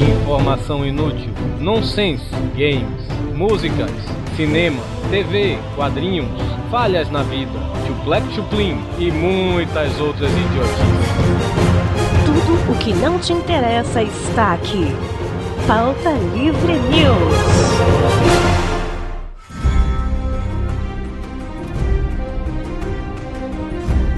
[0.00, 2.24] Informação inútil, nonsense,
[2.56, 3.90] games, músicas,
[4.36, 6.28] cinema, TV, quadrinhos,
[6.70, 11.08] falhas na vida, chuplec chuplin e muitas outras idiotices.
[12.24, 14.86] Tudo o que não te interessa está aqui.
[15.66, 18.47] Pauta Livre News.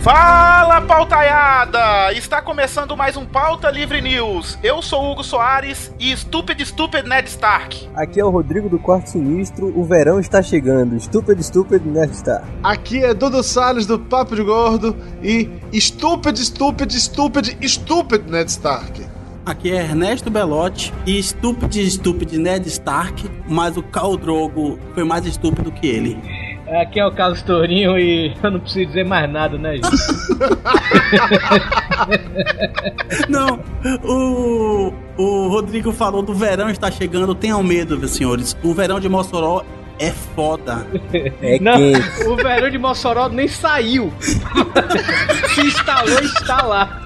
[0.02, 2.14] Fala pautaiada!
[2.14, 4.58] Está começando mais um Pauta Livre News.
[4.62, 7.86] Eu sou Hugo Soares e Stupid Stupid Ned Stark.
[7.94, 10.98] Aqui é o Rodrigo do Quarto Sinistro, o verão está chegando.
[10.98, 12.46] Stupid Stupid Ned Stark.
[12.62, 19.06] Aqui é Dudu Salles do Papo de Gordo e Stupid Stupid Stupid Stupid Ned Stark.
[19.44, 25.26] Aqui é Ernesto Belotti e estúpido, estúpido Ned Stark, mas o Khal Drogo foi mais
[25.26, 26.39] estúpido que ele.
[26.70, 29.88] Aqui é o Carlos Tourinho e eu não preciso dizer mais nada, né, gente?
[33.28, 33.60] Não,
[34.04, 38.56] o, o Rodrigo falou do verão está chegando, tenham medo, senhores.
[38.62, 39.64] O verão de Mossoró
[40.00, 40.86] é foda.
[41.42, 42.24] É Não, quente.
[42.26, 44.12] o verão de Mossoró nem saiu.
[45.54, 47.02] Se instalou, está lá.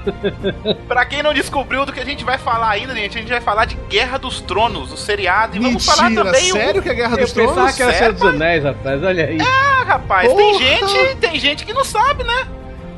[0.86, 3.40] Pra quem não descobriu do que a gente vai falar ainda, gente, a gente vai
[3.40, 5.56] falar de Guerra dos Tronos, o seriado.
[5.56, 7.74] E vamos falar Mentira, também o- sério que é Guerra Eu dos pensava Tronos?
[7.76, 9.02] que era Senhor dos Anéis, rapaz.
[9.02, 9.38] Olha aí.
[9.40, 12.46] Ah, rapaz, tem gente, tem gente que não sabe, né?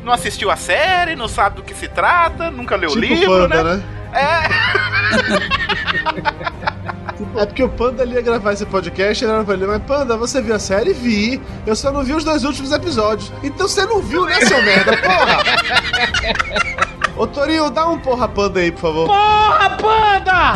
[0.04, 3.26] Não assistiu a série, não sabe do que se trata, nunca leu o Tipo livro,
[3.48, 3.74] Panda, né?
[3.76, 3.82] né?
[4.16, 4.48] É,
[7.36, 9.82] É porque o Panda ele ia gravar esse podcast e ele era pra ele, mas
[9.82, 10.92] Panda, você viu a série?
[10.92, 11.40] Vi.
[11.66, 13.32] Eu só não vi os dois últimos episódios.
[13.42, 14.96] Então você não viu, né, seu merda?
[14.96, 15.42] Porra!
[17.16, 19.06] Ô Torinho, dá um porra Panda aí, por favor.
[19.06, 20.52] Porra, panda!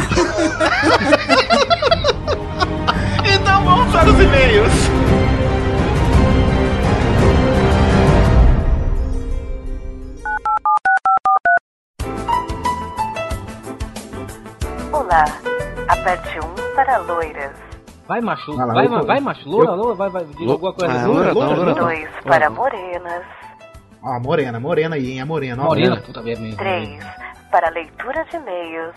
[3.25, 4.73] então vamos para os e-mails.
[15.11, 15.25] Olá,
[15.89, 17.51] aperte 1 para loiras,
[18.07, 18.55] Vai, macho.
[18.57, 19.49] Vai lá, vai, eu- ma- vai, macho.
[19.49, 20.25] Loura, loura, vai, vai.
[20.25, 20.93] Diz alguma coisa.
[20.95, 21.75] Ah, loura, loura não.
[21.75, 23.25] 2 para morenas,
[24.05, 25.21] Ó, a morena, morena aí, hein?
[25.21, 25.67] A morena, ó.
[25.67, 26.57] Morena, puta merda.
[26.57, 27.05] 3
[27.51, 28.95] para leitura de e-mails,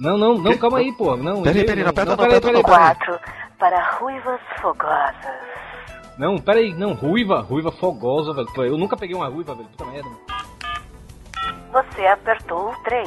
[0.00, 1.16] Não, não, não, calma aí, pô.
[1.18, 2.78] Não, Peraí, peraí, não aperta não, peraí, aperta não, peraí.
[2.78, 3.20] 4
[3.58, 5.14] para ruivas fogosas,
[6.16, 8.48] Não, peraí, não, ruiva, ruiva fogosa, velho.
[8.64, 9.68] Eu nunca peguei uma ruiva, velho.
[9.68, 10.08] Puta merda.
[11.72, 13.06] você apertou o 3,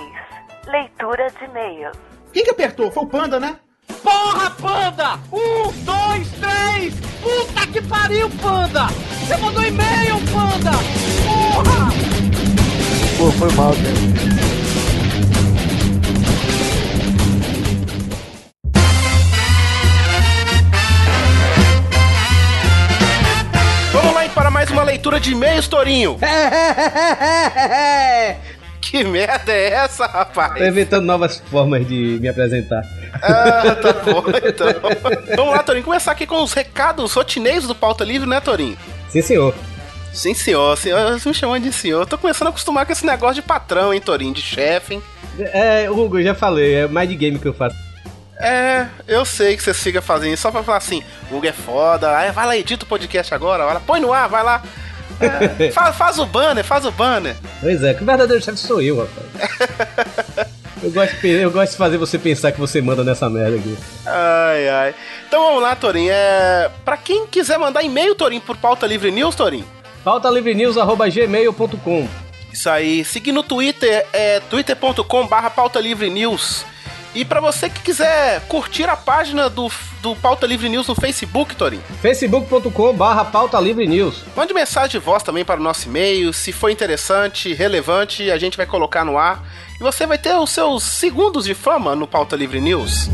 [0.67, 1.97] leitura de e-mails,
[2.35, 2.91] Quem que apertou?
[2.91, 3.55] Foi o Panda, né?
[4.03, 5.17] Porra, panda!
[5.31, 6.93] Um, dois, três!
[7.21, 8.87] Puta que pariu, panda!
[9.21, 10.71] Você mandou e-mail, panda!
[11.23, 11.93] Porra!
[13.17, 13.85] Pô, foi mal, cara.
[23.93, 26.17] Vamos lá para mais uma leitura de e-mails, Torinho.
[28.85, 30.53] Que merda é essa, rapaz?
[30.59, 32.83] Tô inventando novas formas de me apresentar.
[33.15, 34.67] Ah, tá bom, então.
[35.35, 38.77] Vamos lá, Torinho, começar aqui com os recados rotineiros do Pauta Livre, né, Torinho?
[39.09, 39.55] Sim, senhor.
[40.13, 42.01] Sim, senhor, senhor, você me chamando de senhor.
[42.01, 45.03] Eu tô começando a acostumar com esse negócio de patrão, hein, Torinho, de chefe, hein?
[45.39, 47.75] É, Hugo, eu já falei, é mais de game que eu faço.
[48.37, 51.01] É, eu sei que você siga fazendo isso só pra falar assim,
[51.31, 54.43] Hugo é foda, vai lá, edita o podcast agora, vai lá, põe no ar, vai
[54.43, 54.61] lá.
[55.19, 57.35] É, fa- faz o banner, faz o banner.
[57.61, 60.47] Pois é, que o verdadeiro chefe sou eu, rapaz.
[60.83, 63.75] Eu gosto, eu gosto de fazer você pensar que você manda nessa merda aqui.
[64.05, 64.93] Ai, ai.
[65.27, 66.11] Então vamos lá, Torinho.
[66.11, 66.69] É...
[66.83, 69.65] Pra quem quiser mandar e-mail, Torinho, por Pauta Livre News, Torinho.
[70.03, 72.07] pautalivrenews.gmail.com
[72.53, 73.03] Isso aí.
[73.03, 76.65] Seguir no Twitter, é twitter.com barra Pauta Livre News.
[77.15, 79.71] E pra você que quiser curtir a página do,
[80.01, 84.25] do Pauta Livre News no Facebook, Torinho, facebook.com barra pautalivrenews.
[84.35, 86.33] mande mensagem de voz também para o nosso e-mail.
[86.33, 89.41] Se for interessante, relevante, a gente vai colocar no ar.
[89.79, 93.09] E você vai ter os seus segundos de fama no Pauta Livre News.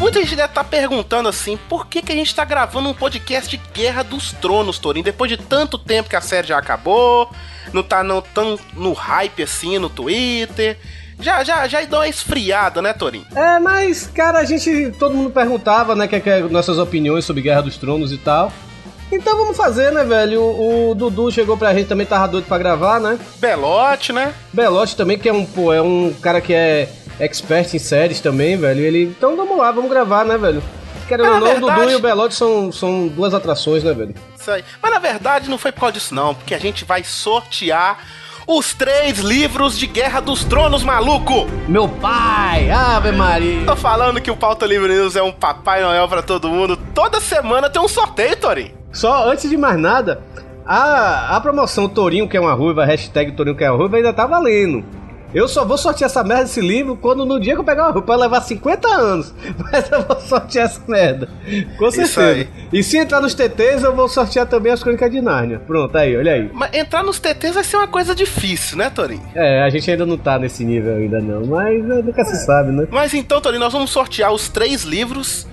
[0.00, 3.48] Muita gente deve estar perguntando assim, por que, que a gente tá gravando um podcast
[3.48, 5.04] de Guerra dos Tronos, Torinho?
[5.04, 7.30] Depois de tanto tempo que a série já acabou,
[7.72, 10.76] não tá não tão no hype assim no Twitter.
[11.20, 13.26] Já, já, já deu uma esfriada, né, Torinho?
[13.34, 14.92] É, mas, cara, a gente.
[14.98, 18.52] Todo mundo perguntava, né, que, que nossas opiniões sobre Guerra dos Tronos e tal.
[19.10, 20.42] Então vamos fazer, né, velho?
[20.42, 23.18] O, o Dudu chegou pra gente também, tava doido pra gravar, né?
[23.38, 24.34] Belote, né?
[24.52, 26.88] Belote também, que é um, pô, é um cara que é
[27.18, 28.80] expert em séries também, velho.
[28.80, 29.04] Ele.
[29.04, 30.62] Então vamos lá, vamos gravar, né, velho?
[31.08, 31.80] Querendo ou não, o verdade.
[31.80, 34.14] Dudu e o Belote são, são duas atrações, né, velho?
[34.38, 34.62] Isso aí.
[34.80, 37.98] Mas na verdade não foi por causa disso, não, porque a gente vai sortear
[38.48, 41.46] os três livros de Guerra dos Tronos, maluco!
[41.68, 42.70] Meu pai!
[42.70, 43.66] Ave Maria!
[43.66, 46.74] Tô falando que o Pauta Livre News é um Papai Noel pra todo mundo.
[46.94, 48.72] Toda semana tem um sorteio, Torinho.
[48.90, 50.22] Só antes de mais nada,
[50.64, 54.14] a, a promoção Torinho que é uma ruiva, hashtag Torinho que é uma ruiva, ainda
[54.14, 54.82] tá valendo.
[55.34, 58.00] Eu só vou sortear essa merda desse livro quando no dia que eu pegar uma.
[58.00, 59.34] Pode levar 50 anos.
[59.70, 61.28] Mas eu vou sortear essa merda.
[61.78, 62.48] Com certeza.
[62.72, 65.58] E se entrar nos TTs, eu vou sortear também as crônicas de Nárnia.
[65.58, 66.50] Pronto, aí, olha aí.
[66.52, 69.22] Mas entrar nos TTs vai ser uma coisa difícil, né, Torinho?
[69.34, 72.72] É, a gente ainda não tá nesse nível ainda não, mas é, nunca se sabe,
[72.72, 72.88] né?
[72.90, 75.46] Mas então, Torinho, nós vamos sortear os três livros.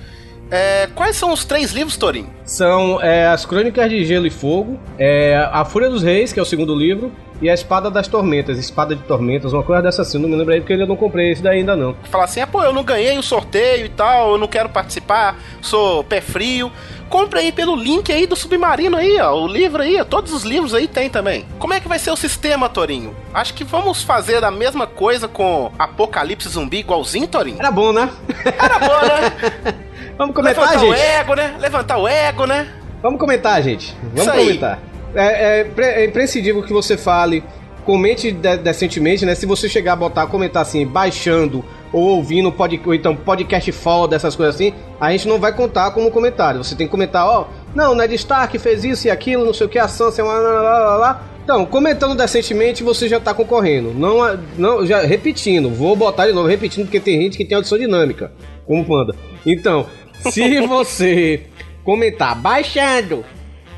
[0.49, 2.29] É, quais são os três livros, Torinho?
[2.45, 6.41] São é, as Crônicas de Gelo e Fogo, é, A Fúria dos Reis, que é
[6.41, 10.17] o segundo livro, e a Espada das Tormentas, Espada de Tormentas, uma coisa dessa assim,
[10.17, 11.95] não me lembro aí porque eu não comprei esse daí ainda não.
[12.05, 15.37] Falar assim, ah, pô, eu não ganhei o sorteio e tal, eu não quero participar,
[15.61, 16.71] sou pé frio.
[17.09, 20.43] Compre aí pelo link aí do Submarino aí, ó, o livro aí, ó, todos os
[20.43, 21.45] livros aí tem também.
[21.59, 23.15] Como é que vai ser o sistema, Torinho?
[23.33, 27.59] Acho que vamos fazer a mesma coisa com Apocalipse Zumbi igualzinho, Torinho?
[27.59, 28.09] Era bom, né?
[28.43, 29.75] Era bom, né?
[30.17, 31.01] Vamos comentar, Levantar o gente?
[31.01, 31.55] ego, né?
[31.59, 32.67] Levantar o ego, né?
[33.01, 33.93] Vamos comentar, gente.
[34.13, 34.79] Vamos comentar.
[35.15, 37.43] É, é, é imprescindível que você fale,
[37.85, 39.35] comente de- decentemente, né?
[39.35, 41.63] Se você chegar a botar, comentar assim, baixando
[41.93, 45.91] ou ouvindo, pod, ou então podcast foda, essas coisas assim, a gente não vai contar
[45.91, 46.63] como comentário.
[46.63, 49.67] Você tem que comentar, ó, não, o Ned Stark fez isso e aquilo, não sei
[49.67, 51.23] o que, a Sansa, lá, lá, lá, lá, lá.
[51.43, 53.93] Então, comentando decentemente, você já tá concorrendo.
[53.93, 57.55] Não, a- não, já repetindo, vou botar de novo, repetindo, porque tem gente que tem
[57.55, 58.31] audição dinâmica,
[58.65, 59.15] como Panda.
[59.45, 59.85] Então,
[60.31, 61.43] se você
[61.83, 63.23] comentar baixando,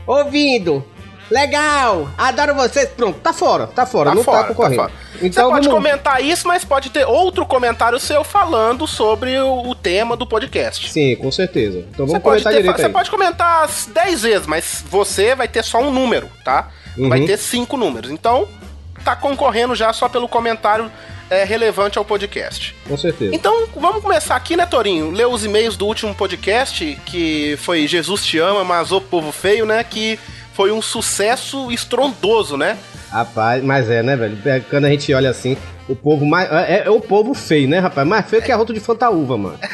[0.08, 0.84] ouvindo,
[1.30, 4.76] legal, adoro vocês, pronto, tá fora, tá fora, Tá não fora, tá concorrendo.
[4.76, 4.92] fora.
[5.22, 9.70] Então Você pode vamos- comentar isso, mas pode ter outro comentário seu falando sobre o,
[9.70, 10.92] o tema do podcast.
[10.92, 11.80] Sim, com certeza.
[11.80, 12.92] Então Você vamos pode, comentar ter- direito você aí.
[12.94, 16.70] pode comentar as 10 vezes, mas você vai ter só um número, tá?
[16.98, 17.10] Uhum.
[17.10, 18.12] Vai ter cinco números.
[18.12, 18.48] Então,
[19.04, 20.92] tá concorrendo já só pelo comentário
[21.30, 22.74] é, relevante ao podcast.
[22.88, 23.36] Com certeza.
[23.36, 25.12] Então, vamos começar aqui, né, Torinho?
[25.12, 29.66] Ler os e-mails do último podcast, que foi Jesus te ama, mas o povo feio,
[29.66, 29.84] né?
[29.84, 30.18] Que
[30.58, 32.80] foi um sucesso estrondoso, né?
[33.12, 34.36] Rapaz, mas é, né, velho?
[34.44, 35.56] É, Quando a gente olha assim,
[35.88, 36.52] o povo mais.
[36.52, 38.08] É, é o povo feio, né, rapaz?
[38.08, 39.60] Mais feio que a rota de fantaúva, mano.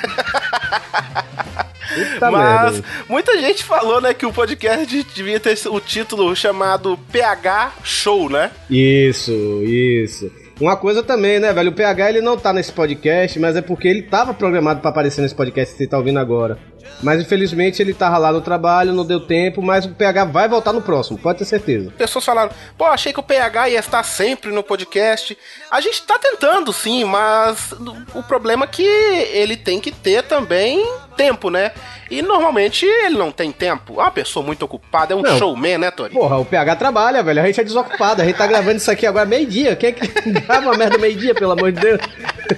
[1.95, 2.31] Merda.
[2.31, 2.85] Mas velho.
[3.07, 8.51] muita gente falou, né, que o podcast devia ter o título chamado PH Show, né?
[8.69, 9.31] Isso,
[9.63, 10.29] isso.
[10.59, 11.71] Uma coisa também, né, velho?
[11.71, 15.21] O PH ele não tá nesse podcast, mas é porque ele tava programado pra aparecer
[15.21, 16.57] nesse podcast que você tá ouvindo agora.
[17.01, 20.71] Mas infelizmente ele tava lá no trabalho, não deu tempo, mas o PH vai voltar
[20.73, 21.91] no próximo, pode ter certeza.
[21.97, 25.37] Pessoas falaram, pô, achei que o PH ia estar sempre no podcast.
[25.69, 27.73] A gente tá tentando, sim, mas
[28.13, 30.85] o problema é que ele tem que ter também
[31.17, 31.71] tempo, né?
[32.09, 33.99] E normalmente ele não tem tempo.
[33.99, 35.37] É uma pessoa muito ocupada, é um Não.
[35.37, 36.13] showman, né, Tori?
[36.13, 37.41] Porra, o PH trabalha, velho.
[37.41, 38.21] A gente é desocupado.
[38.21, 39.75] A gente tá gravando isso aqui agora meio-dia.
[39.75, 41.99] Quem é que grava uma merda meio-dia, pelo amor de Deus?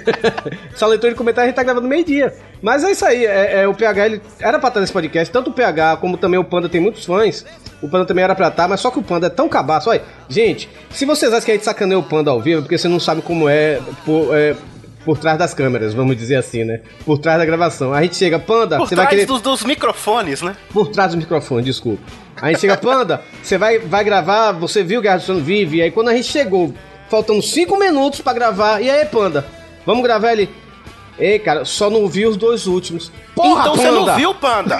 [0.73, 2.33] Essa leitura de comentário a gente tá gravando meio-dia.
[2.61, 3.25] Mas é isso aí.
[3.25, 5.31] É, é, o PH, ele era pra estar nesse podcast.
[5.31, 7.45] Tanto o PH como também o Panda tem muitos fãs.
[7.81, 9.89] O Panda também era pra estar, mas só que o Panda é tão cabaço.
[9.89, 12.77] Olha, gente, se vocês acham que a gente sacaneia o Panda ao vivo, é porque
[12.77, 14.55] você não sabe como é por, é,
[15.05, 16.81] por trás das câmeras, vamos dizer assim, né?
[17.05, 17.93] Por trás da gravação.
[17.93, 19.27] A gente chega, Panda, Por você vai trás querer...
[19.27, 20.55] dos, dos microfones, né?
[20.73, 22.01] Por trás do microfone, desculpa.
[22.41, 25.81] A gente chega, Panda, você vai, vai gravar, você viu Guerra do Sono Vive, e
[25.83, 26.73] aí quando a gente chegou,
[27.09, 29.45] faltando 5 minutos pra gravar, e aí, Panda,
[29.85, 30.49] vamos gravar ele?
[31.17, 33.11] Ei, cara, só não vi os dois últimos.
[33.33, 34.79] Porra, então você não viu, Panda?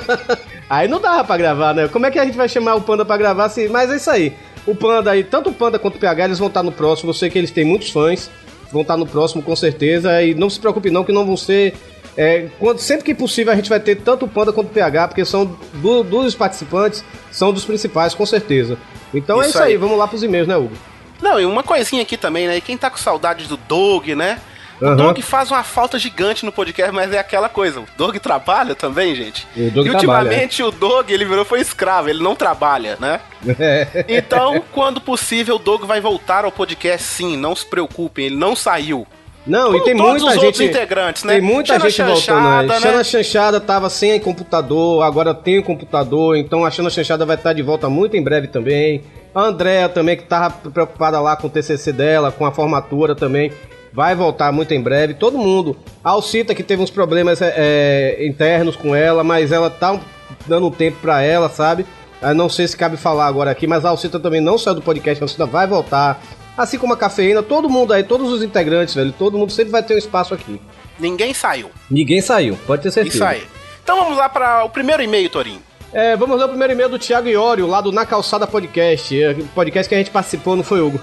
[0.68, 1.88] Aí não dava pra gravar, né?
[1.88, 3.68] Como é que a gente vai chamar o Panda pra gravar se...
[3.68, 4.34] Mas é isso aí.
[4.66, 7.10] O Panda aí, tanto o Panda quanto o PH, eles vão estar no próximo.
[7.10, 8.30] Eu sei que eles têm muitos fãs.
[8.72, 10.22] Vão estar no próximo, com certeza.
[10.22, 11.74] E não se preocupe não, que não vão ser...
[12.16, 15.08] é, quando, sempre que possível, a gente vai ter tanto o Panda quanto o PH,
[15.08, 18.78] porque são do- dos participantes, são dos principais, com certeza.
[19.12, 19.72] Então é Isso isso aí.
[19.72, 19.76] aí.
[19.76, 20.72] Vamos lá pros e-mails, né, Hugo?
[21.20, 22.60] Não, e uma coisinha aqui também, né?
[22.60, 24.38] Quem tá com saudade do Doug, né?
[24.82, 24.96] O Aham.
[24.96, 27.78] Doug faz uma falta gigante no podcast, mas é aquela coisa.
[27.78, 29.46] O Doug trabalha também, gente.
[29.56, 33.20] O e trabalha, ultimamente o Doug, ele virou foi escravo, ele não trabalha, né?
[33.58, 34.04] É.
[34.08, 38.56] Então, quando possível, o Doug vai voltar ao podcast sim, não se preocupem, ele não
[38.56, 39.06] saiu.
[39.46, 40.44] Não, Como e tem muita gente.
[40.46, 41.34] outros integrantes, né?
[41.34, 42.68] Tem muita Xana gente voltando Chanchada, aí.
[42.68, 42.80] né?
[42.80, 47.52] Xana Chanchada tava sem computador, agora tem o computador, então a Xana Chanchada vai estar
[47.52, 49.02] de volta muito em breve também.
[49.34, 53.50] A Andrea também, que tava preocupada lá com o TCC dela, com a formatura também,
[53.92, 55.14] vai voltar muito em breve.
[55.14, 55.76] Todo mundo.
[56.02, 60.00] A Alcita, que teve uns problemas é, é, internos com ela, mas ela tá
[60.46, 61.86] dando um tempo pra ela, sabe?
[62.20, 64.82] Eu não sei se cabe falar agora aqui, mas a Alcita também não saiu do
[64.82, 66.22] podcast, a Alcita vai voltar.
[66.56, 69.82] Assim como a cafeína, todo mundo aí, todos os integrantes, velho, todo mundo sempre vai
[69.82, 70.60] ter um espaço aqui.
[70.98, 71.70] Ninguém saiu.
[71.90, 73.16] Ninguém saiu, pode ter certeza.
[73.16, 73.42] Isso aí.
[73.82, 75.60] Então vamos lá para o primeiro e-mail, Torinho.
[75.92, 79.20] É, vamos ler o primeiro e-mail do Thiago Iório, lá do Na Calçada Podcast.
[79.20, 81.00] É, podcast que a gente participou, não foi, Hugo?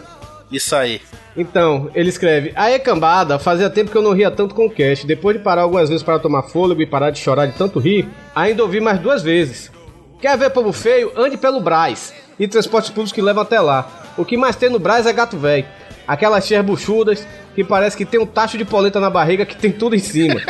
[0.52, 1.02] Isso aí.
[1.38, 5.06] Então, ele escreve: Aê, cambada, fazia tempo que eu não ria tanto com o cast.
[5.06, 8.08] Depois de parar algumas vezes para tomar fôlego e parar de chorar de tanto rir,
[8.36, 9.72] ainda ouvi mais duas vezes.
[10.20, 11.12] Quer ver povo feio?
[11.16, 12.14] Ande pelo Brás.
[12.40, 13.88] e transportes públicos que levam até lá.
[14.18, 15.66] O que mais tem no Brás é gato velho.
[16.08, 19.72] Aquelas cheias buchudas que parece que tem um tacho de polenta na barriga que tem
[19.72, 20.42] tudo em cima.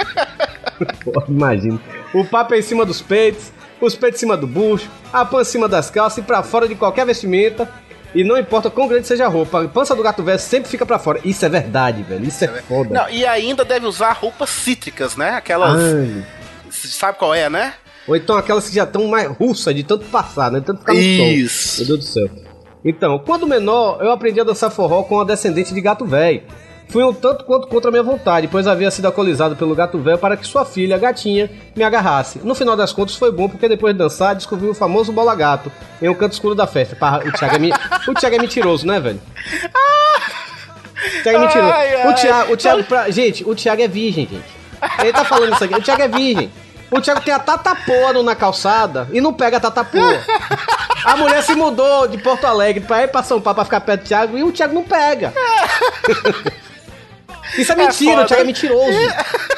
[1.27, 1.79] Imagina.
[2.13, 3.51] O papo é em cima dos peitos,
[3.81, 6.67] os peitos em cima do bucho, a pança em cima das calças e pra fora
[6.67, 7.69] de qualquer vestimenta.
[8.13, 10.85] E não importa quão grande seja a roupa, a pança do gato velho sempre fica
[10.85, 11.19] pra fora.
[11.23, 12.25] Isso é verdade, velho.
[12.25, 12.93] Isso é foda.
[12.93, 15.31] Não, e ainda deve usar roupas cítricas, né?
[15.31, 15.79] Aquelas.
[15.79, 16.25] Ai.
[16.71, 17.73] Sabe qual é, né?
[18.07, 20.59] Ou então aquelas que já estão mais russas de tanto passar, né?
[20.59, 21.67] De tanto ficar no Isso.
[21.67, 21.85] sol.
[21.85, 22.29] Meu Deus do céu.
[22.83, 26.41] Então, quando menor, eu aprendi a dançar forró com a descendente de gato velho.
[26.89, 30.17] Fui um tanto quanto contra a minha vontade, pois havia sido alcoolizado pelo gato velho
[30.17, 32.39] para que sua filha, a gatinha, me agarrasse.
[32.43, 35.71] No final das contas foi bom, porque depois de dançar, descobri o famoso bola gato
[36.01, 36.97] em um canto escuro da festa.
[37.27, 37.71] O Thiago é, mi-
[38.07, 39.21] o Thiago é mentiroso, né, velho?
[41.19, 41.71] O Thiago é mentiroso.
[41.73, 42.11] Ai, ai.
[42.11, 44.45] O Thiago, o Thiago pra- gente, o Thiago é virgem, gente.
[44.99, 45.75] Ele tá falando isso aqui.
[45.75, 46.51] O Thiago é virgem.
[46.89, 50.19] O Thiago tem a tatapoa na calçada e não pega a tatapoa.
[51.05, 54.01] A mulher se mudou de Porto Alegre pra ir pra São Paulo pra ficar perto
[54.01, 55.31] do Thiago e o Thiago não pega.
[57.57, 58.23] Isso é mentira, foda.
[58.23, 58.97] o Thiago é mentiroso.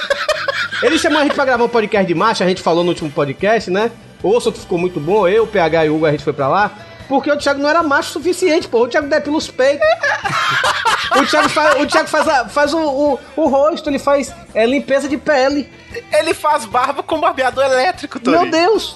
[0.83, 3.11] Ele chamou a gente pra gravar um podcast de marcha, a gente falou no último
[3.11, 3.91] podcast, né?
[4.23, 6.47] Ouça que ficou muito bom, eu, o PH e o Hugo, a gente foi pra
[6.47, 6.71] lá.
[7.07, 8.83] Porque o Thiago não era macho o suficiente, pô.
[8.83, 9.85] O Thiago depila os peitos.
[11.13, 14.65] O Thiago faz, o Thiago faz, a- faz o, o, o rosto, ele faz é,
[14.65, 15.69] limpeza de pele.
[16.09, 18.37] Ele faz barba com barbeador elétrico, Tony.
[18.37, 18.95] Meu Deus!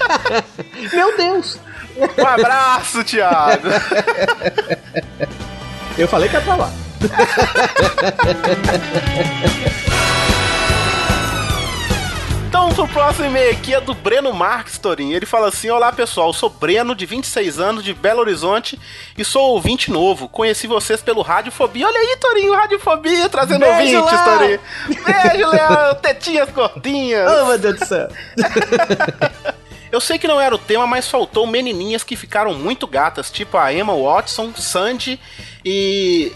[0.92, 1.58] Meu Deus!
[2.18, 3.68] Um abraço, Thiago.
[5.96, 6.70] Eu falei que é pra lá.
[12.50, 15.14] Então, pro próximo e-mail aqui é do Breno Marques, Torinho.
[15.14, 18.76] Ele fala assim: Olá pessoal, sou Breno, de 26 anos, de Belo Horizonte,
[19.16, 20.28] e sou ouvinte novo.
[20.28, 21.86] Conheci vocês pelo Radiofobia.
[21.86, 24.38] Olha aí, Torinho, Radiofobia, trazendo Beijo, ouvintes, Léo.
[24.38, 24.60] Torinho.
[25.04, 27.30] Beijo, Léo, tetinhas gordinhas.
[27.30, 28.08] Oh, meu Deus do céu.
[29.92, 33.56] Eu sei que não era o tema, mas faltou menininhas que ficaram muito gatas, tipo
[33.56, 35.20] a Emma Watson, Sandy
[35.64, 36.32] e.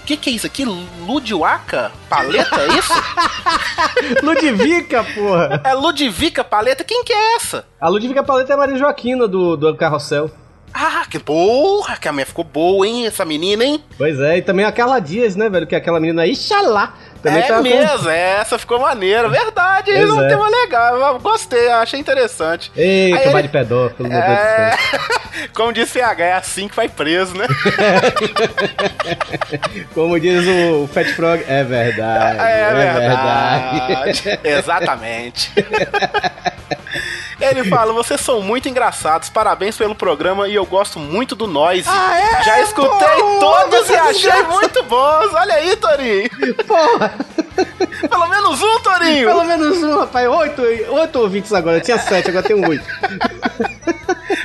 [0.00, 0.64] O que, que é isso aqui?
[0.64, 2.92] Ludwaka Paleta, é isso?
[4.22, 5.60] Ludvica, porra.
[5.64, 6.84] É Ludwika Paleta?
[6.84, 7.64] Quem que é essa?
[7.80, 10.30] A Ludvica Paleta é a Maria Joaquina do, do Carrossel.
[10.72, 13.82] Ah, que porra, que a minha ficou boa, hein, essa menina, hein?
[13.96, 15.68] Pois é, e também aquela Dias, né, velho?
[15.68, 16.94] Que é aquela menina Ixalá.
[17.24, 20.28] Também é tá com- mesmo, essa ficou maneira, verdade, Pois é um é.
[20.28, 22.70] tema legal, gostei, achei interessante.
[22.76, 25.00] Ei, Aí tomar ele- de pedófilo, meu Deus do É, céu.
[25.56, 27.46] como disse H, é assim que vai preso, né?
[29.94, 32.38] Como diz o Fat Frog, é verdade.
[32.40, 34.22] É, verdade.
[34.22, 34.40] verdade.
[34.44, 35.50] Exatamente.
[37.40, 41.88] Ele fala: vocês são muito engraçados, parabéns pelo programa e eu gosto muito do Noise.
[41.88, 42.42] Ah, é?
[42.44, 44.48] Já escutei Porra, todos e achei desgraça.
[44.48, 45.34] muito bons.
[45.34, 46.30] Olha aí, Torinho.
[46.66, 47.14] Porra,
[48.08, 49.26] Pelo menos um, Torinho.
[49.28, 50.28] pelo menos um, rapaz.
[50.28, 51.80] Oito, oito ouvintes agora.
[51.80, 52.84] Tinha sete, agora tem oito.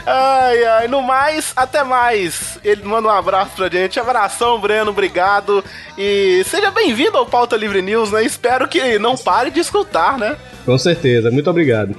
[0.05, 0.87] Ai, ai.
[0.87, 2.57] No mais, até mais.
[2.63, 3.99] Ele manda um abraço pra gente.
[3.99, 5.63] Abração, Breno, obrigado.
[5.97, 8.23] E seja bem-vindo ao Pauta Livre News, né?
[8.23, 10.35] Espero que não pare de escutar, né?
[10.65, 11.95] Com certeza, muito obrigado.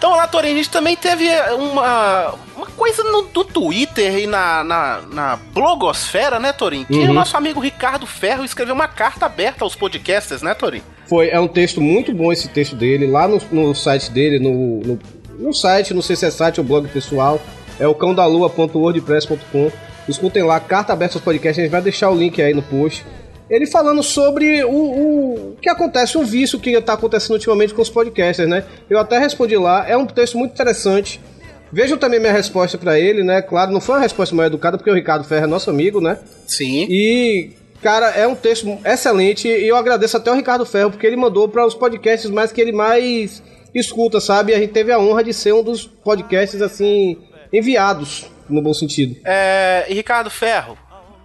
[0.00, 1.28] Então lá, Torinho, a gente também teve
[1.58, 6.86] uma, uma coisa no, no Twitter e na, na, na blogosfera, né, Torinho?
[6.86, 7.10] Que Uhum.
[7.10, 10.84] o nosso amigo Ricardo Ferro escreveu uma carta aberta aos podcasters, né, Torinho?
[11.06, 14.80] Foi, é um texto muito bom esse texto dele, lá no, no site dele, no,
[14.80, 14.98] no,
[15.38, 17.38] no site, não sei se é site ou blog pessoal,
[17.78, 19.70] é o cãodalua.wordpress.com.
[20.08, 23.04] Escutem lá, carta aberta aos podcasts, a gente vai deixar o link aí no post.
[23.50, 27.90] Ele falando sobre o, o que acontece, o vício que está acontecendo ultimamente com os
[27.90, 28.64] podcasters, né?
[28.88, 31.20] Eu até respondi lá, é um texto muito interessante.
[31.72, 33.42] Vejam também minha resposta para ele, né?
[33.42, 36.18] Claro, não foi uma resposta mais educada, porque o Ricardo Ferro é nosso amigo, né?
[36.46, 36.86] Sim.
[36.88, 37.50] E,
[37.82, 41.48] cara, é um texto excelente e eu agradeço até o Ricardo Ferro, porque ele mandou
[41.48, 43.42] para os podcasts mais que ele mais
[43.74, 44.52] escuta, sabe?
[44.52, 47.18] E a gente teve a honra de ser um dos podcasts, assim,
[47.52, 49.16] enviados, no bom sentido.
[49.24, 50.76] É, e Ricardo Ferro,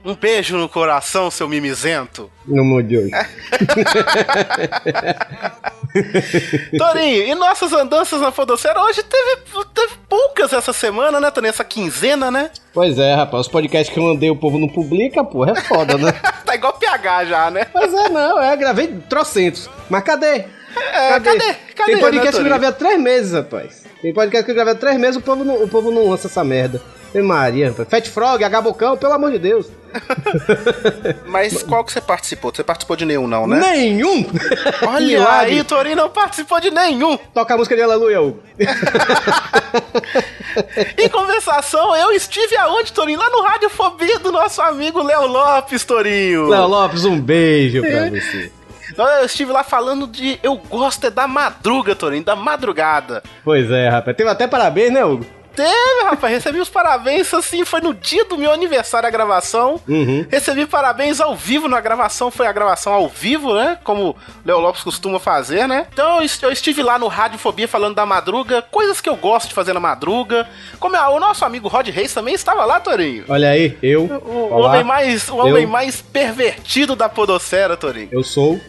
[0.05, 2.29] um beijo no coração, seu mimizento.
[2.45, 3.09] Meu amor de hoje.
[6.77, 9.37] Torinho, e nossas andanças na Fodocera hoje teve,
[9.73, 11.49] teve poucas essa semana, né, Torinho?
[11.49, 12.51] Essa quinzena, né?
[12.71, 15.97] Pois é, rapaz, os podcasts que eu mandei o povo não publica, porra, é foda,
[15.97, 16.11] né?
[16.45, 17.65] tá igual PH já, né?
[17.65, 19.67] Pois é, não, é, gravei trocentos.
[19.89, 20.45] Mas cadê?
[20.75, 21.53] É, cadê?
[21.75, 23.83] Cadê, Tem podcast que eu gravei há três meses, rapaz.
[24.01, 26.27] Tem podcast que eu gravei há três meses, o povo não, o povo não lança
[26.27, 26.81] essa merda.
[27.11, 27.87] Tem Maria, rapaz.
[27.89, 29.67] Fat Frog, Agabocão, pelo amor de Deus.
[31.25, 32.53] Mas qual que você participou?
[32.53, 33.59] Você participou de nenhum, não, né?
[33.59, 34.25] Nenhum!
[34.85, 37.17] Olha aí, Torinho não participou de nenhum.
[37.33, 38.39] Toca a música de Aleluia, Hugo.
[40.97, 43.19] Em conversação, eu estive aonde, Torinho?
[43.19, 46.49] Lá no Radiofobia do nosso amigo Léo Lopes, Torinho.
[46.49, 48.51] Léo Lopes, um beijo pra você.
[48.97, 53.21] Eu estive lá falando de Eu Gosto é da Madruga, Torinho, da madrugada.
[53.43, 54.15] Pois é, rapaz.
[54.15, 55.25] Teve até parabéns, né, Hugo?
[55.55, 59.79] Teve, rapaz, recebi os parabéns, assim, foi no dia do meu aniversário a gravação.
[59.87, 60.25] Uhum.
[60.29, 63.77] Recebi parabéns ao vivo na gravação, foi a gravação ao vivo, né?
[63.81, 65.87] Como o Léo Lopes costuma fazer, né?
[65.93, 69.47] Então eu est- eu estive lá no Radiofobia falando da madruga, coisas que eu gosto
[69.47, 70.45] de fazer na madruga.
[70.77, 73.23] Como é, o nosso amigo Rod Reis também estava lá, Torinho.
[73.29, 74.03] Olha aí, eu.
[74.25, 74.67] O Olá.
[74.71, 78.09] homem mais, o homem Eu- mais pervertido da podosfera, Torinho.
[78.11, 78.59] Eu sou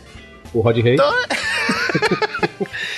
[0.53, 1.01] o Rod Reis.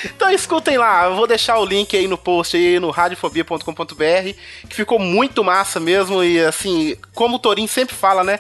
[0.05, 4.35] Então escutem lá, eu vou deixar o link aí no post aí no radiofobia.com.br,
[4.69, 8.38] que ficou muito massa mesmo e assim, como o Torinho sempre fala, né?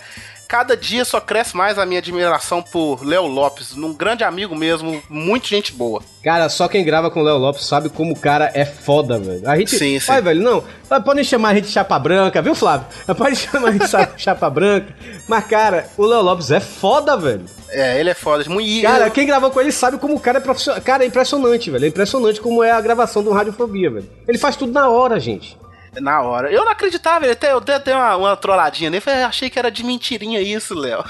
[0.48, 5.02] Cada dia só cresce mais a minha admiração por Léo Lopes, um grande amigo mesmo,
[5.10, 6.00] muito gente boa.
[6.24, 9.46] Cara, só quem grava com o Léo Lopes sabe como o cara é foda, velho.
[9.46, 9.76] A gente.
[9.76, 10.06] Sim, sim.
[10.06, 10.64] Vai, velho, não.
[11.02, 12.86] Podem chamar a gente de chapa branca, viu, Flávio?
[13.14, 14.96] Pode chamar a gente de chapa- chapa branca.
[15.28, 17.44] Mas, cara, o Léo Lopes é foda, velho.
[17.68, 18.42] É, ele é foda.
[18.48, 20.80] Muito, Cara, quem gravou com ele sabe como o cara é profissional.
[20.80, 21.84] Cara, é impressionante, velho.
[21.84, 24.10] É impressionante como é a gravação do Radiofobia, velho.
[24.26, 25.58] Ele faz tudo na hora, gente.
[26.00, 26.50] Na hora.
[26.50, 29.58] Eu não acreditava, ele até, eu até dei uma, uma trolladinha nele, falei, achei que
[29.58, 31.04] era de mentirinha isso, Léo.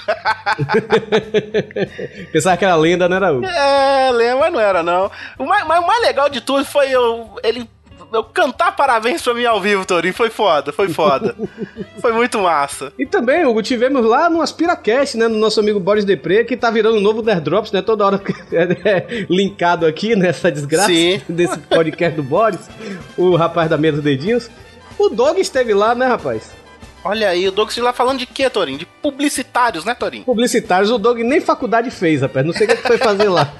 [2.32, 3.44] Pensava que era lenda, não era o.
[3.44, 5.10] É, lembra, mas não era, não.
[5.38, 7.68] O mais, mas o mais legal de tudo foi eu, ele,
[8.12, 10.14] eu cantar parabéns pra mim ao vivo, Torinho.
[10.14, 11.34] Foi foda, foi foda.
[12.00, 12.92] foi muito massa.
[12.98, 15.28] E também, Hugo, tivemos lá no AspiraCast, né?
[15.28, 17.82] No nosso amigo Boris Depre, que tá virando o novo Nerd Drops, né?
[17.82, 18.20] Toda hora
[18.52, 21.20] é, linkado aqui nessa desgraça Sim.
[21.28, 22.68] desse podcast do Boris,
[23.16, 24.50] o rapaz da meia dos dedinhos.
[24.98, 26.50] O Dog esteve lá, né, rapaz?
[27.04, 28.76] Olha aí, o Douglas lá falando de quê, Torinho?
[28.76, 30.24] De publicitários, né, Torinho?
[30.24, 32.44] Publicitários, o Dog nem faculdade fez, rapaz.
[32.44, 33.50] Não sei o que foi fazer lá.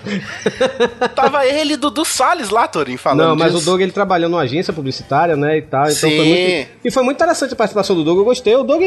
[1.15, 3.63] Tava ele e Dudu Salles lá, Torinho, falando Não, mas disso.
[3.63, 5.85] o Doug ele trabalhou numa agência publicitária, né, e tal.
[5.85, 6.17] Então Sim.
[6.17, 6.69] foi muito.
[6.85, 8.55] E foi muito interessante a participação do Doug, eu gostei.
[8.57, 8.83] O Doug.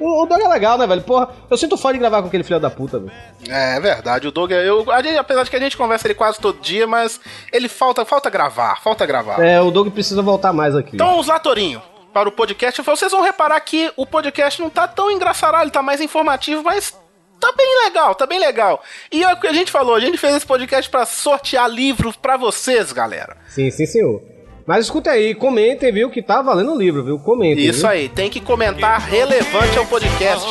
[0.00, 1.02] O, o Doug é legal, né, velho?
[1.02, 3.12] Porra, eu sinto foda de gravar com aquele filho da puta, velho.
[3.48, 6.40] É verdade, o Doug, eu, a gente- apesar de que a gente conversa ele quase
[6.40, 7.20] todo dia, mas
[7.52, 9.40] ele falta, falta gravar, falta gravar.
[9.44, 10.92] É, o Doug precisa voltar mais aqui.
[10.94, 12.80] Então vamos lá, Torinho, para o podcast.
[12.82, 16.96] Vocês vão reparar que o podcast não tá tão engraçaralho, ele tá mais informativo, mas
[17.38, 18.82] tá bem legal, tá bem legal.
[19.10, 22.16] E é o que a gente falou, a gente fez esse podcast para sortear livros
[22.16, 23.36] para vocês, galera.
[23.48, 24.22] Sim, sim, senhor.
[24.66, 27.18] Mas escuta aí, comentem, viu, que tá valendo o livro, viu?
[27.18, 27.64] Comentem.
[27.64, 27.88] Isso viu?
[27.88, 30.46] aí, tem que comentar relevante ao podcast.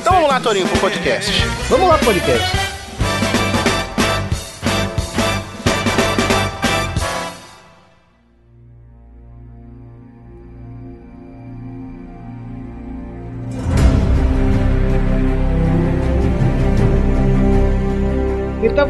[0.00, 1.32] Então vamos lá, Torinho, pro podcast.
[1.68, 2.77] Vamos lá, podcast.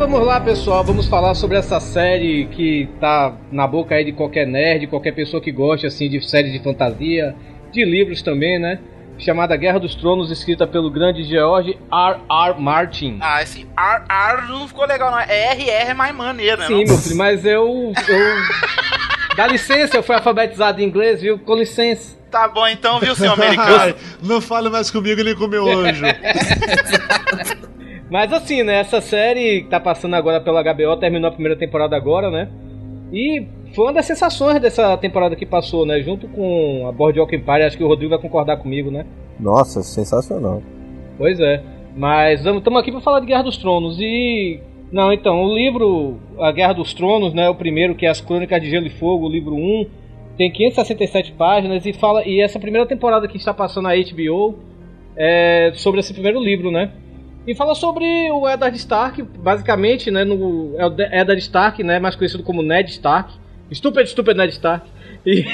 [0.09, 0.83] Vamos lá, pessoal.
[0.83, 5.43] Vamos falar sobre essa série que tá na boca aí de qualquer nerd, qualquer pessoa
[5.43, 7.37] que goste assim de séries de fantasia,
[7.71, 8.79] de livros também, né?
[9.19, 12.21] Chamada Guerra dos Tronos, escrita pelo grande George R.
[12.31, 12.59] R.
[12.59, 13.19] Martin.
[13.21, 15.19] Ah, esse ar, ar não ficou legal, não.
[15.19, 16.67] É RR é mais maneiro, né?
[16.69, 16.95] Sim, não?
[16.95, 17.93] meu filho, mas eu.
[18.09, 18.37] eu...
[19.37, 21.39] Dá licença, eu fui alfabetizado em inglês, viu?
[21.39, 22.17] Com licença.
[22.31, 23.95] Tá bom então, viu, senhor americano?
[24.23, 26.05] Não fale mais comigo nem com meu anjo.
[28.11, 28.81] Mas assim, né?
[28.81, 32.49] Essa série que tá passando agora pela HBO, terminou a primeira temporada agora, né?
[33.13, 36.01] E foi uma das sensações dessa temporada que passou, né?
[36.01, 39.07] Junto com a Boardwalk Empire, acho que o Rodrigo vai concordar comigo, né?
[39.39, 40.63] Nossa, sensacional.
[41.17, 41.63] Pois é.
[41.97, 44.61] Mas estamos aqui para falar de Guerra dos Tronos e.
[44.91, 47.49] Não, então, o livro A Guerra dos Tronos, né?
[47.49, 49.87] O primeiro, que é As Crônicas de Gelo e Fogo, o livro 1,
[50.37, 52.27] tem 567 páginas e fala.
[52.27, 54.55] E essa primeira temporada que está passando na HBO
[55.17, 56.91] é sobre esse primeiro livro, né?
[57.49, 60.23] E fala sobre o Eddard Stark, basicamente, né?
[60.23, 61.99] No, é o Eddard Stark, né?
[61.99, 63.33] Mais conhecido como Ned Stark.
[63.71, 64.87] Estúpido, estúpido Ned Stark.
[65.25, 65.47] E,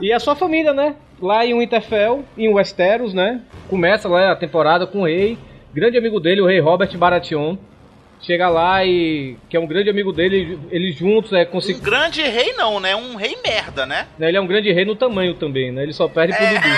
[0.00, 0.96] e a sua família, né?
[1.20, 3.42] Lá em Winterfell, em Westeros, né?
[3.68, 5.36] Começa lá a temporada com o rei,
[5.74, 7.56] grande amigo dele, o rei Robert Baratheon.
[8.22, 9.36] Chega lá e.
[9.50, 11.82] que é um grande amigo dele, eles juntos é Um conseguem.
[11.82, 12.96] grande rei não, né?
[12.96, 14.06] Um rei merda, né?
[14.18, 15.82] Ele é um grande rei no tamanho também, né?
[15.82, 16.68] Ele só perde pro Dudu.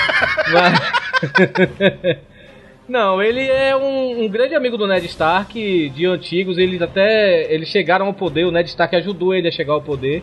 [2.10, 2.33] Mas-
[2.86, 6.58] Não, ele é um, um grande amigo do Ned Stark, de antigos.
[6.58, 8.44] Eles até eles chegaram ao poder.
[8.44, 10.22] O Ned Stark ajudou ele a chegar ao poder.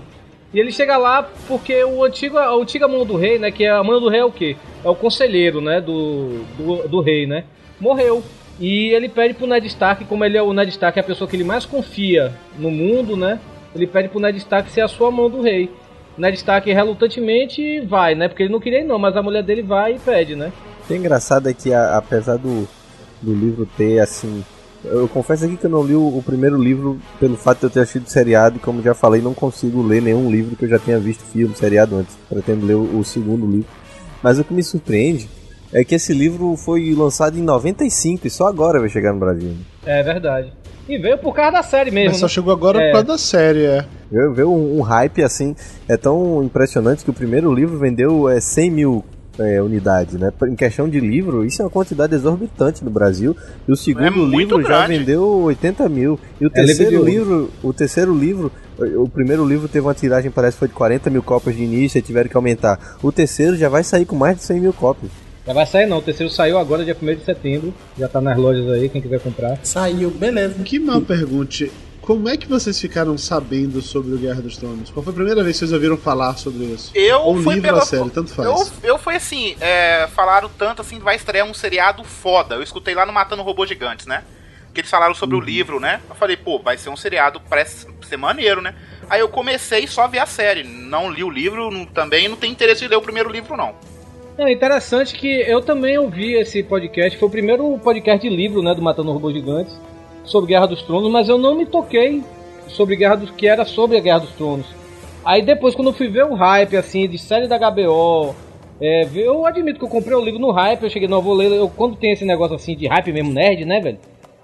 [0.54, 3.50] E ele chega lá porque o antigo, a antiga mão do rei, né?
[3.52, 4.56] Que é a mão do rei é o quê?
[4.84, 5.82] É o conselheiro, né?
[5.82, 7.46] Do, do, do rei, né?
[7.80, 8.22] Morreu.
[8.60, 11.28] E ele pede pro Ned Stark, como ele é o Ned Stark, é a pessoa
[11.28, 13.40] que ele mais confia no mundo, né?
[13.74, 15.72] Ele pede pro Ned Stark ser a sua mão do rei.
[16.18, 18.28] Ned Stark relutantemente vai, né?
[18.28, 20.52] Porque ele não queria não, mas a mulher dele vai e pede, né?
[20.92, 22.68] O que é engraçado é que, a- apesar do,
[23.22, 24.44] do livro ter, assim.
[24.84, 27.70] Eu confesso aqui que eu não li o, o primeiro livro pelo fato de eu
[27.70, 30.78] ter assistido seriado, e como já falei, não consigo ler nenhum livro que eu já
[30.80, 32.18] tenha visto filme, seriado antes.
[32.28, 33.70] Pretendo ler o, o segundo livro.
[34.22, 35.30] Mas o que me surpreende
[35.72, 39.54] é que esse livro foi lançado em 95 e só agora vai chegar no Brasil.
[39.86, 40.52] É verdade.
[40.90, 42.10] E veio por causa da série mesmo.
[42.10, 42.30] Mas só né?
[42.30, 42.88] chegou agora É.
[42.88, 43.86] por causa da série, é.
[44.12, 45.56] Veio, veio um, um hype assim,
[45.88, 49.06] é tão impressionante que o primeiro livro vendeu é, 100 mil
[49.40, 50.32] é, unidades, né?
[50.48, 53.36] Em questão de livro, isso é uma quantidade exorbitante no Brasil.
[53.68, 56.20] E o segundo É livro já vendeu 80 mil.
[56.40, 60.56] E o É terceiro livro, o terceiro livro, o primeiro livro teve uma tiragem, parece
[60.56, 62.98] que foi de 40 mil cópias de início e tiveram que aumentar.
[63.02, 65.12] O terceiro já vai sair com mais de 100 mil cópias.
[65.46, 67.74] Já vai sair não, o terceiro saiu agora, dia 1 de setembro.
[67.98, 69.58] Já tá nas lojas aí, quem quiser comprar.
[69.64, 70.56] Saiu, beleza.
[70.64, 71.72] Que mal pergunte.
[72.02, 74.90] Como é que vocês ficaram sabendo sobre o Guerra dos Tronos?
[74.90, 76.92] Qual foi a primeira vez que vocês ouviram falar sobre isso?
[76.96, 78.48] Eu Ou fui livro pela ou série, tanto faz.
[78.84, 82.56] Eu, eu fui assim, é, falaram tanto assim, vai estrear um seriado foda.
[82.56, 84.24] Eu escutei lá no Matando Robôs Gigantes, né?
[84.74, 85.42] Que eles falaram sobre Uhum.
[85.42, 86.02] o livro, né?
[86.10, 88.74] Eu falei, pô, vai ser um seriado, parece ser maneiro, né?
[89.08, 90.64] Aí eu comecei só a ver a série.
[90.64, 93.76] Não li o livro, não- também não tenho interesse em ler o primeiro livro, não.
[94.40, 98.74] É interessante que eu também ouvi esse podcast, foi o primeiro podcast de livro, né,
[98.74, 99.78] do Matando Robôs Gigantes,
[100.24, 102.24] sobre Guerra dos Tronos, mas eu não me toquei
[102.68, 104.68] sobre Guerra dos que era sobre a Guerra dos Tronos.
[105.24, 108.36] Aí depois, quando eu fui ver o hype, assim, de série da HBO,
[108.80, 111.34] é, eu admito que eu comprei o livro no hype, eu cheguei, não, eu vou
[111.34, 114.00] ler, eu, quando tem esse negócio assim de hype mesmo, nerd, né, velho?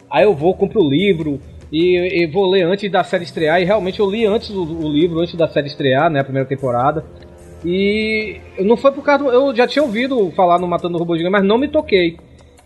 [0.09, 1.39] Aí eu vou, compro o livro
[1.71, 4.87] e, e vou ler antes da série estrear, e realmente eu li antes o, o
[4.87, 7.03] livro, antes da série estrear, né, a primeira temporada.
[7.65, 11.31] E não foi por causa do, Eu já tinha ouvido falar no Matando Robô Gigante,
[11.31, 12.17] mas não me toquei.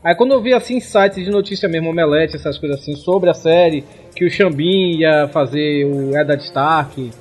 [0.03, 3.33] Aí quando eu vi assim sites de notícia mesmo, Omelete, essas coisas assim, sobre a
[3.33, 3.83] série,
[4.15, 7.11] que o Xambin ia fazer o Eddard Stark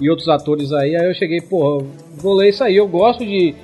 [0.00, 1.84] e outros atores aí, aí eu cheguei, porra,
[2.16, 2.76] vou ler isso aí.
[2.76, 3.54] Eu gosto de.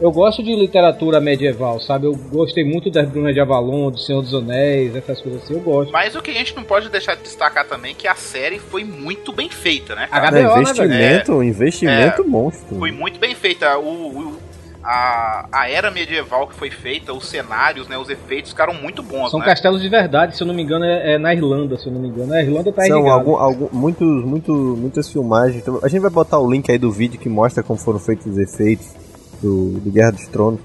[0.00, 2.06] Eu gosto de literatura medieval, sabe?
[2.06, 5.60] Eu gostei muito das Brunas de Avalon, do Senhor dos Anéis, essas coisas assim, eu
[5.60, 5.92] gosto.
[5.92, 8.58] Mas o que a gente não pode deixar de destacar também é que a série
[8.58, 10.08] foi muito bem feita, né?
[10.10, 10.30] A cara?
[10.30, 10.58] HBO, né, velho?
[10.62, 12.78] investimento, um investimento monstro.
[12.78, 13.78] Foi muito bem feita.
[13.78, 14.38] O, o-
[14.84, 19.30] a, a era medieval que foi feita, os cenários, né, os efeitos ficaram muito bons,
[19.30, 19.46] São né?
[19.46, 22.00] castelos de verdade, se eu não me engano, é, é na Irlanda, se eu não
[22.00, 22.32] me engano.
[22.32, 25.62] A Irlanda tá São algum, algum, muitos, muito, muitas filmagens.
[25.62, 28.26] Então, A gente vai botar o link aí do vídeo que mostra como foram feitos
[28.26, 28.88] os efeitos
[29.40, 30.60] do, do Guerra dos Tronos,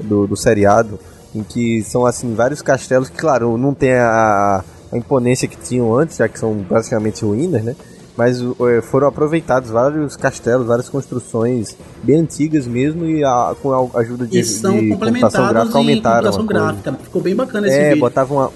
[0.00, 0.98] do, do seriado,
[1.34, 5.94] em que são assim vários castelos que, claro, não tem a, a imponência que tinham
[5.94, 7.76] antes, já que são basicamente ruínas, né?
[8.18, 14.00] Mas eh, foram aproveitados vários castelos, várias construções bem antigas mesmo e a- com a
[14.00, 16.92] ajuda de, E são de computação complementados gráfica aumentaram computação gráfica.
[17.04, 18.00] Ficou bem bacana esse É, vídeo.
[18.00, 18.50] botava uma,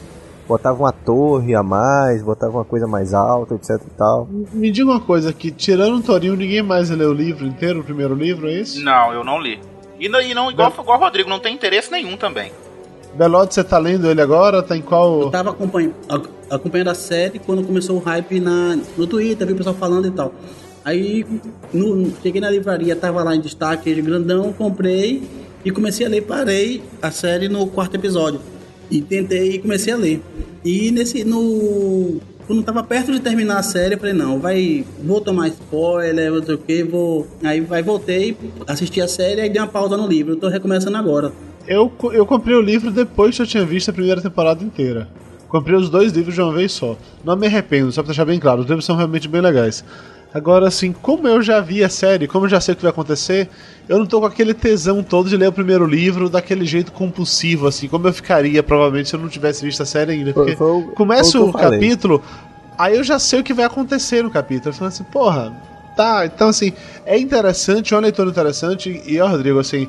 [0.48, 4.28] botava uma torre a mais, botava uma coisa mais alta, etc e tal.
[4.52, 7.84] Me diga uma coisa aqui, tirando o Torinho, ninguém mais leu o livro inteiro, o
[7.84, 8.82] primeiro livro, é isso?
[8.84, 9.60] Não, eu não li.
[10.00, 12.50] E não, e não igual, igual o Rodrigo, não tem interesse nenhum também.
[13.14, 14.62] Belote, você tá lendo ele agora?
[14.62, 15.22] Tá em qual.
[15.22, 19.52] Eu tava acompanhando, ac- acompanhando a série quando começou o hype na, no Twitter, vi
[19.52, 20.32] o pessoal falando e tal.
[20.84, 21.24] Aí
[21.72, 25.22] no- cheguei na livraria, tava lá em destaque, grandão, comprei
[25.64, 26.22] e comecei a ler.
[26.22, 28.40] Parei a série no quarto episódio.
[28.90, 30.22] E tentei e comecei a ler.
[30.64, 31.24] E nesse.
[31.24, 32.18] no.
[32.46, 34.84] Quando tava perto de terminar a série, eu falei, não, vai.
[35.04, 37.26] Vou tomar spoiler, não sei o que, vou.
[37.42, 40.32] Aí vai, voltei, assisti a série e dei uma pausa no livro.
[40.32, 41.32] Eu tô recomeçando agora.
[41.66, 45.08] Eu, eu comprei o livro depois que eu tinha visto a primeira temporada inteira.
[45.48, 46.96] Comprei os dois livros de uma vez só.
[47.24, 49.84] Não me arrependo, só pra deixar bem claro, os livros são realmente bem legais.
[50.34, 52.90] Agora, assim, como eu já vi a série, como eu já sei o que vai
[52.90, 53.50] acontecer,
[53.86, 57.66] eu não tô com aquele tesão todo de ler o primeiro livro daquele jeito compulsivo,
[57.66, 60.32] assim, como eu ficaria provavelmente se eu não tivesse visto a série ainda.
[60.32, 62.22] Porque Foi- começa o capítulo,
[62.78, 64.70] aí eu já sei o que vai acontecer no capítulo.
[64.70, 65.52] Eu falo assim, porra,
[65.94, 66.72] tá, então assim,
[67.04, 69.86] é interessante, é uma leitura interessante, e ó, Rodrigo, assim,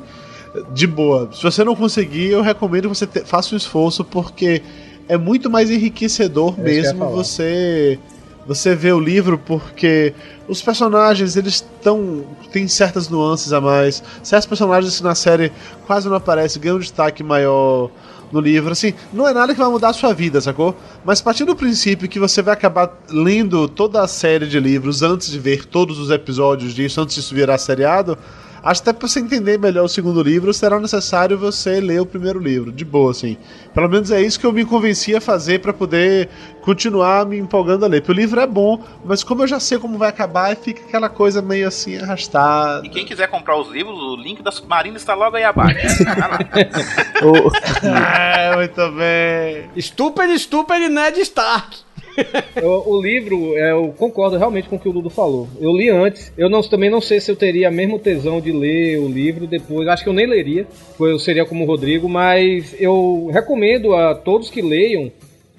[0.72, 1.28] de boa.
[1.32, 4.62] Se você não conseguir, eu recomendo que você te- faça um esforço, porque
[5.08, 7.98] é muito mais enriquecedor É eu mesmo você
[8.46, 10.12] você ver o livro, porque
[10.46, 12.24] os personagens, eles estão.
[12.52, 14.02] tem certas nuances a mais.
[14.22, 15.50] Certos personagens que na série
[15.86, 17.90] quase não aparecem, ganham um destaque maior
[18.30, 18.70] no livro.
[18.72, 20.76] Assim, não é nada que vai mudar a sua vida, sacou?
[21.04, 25.30] Mas partindo do princípio que você vai acabar lendo toda a série de livros antes
[25.30, 28.18] de ver todos os episódios disso, antes disso virar seriado.
[28.64, 32.06] Acho que até pra você entender melhor o segundo livro, será necessário você ler o
[32.06, 33.36] primeiro livro, de boa, assim.
[33.74, 36.30] Pelo menos é isso que eu me convenci a fazer pra poder
[36.62, 38.00] continuar me empolgando a ler.
[38.00, 41.10] Porque o livro é bom, mas como eu já sei como vai acabar, fica aquela
[41.10, 42.86] coisa meio assim arrastada.
[42.86, 46.02] E quem quiser comprar os livros, o link da Submarina está logo aí abaixo.
[47.84, 49.68] É, muito bem.
[49.80, 51.84] Stupid, stupid Ned Stark.
[52.62, 55.48] o, livro, é, eu concordo realmente com o que o Dudu falou.
[55.60, 56.32] Eu li antes.
[56.36, 59.88] Eu não, também não sei se eu teria mesmo tesão de ler o livro depois.
[59.88, 60.66] Acho que eu nem leria.
[60.98, 62.08] Eu seria como o Rodrigo.
[62.08, 65.10] Mas eu recomendo a todos que leiam,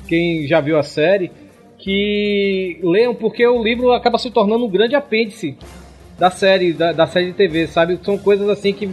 [0.08, 1.32] quem já viu a série,
[1.78, 5.58] que leiam, porque o livro acaba se tornando um grande apêndice
[6.18, 8.00] da série, da, da série de TV, sabe?
[8.04, 8.90] São coisas assim que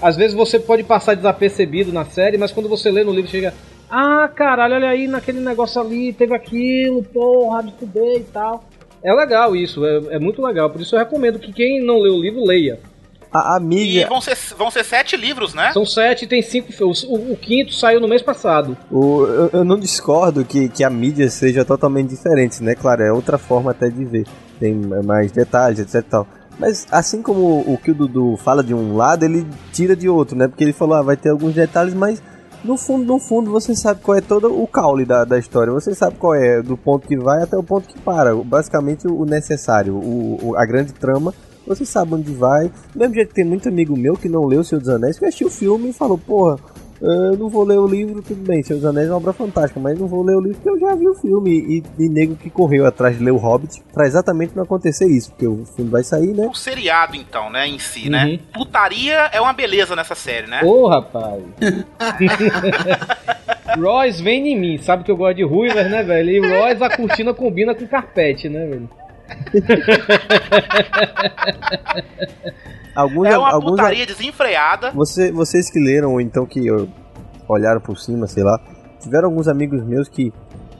[0.00, 3.52] às vezes você pode passar desapercebido na série, mas quando você lê no livro chega.
[3.90, 8.64] Ah, caralho, olha aí naquele negócio ali, teve aquilo, porra, me fudei e tal.
[9.02, 10.68] É legal isso, é, é muito legal.
[10.70, 12.80] Por isso eu recomendo que quem não lê o livro, leia.
[13.32, 15.70] A, a E mídia, vão ser, vão ser sete livros, né?
[15.72, 16.72] São sete, tem cinco.
[16.82, 18.76] O, o- o quinto saiu no mês passado.
[18.90, 22.74] o- eu, eu não discordo que, que a mídia seja totalmente diferente, né?
[22.74, 24.26] Claro, é outra forma até de ver.
[24.58, 26.26] Tem mais detalhes, etc e tal.
[26.58, 30.36] Mas assim como o que o Dudu fala de um lado, ele tira de outro,
[30.36, 30.48] né?
[30.48, 32.20] Porque ele falou, ah, vai ter alguns detalhes, mas
[32.64, 35.72] no fundo, no fundo, você sabe qual é todo o caule da, da história.
[35.72, 38.34] Você sabe qual é, do ponto que vai até o ponto que para.
[38.34, 41.32] Basicamente o necessário, o, o- a grande trama.
[41.66, 42.68] Você sabe onde vai.
[42.94, 45.18] Do mesmo jeito que tem muito amigo meu que não leu O Senhor dos Anéis,
[45.18, 46.58] que assistiu o filme e falou, porra,
[47.00, 49.78] eu não vou ler o livro, tudo bem, Senhor dos Anéis é uma obra fantástica,
[49.78, 51.82] mas não vou ler o livro porque eu já vi o filme.
[51.98, 55.30] E, e nego que correu atrás de ler o Hobbit pra exatamente não acontecer isso,
[55.30, 56.46] porque o filme vai sair, né?
[56.46, 58.10] O seriado, então, né, em si, Uhum.
[58.10, 58.38] né?
[58.52, 60.60] Putaria é uma beleza nessa série, né?
[60.64, 61.42] Ô, rapaz.
[63.78, 66.30] Royce vem em mim, sabe que eu gosto de ruivas, né, velho?
[66.30, 68.88] E Royce a cortina combina com carpete, né, velho?
[72.94, 74.90] Alguns, É uma alguns putaria desenfreada.
[74.90, 76.84] Você, vocês que leram, ou então que ó,
[77.48, 78.58] olharam por cima, sei lá,
[79.00, 80.32] tiveram alguns amigos meus que,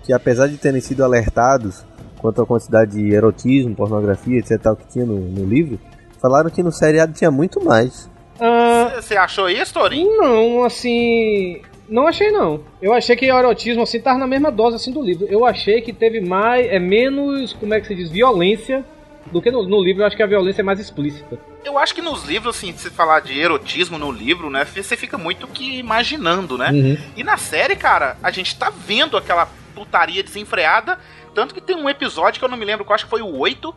[0.02, 1.84] que apesar de terem sido alertados
[2.18, 5.78] quanto à quantidade de erotismo, pornografia, etc, tal, que tinha no, no livro,
[6.20, 8.10] falaram que no seriado tinha muito mais.
[8.40, 10.16] Ah, Você achou isso, Torinho?
[10.20, 11.60] não, assim.
[11.88, 12.60] Não achei não.
[12.82, 15.26] Eu achei que o erotismo assim tava na mesma dose assim do livro.
[15.30, 18.84] Eu achei que teve mais, é menos, como é que se diz, violência
[19.32, 20.02] do que no, no livro.
[20.02, 21.38] Eu acho que a violência é mais explícita.
[21.64, 25.18] Eu acho que nos livros, assim, se falar de erotismo no livro, né, você fica
[25.18, 26.70] muito que imaginando, né?
[26.70, 26.98] Uhum.
[27.16, 30.98] E na série, cara, a gente tá vendo aquela putaria desenfreada.
[31.34, 33.36] Tanto que tem um episódio que eu não me lembro, eu acho que foi o
[33.36, 33.74] 8,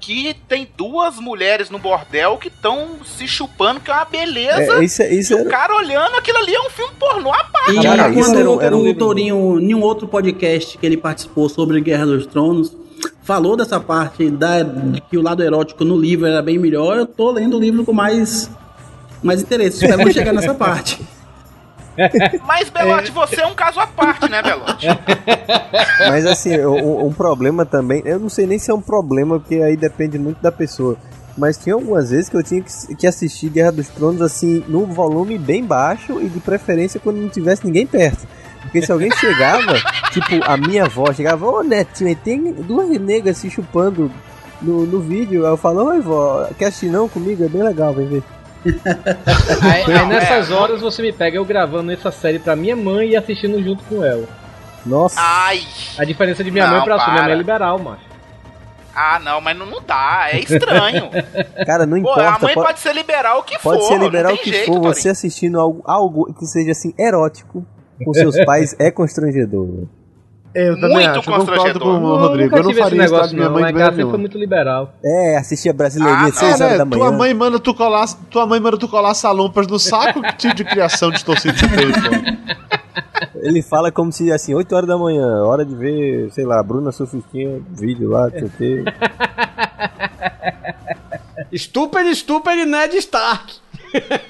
[0.00, 4.78] que tem duas mulheres no bordel que estão se chupando, que é uma beleza.
[4.80, 7.32] É, isso, é- isso e o era, cara olhando aquilo ali é um filme pornô
[7.32, 7.78] à parte.
[7.78, 10.96] E Cara, quando era um- era um o Tourinho, em um outro podcast que ele
[10.96, 12.76] participou sobre Guerra dos Tronos,
[13.22, 17.06] falou dessa parte da, de que o lado erótico no livro era bem melhor, eu
[17.06, 18.50] tô lendo o livro com mais,
[19.22, 19.84] mais interesse.
[19.84, 21.00] Espero chegar nessa parte.
[22.46, 24.86] Mas, Belote, você é um caso à parte, né, Belote?
[26.08, 29.56] Mas assim, um, um problema também, eu não sei nem se é um problema, porque
[29.56, 30.96] aí depende muito da pessoa.
[31.36, 35.36] Mas tinha algumas vezes que eu tinha que, assistir Guerra dos Tronos assim, no volume
[35.36, 38.26] bem baixo e de preferência quando não tivesse ninguém perto.
[38.62, 39.74] Porque se alguém chegava,
[40.12, 44.10] tipo, a minha avó chegava, ô Netinho, tem duas negras se chupando
[44.62, 45.44] no, no vídeo.
[45.44, 47.44] Aí eu falo, oi vó, quer assistir não comigo?
[47.44, 48.22] É bem legal, vem ver.
[49.62, 50.54] Aí, aí nessas é.
[50.54, 54.04] horas você me pega eu gravando essa série pra minha mãe e assistindo junto com
[54.04, 54.26] ela.
[54.86, 55.60] Nossa, Ai.
[55.98, 57.32] A diferença de minha Não, mãe pra sua, minha mãe para.
[57.32, 58.02] é liberal, macho.
[58.94, 61.10] Ah, não, mas não, não dá, é estranho.
[61.66, 62.28] cara, não Pô, importa.
[62.36, 63.88] a mãe po- pode, ser liberal o que Pode for.
[63.88, 64.94] ser liberal o que jeito, for, Torinho.
[64.94, 67.66] você assistindo algo, algo que seja assim erótico
[68.04, 69.86] com seus pais é constrangedor.
[70.54, 70.68] Né?
[70.68, 71.82] Eu também Muito acho, eu constrangedor.
[71.82, 72.44] com o Eu Rodrigo.
[72.50, 74.18] nunca Eu não faria isso tá, negócio minha não, mãe de casa maneira sempre foi
[74.20, 74.94] muito liberal.
[75.04, 76.78] É, assistia Brasileirinha Ah, de 6 É, horas né?
[76.78, 76.98] da manhã.
[77.02, 80.54] Tua mãe manda tu colar, tua mãe manda tu colar salompas no saco, que tipo
[80.54, 83.38] de criação distorcida você pô?
[83.40, 86.92] Ele fala como se assim, 8 horas da manhã, hora de ver, sei lá, Bruna
[86.92, 88.84] Sufistinha, vídeo lá, não quê.
[91.56, 93.54] Stupid, stupid Ned Stark.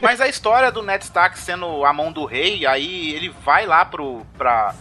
[0.02, 3.84] Mas a história do Ned Stark sendo a mão do rei, aí ele vai lá
[3.84, 4.20] pro.
[4.36, 4.74] pra.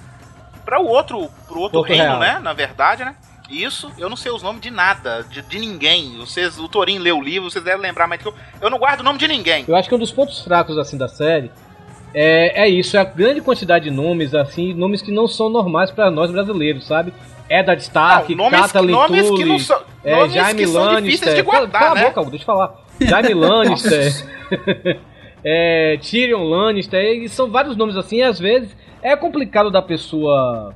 [0.65, 1.29] Pra o outro.
[1.47, 2.19] pro outro Porto reino, Real.
[2.19, 2.39] né?
[2.41, 3.15] Na verdade, né?
[3.49, 6.15] Isso, eu não sei os nomes de nada, de, de ninguém.
[6.17, 9.03] Vocês, o Torinho leu o livro, vocês devem lembrar, mas eu, eu não guardo o
[9.03, 9.65] nome de ninguém.
[9.67, 11.51] Eu acho que um dos pontos fracos assim da série
[12.13, 15.91] é, é isso, é a grande quantidade de nomes assim, nomes que não são normais
[15.91, 17.13] pra nós brasileiros, sabe?
[17.49, 20.81] Eddard Stark, Não, nomes- Catelyn nomes que Tully, não são- é, nomes Jaime que são
[20.85, 21.03] Lannister.
[21.11, 22.01] difíceis de guardar, cala, cala né?
[22.01, 22.73] a boca, deixa eu falar.
[23.01, 24.13] Jaime Lannister,
[25.43, 30.73] é, Tyrion Lannister, e são vários nomes assim, às vezes é complicado da pessoa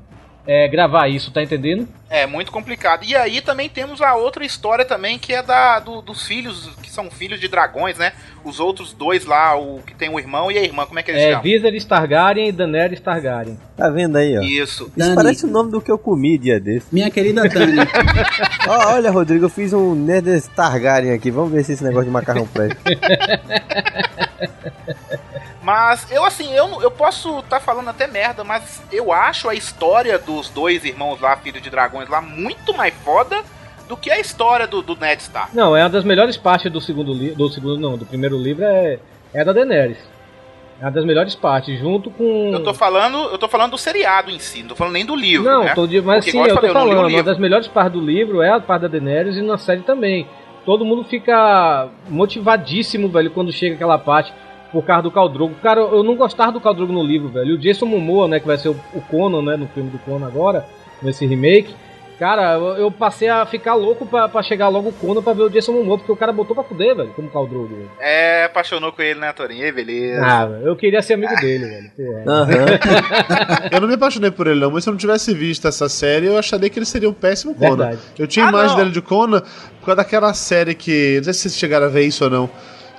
[0.47, 1.87] é, gravar isso, tá entendendo?
[2.09, 3.03] É muito complicado.
[3.03, 6.89] E aí também temos a outra história também, que é da do- dos filhos, que
[6.89, 8.13] são filhos de dragões, né?
[8.45, 11.11] Os outros dois lá, o que tem o irmão e a irmã, como é que
[11.11, 11.43] eles É, chamam?
[11.43, 13.59] Viserys Targaryen e Daenerys Targaryen.
[13.75, 14.41] Tá vendo aí, ó?
[14.41, 14.83] Isso.
[14.83, 15.15] Isso Dani.
[15.15, 16.87] parece o nome do que eu comi dia desse.
[16.93, 17.85] Minha querida Tânia,
[18.69, 21.29] Ó, olha, Rodrigo, eu fiz um Nerd Targaryen aqui.
[21.29, 22.77] Vamos ver se esse negócio de macarrão presta.
[25.67, 30.17] Mas eu assim, eu, eu posso estar falando até merda, mas eu acho a história
[30.17, 33.43] dos dois irmãos lá, filhos de dragões lá, muito mais foda
[33.85, 35.53] do que a história do, do Ned Stark.
[35.53, 37.35] Não, é uma das melhores partes do segundo livro.
[37.35, 38.97] Do segundo, não, do primeiro livro é,
[39.33, 39.97] é a da Daenerys.
[40.79, 42.51] É uma das melhores partes, junto com.
[42.53, 45.17] Eu tô falando, eu tô falando do seriado em si, não tô falando nem do
[45.17, 45.73] livro, Não, né?
[45.75, 46.97] tô de, mas Porque, sim, eu tô falei, o falando.
[46.97, 47.23] Uma livro.
[47.25, 50.29] das melhores partes do livro é a parte da Daenerys e na série também.
[50.65, 54.33] Todo mundo fica motivadíssimo, velho, quando chega aquela parte
[54.71, 55.55] por causa do Khal Drogo.
[55.61, 57.51] Cara, eu não gostava do Khal Drogo no livro, velho.
[57.51, 59.99] E o Jason Momoa, né, que vai ser o, o Conan, né, no filme do
[59.99, 60.65] Conan agora,
[61.01, 61.73] nesse remake.
[62.19, 65.43] Cara, eu, eu passei a ficar louco pra, pra chegar logo o Conan pra ver
[65.43, 67.67] o Jason Momoa, porque o cara botou pra fuder, velho, como Khal Drogo.
[67.75, 67.91] velho.
[67.99, 69.71] É, apaixonou com ele, né, Torinho?
[69.71, 70.25] Beleza.
[70.25, 71.91] Ah, velho, eu queria ser amigo dele, velho.
[71.95, 72.29] Pô.
[72.31, 72.49] Aham.
[73.71, 76.25] Eu não me apaixonei por ele, não, mas se eu não tivesse visto essa série,
[76.25, 77.75] eu acharia que ele seria um péssimo Conan.
[77.85, 77.99] Verdade.
[78.17, 78.77] Eu tinha Ah, imagem não.
[78.77, 79.41] dele de Conan
[79.79, 81.17] por causa daquela série que.
[81.17, 82.49] Não sei se vocês chegaram a ver isso ou não.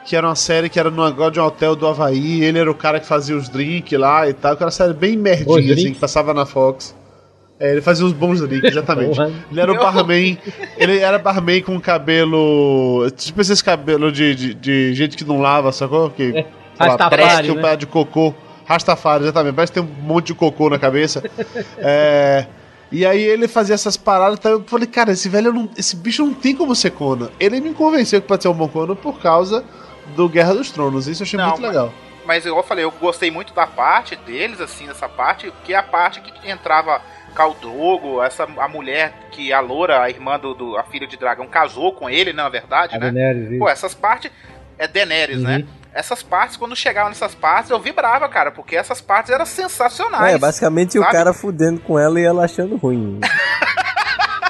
[0.08, 2.70] Que era uma série que era no negócio de um hotel do Havaí, ele era
[2.70, 5.22] o cara que fazia os drinks lá e tal, que era uma série bem Os
[5.22, 6.96] merdinha, assim, que passava na Fox.
[7.60, 9.20] É, ele fazia uns bons drinks, exatamente.
[9.20, 10.38] Ele era o barman,
[10.78, 13.06] ele era barman com cabelo.
[13.18, 16.08] Tipo esses cabelos de, de, de gente que não lava, sacou?
[16.08, 16.46] Que, sei
[16.78, 17.60] lá, parece que um né?
[17.60, 18.34] pedaço de cocô.
[18.64, 19.56] Rastafari, exatamente.
[19.56, 21.22] Parece que tem um monte de cocô na cabeça.
[21.76, 22.46] é.
[22.90, 26.24] E aí ele fazia essas paradas, então eu falei, cara, esse velho não, esse bicho
[26.24, 27.28] não tem como ser Conan.
[27.38, 29.62] Ele me convenceu que pode ser um bom Conan por causa
[30.14, 31.06] do Guerra dos Tronos.
[31.06, 31.92] Isso eu achei Não, muito mas- legal.
[32.26, 35.76] Mas igual eu falei, eu gostei muito da parte deles, assim, dessa parte, que é
[35.78, 37.00] a parte que entrava
[37.34, 41.16] Khal Drogo, essa, a mulher que a Loura, a irmã do, do- a filha de
[41.16, 43.10] dragão, casou com ele, né, na verdade, A né?
[43.10, 43.58] Daenerys, isso.
[43.58, 44.30] Pô, essas partes.
[44.76, 45.44] É Daenerys, Uhum.
[45.44, 45.64] né?
[45.92, 50.34] Essas partes, quando chegavam nessas partes, eu vibrava, cara, porque essas partes eram sensacionais.
[50.34, 51.12] É, basicamente o sabe?
[51.12, 53.18] cara fudendo com ela e ela achando ruim.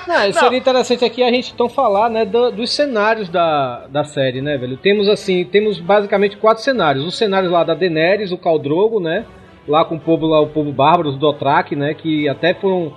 [0.08, 4.40] Não, seria interessante aqui a gente então falar, né, do- dos cenários da, da série,
[4.40, 4.76] né, velho?
[4.78, 7.04] Temos assim, temos basicamente quatro cenários.
[7.06, 9.24] Os cenários lá da Daenerys, o Khal Drogo, né?
[9.68, 12.92] Lá com o povo lá, o povo bárbaro, os Dothraki, né, que até foram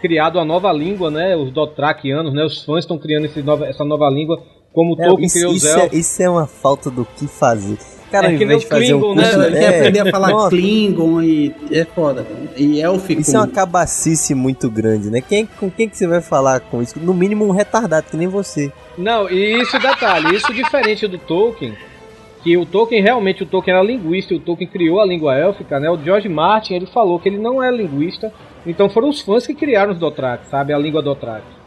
[0.00, 1.36] criado a nova língua, né?
[1.36, 2.44] Os Dothrakianos, né?
[2.44, 4.40] Os fãs estão criando esse nova, essa nova língua,
[4.72, 7.26] como o É, Tolkien isso, criou os isso, é, isso é uma falta do que
[7.26, 7.76] fazer.
[8.12, 9.56] Cara, É ao que nem invés o de fazer Klingon, um né, curso, velho?
[9.56, 11.54] Quer aprender a falar nossa, Klingon e.
[11.70, 12.26] É foda.
[12.56, 13.20] E élfico.
[13.22, 15.22] Isso é uma cabacice muito grande, né?
[15.22, 17.00] Quem, com quem que você vai falar com isso?
[17.00, 18.70] No mínimo um retardado, que nem você.
[18.98, 21.72] Não, e isso detalhe, isso diferente do Tolkien,
[22.42, 25.80] que o Tolkien realmente o Tolkien era linguista, e o Tolkien criou a língua élfica,
[25.80, 25.90] né?
[25.90, 28.30] O George Martin, ele falou que ele não é linguista,
[28.66, 30.74] então foram os fãs que criaram os Dothraki, sabe?
[30.74, 31.61] A língua Dothraki.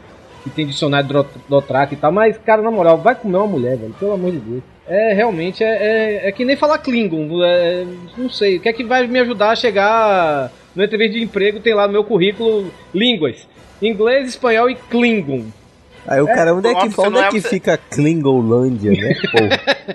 [0.46, 3.76] Que tem dicionário Dro- Dothraki e tal, mas cara, na moral, vai comer uma mulher,
[3.76, 4.62] velho, pelo amor de Deus.
[4.86, 7.84] É, realmente, é, é, é que nem falar Klingon, é,
[8.16, 11.58] não sei, o que é que vai me ajudar a chegar no entrevista de emprego,
[11.58, 13.48] tem lá no meu currículo línguas,
[13.82, 15.46] inglês, espanhol e Klingon.
[16.08, 19.14] Aí o cara, onde é que, onde não é é que você- fica Klingolândia, né?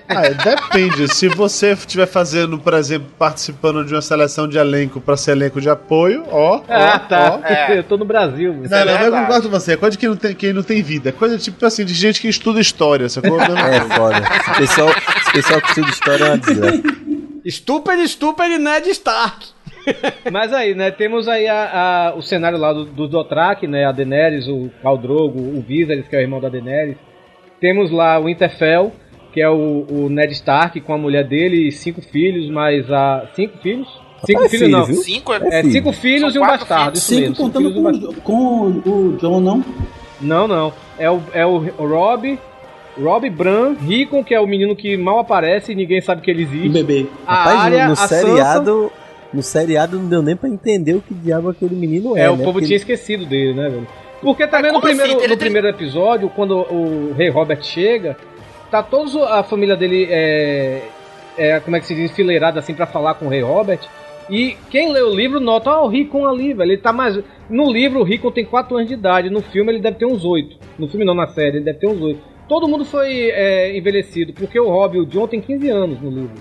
[0.10, 1.08] Ah, depende.
[1.14, 5.60] Se você estiver fazendo, por exemplo, participando de uma seleção de elenco para ser elenco
[5.62, 6.62] de apoio, ó.
[6.68, 7.40] Ah, ó, tá.
[7.44, 7.48] ó.
[7.48, 7.78] É.
[7.80, 8.54] Eu tô no Brasil.
[8.54, 9.12] Não, não, eu verdade.
[9.26, 9.74] concordo com você.
[9.74, 11.10] É coisa de quem não tem, quem não tem vida.
[11.10, 13.40] É coisa tipo assim, de gente que estuda história, sacou?
[13.42, 14.18] É foda.
[14.20, 16.82] Esse pessoal, esse pessoal que estuda história é uma desgraça.
[17.50, 19.48] Stupid, stupid Ned Stark.
[20.32, 23.92] Mas aí, né, temos aí a, a- o cenário lá do, do Dothraki, né, a
[23.92, 26.98] Daenerys, o Khal Drogo, o Viserys, que é o irmão da Daenerys.
[27.60, 28.92] Temos lá o Winterfell,
[29.34, 33.28] que é o, o Ned Stark com a mulher dele e cinco filhos, mais a...
[33.36, 33.88] Cinco filhos?
[34.26, 34.86] Cinco é filhos filho, não.
[34.86, 34.96] viu?
[34.98, 35.38] Cinco é.
[35.38, 35.72] É, filho.
[35.74, 37.36] cinco filhos São e um bastardo, isso Cinco mesmo.
[37.38, 39.66] contando filhos um com, com o John, não?
[40.20, 40.74] Não, não.
[41.00, 42.38] É o, é o Rob,
[43.02, 46.44] Rob Bran, Rickon, que é o menino que mal aparece e ninguém sabe que ele
[46.44, 46.70] O existe.
[46.70, 47.08] bebê.
[47.26, 48.92] A Rapaz, no- área, no, a Sansa...
[49.34, 52.22] No seriado não deu nem pra entender o que diabo aquele menino é.
[52.24, 52.44] É, o né?
[52.44, 53.88] povo Porque tinha esquecido dele, né, velho?
[54.22, 55.24] Porque também no como primeiro, assim?
[55.24, 58.18] Ele no tem- primeiro episódio, quando o rei Robert chega,
[58.70, 60.82] tá toda a família dele, é,
[61.38, 63.80] é, como é que se diz, enfileirada assim pra falar com o rei Robert.
[64.30, 67.20] E quem lê o livro nota, ó, o Rickon ali, velho, ele tá mais...
[67.50, 70.24] No livro o Rickon tem 4 anos de idade, no filme ele deve ter uns
[70.24, 70.56] 8.
[70.78, 72.20] No filme não, na série, ele deve ter uns 8.
[72.48, 76.10] Todo mundo foi é, envelhecido, porque o Rob e o John tem 15 anos no
[76.10, 76.32] livro.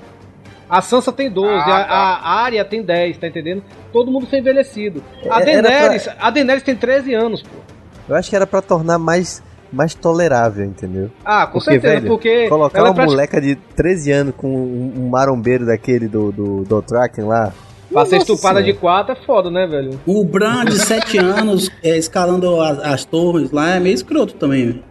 [0.71, 1.95] A Sansa tem 12, Ah, a, tá.
[2.23, 3.63] a Arya tem 10, tá entendendo?
[3.93, 5.03] Todo mundo foi envelhecido.
[5.29, 7.49] A Daenerys, a Daenerys tem 13 anos, pô.
[8.09, 11.11] Eu acho que era pra tornar mais, mais tolerável, entendeu?
[11.25, 14.49] Ah, com Porque, certeza, velho, porque Colocar é uma prati- moleca de 13 anos com
[14.49, 17.53] um, um marombeiro daquele do, do, do Traken lá.
[17.93, 18.81] pra ser Nossa estuprada de Senhora.
[18.81, 20.01] 4 é foda, né, velho?
[20.07, 24.67] O Bran de 7 anos é, escalando as, as torres lá é meio escroto também.
[24.67, 24.85] velho.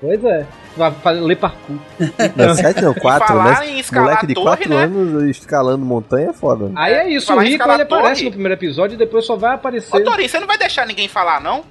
[0.00, 0.46] Pois é.
[0.76, 1.76] Vai fazer ler parkour.
[2.36, 3.82] Não, 7 não, 4, falar né?
[3.92, 4.76] Moleque de torre, 4 né?
[4.76, 6.72] anos escalando montanha é foda.
[6.74, 9.36] Aí é isso, o Falar em Rico ele aparece no primeiro episódio e depois só
[9.36, 9.96] vai aparecer.
[9.96, 11.64] Ô, Torinho, você não vai deixar ninguém falar, não?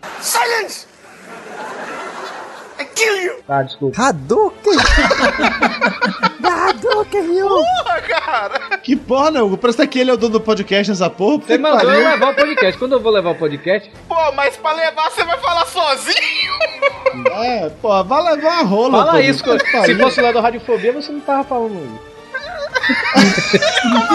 [3.47, 4.01] Ah, desculpa.
[4.01, 4.73] Hadouken!
[6.43, 7.47] Hadouken, Ryu!
[7.49, 8.77] Porra, cara!
[8.77, 9.55] Que porra, não.
[9.57, 11.39] Parece que ele é o dono do podcast nessa porra.
[11.45, 12.77] Você mandou eu levar o podcast.
[12.79, 16.53] Quando eu vou levar o podcast, Pô, mas pra levar você vai falar sozinho?
[17.31, 18.97] É, pô, vai levar uma rola.
[18.99, 19.43] fala pô, isso.
[19.43, 22.13] que Se fosse lá do Radiofobia, você não tava falando isso.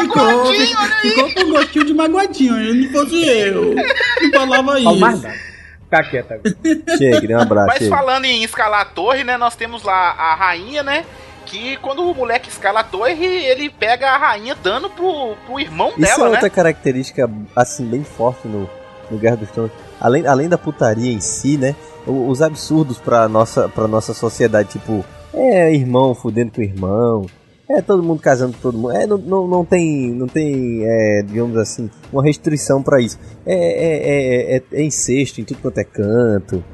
[0.01, 0.53] Ficou,
[1.01, 2.75] ficou com gostinho de magoadinho.
[2.75, 5.48] Não fosse eu, não falava isso.
[5.91, 6.05] Nada.
[6.05, 6.57] Fica quieto agora.
[6.99, 7.67] Chega, dê um abraço.
[7.69, 7.97] Mas chega.
[7.97, 9.37] falando em escalar a torre, né?
[9.37, 11.05] Nós temos lá a rainha, né?
[11.49, 15.89] que quando o moleque escala a torre, ele pega a rainha dando pro, pro irmão
[15.89, 16.31] Isso dela, é né?
[16.33, 18.69] outra característica, assim, bem forte no,
[19.11, 19.73] no Guerra dos Tronos.
[19.99, 21.75] Além, além da putaria em si, né?
[22.07, 27.27] Os absurdos pra nossa, pra nossa sociedade, tipo, é irmão fudendo com irmão,
[27.71, 28.93] é todo mundo casando com todo mundo.
[28.93, 33.19] É, não, não, não tem, não tem é, digamos assim, uma restrição pra isso.
[33.45, 36.65] É, é, é, é, é incesto em tudo quanto é canto.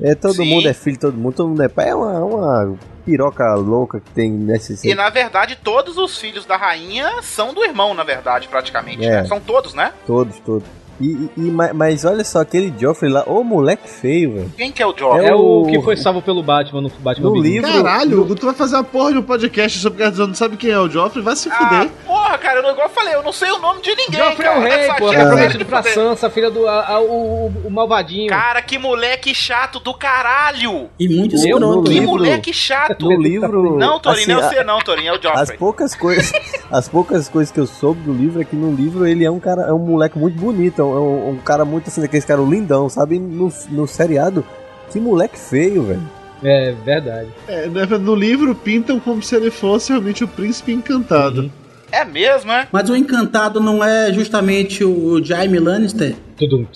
[0.00, 0.54] É, todo Sim.
[0.54, 1.88] mundo é filho de todo mundo, todo mundo é pai.
[1.88, 4.86] É uma, uma piroca louca que tem nesse.
[4.86, 9.04] E na verdade, todos os filhos da rainha são do irmão, na verdade, praticamente.
[9.04, 9.22] É.
[9.22, 9.24] né?
[9.24, 9.92] São todos, né?
[10.06, 10.68] Todos, todos.
[11.00, 14.52] E, e- ma- mas olha só, aquele Joffrey lá, ô moleque feio, velho.
[14.56, 15.26] Quem que é o Joffrey?
[15.26, 17.64] É o o- que foi salvo pelo Batman no Batman No Begins.
[17.64, 20.56] livro- Caralho, Hugo, tu vai fazer uma porra de um podcast sobre Tronos, não sabe
[20.56, 21.22] quem é o Joffrey?
[21.22, 21.90] Vai se Ah, fuder.
[22.06, 24.50] porra, cara, eu, igual eu falei, eu não sei o nome de ninguém, Joffrey é
[24.50, 24.58] cara.
[24.58, 26.66] o rei, Essa pô, prometido pra Sansa, filha do.
[26.66, 28.28] a- a- o, o- malvadinho.
[28.28, 30.88] Cara, que moleque chato do caralho!
[30.98, 31.82] E muito escroto.
[31.84, 33.04] Que livro- moleque chato!
[33.04, 33.76] No livro.
[33.78, 35.58] Não, Torinho, não é assim, você não, Torinho, é o As Joffrey.
[35.58, 36.32] poucas coisas,
[36.70, 39.38] as poucas coisas que eu soube do livro é que no livro ele é um
[39.38, 42.88] cara, é um moleque muito bonito, é um, um cara muito assim, daqueles caras lindão,
[42.88, 43.18] sabe?
[43.18, 44.44] No, no seriado,
[44.90, 46.16] que moleque feio, velho.
[46.42, 47.30] É verdade.
[47.48, 51.50] É, no livro pintam como se ele fosse realmente o príncipe encantado.
[51.90, 52.68] É mesmo, é?
[52.70, 56.14] Mas o encantado não é justamente o Jaime Lannister?
[56.36, 56.68] Tudo.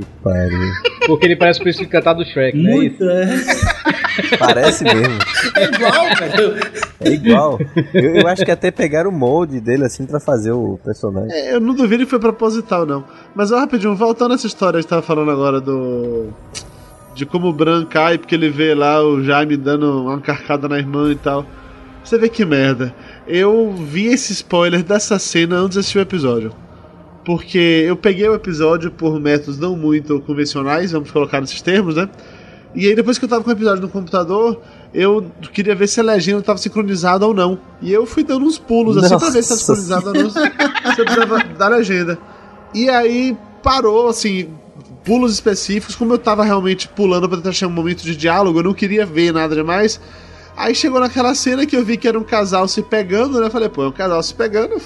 [0.00, 0.72] Que pariu.
[1.06, 2.72] Porque ele parece o príncipe encantado do Shrek, né?
[2.72, 3.26] Muito, é.
[4.38, 5.18] Parece mesmo.
[5.54, 6.60] É igual, velho.
[7.00, 7.60] É igual.
[7.92, 11.30] Eu, eu acho que até pegaram o molde dele assim pra fazer o personagem.
[11.32, 13.04] É, eu não duvido que foi proposital, não.
[13.34, 16.28] Mas, ó, rapidinho, voltando a essa história que a gente tava falando agora do.
[17.14, 20.78] De como o Bran cai, porque ele vê lá o Jaime dando uma carcada na
[20.78, 21.44] irmã e tal.
[22.02, 22.94] Você vê que merda.
[23.26, 26.52] Eu vi esse spoiler dessa cena antes de assistir o episódio.
[27.30, 32.08] Porque eu peguei o episódio por métodos não muito convencionais, vamos colocar nesses termos, né?
[32.74, 34.60] E aí depois que eu tava com o episódio no computador,
[34.92, 37.56] eu queria ver se a legenda tava sincronizada ou não.
[37.80, 40.28] E eu fui dando uns pulos assim pra ver se tá Nossa sincronizada ou não.
[40.28, 42.18] Se eu precisava da legenda.
[42.74, 44.48] E aí parou, assim,
[45.04, 48.64] pulos específicos, como eu tava realmente pulando pra tentar achar um momento de diálogo, eu
[48.64, 50.00] não queria ver nada demais.
[50.56, 53.48] Aí chegou naquela cena que eu vi que era um casal se pegando, né?
[53.48, 54.80] Falei, pô, é um casal se pegando,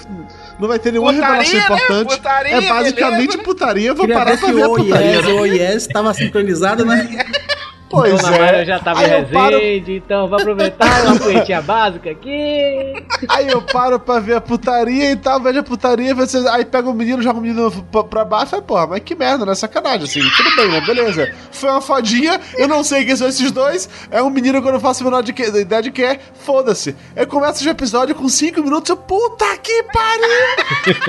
[0.59, 1.65] não vai ter nenhuma Putaria, revelação né?
[1.65, 2.17] importante.
[2.17, 3.43] Putaria, é basicamente beleza.
[3.43, 5.11] putaria, vou Queria parar pra ver a o putaria.
[5.11, 7.25] Yes, o Yes tava sincronizado, né?
[7.89, 8.39] Pois Dona é.
[8.39, 12.93] Mayra já tava Aí em eu paro- Resende, então vou aproveitar uma punhetinha básica aqui.
[13.29, 16.89] Aí eu paro pra ver a putaria e tal, vejo a putaria, você- aí pega
[16.89, 19.53] o menino, joga o menino pra, pra baixo e fala, porra, mas que merda, né?
[19.55, 20.81] Sacanagem, assim, tudo bem, né?
[20.81, 21.31] Beleza.
[21.51, 24.73] Foi uma fodinha, eu não sei quem são esses dois, é um menino que eu
[24.73, 26.95] não faço a menor de que, ideia de que é, foda-se.
[27.15, 31.05] Eu começo o episódio com 5 minutos, eu, puta que pariu!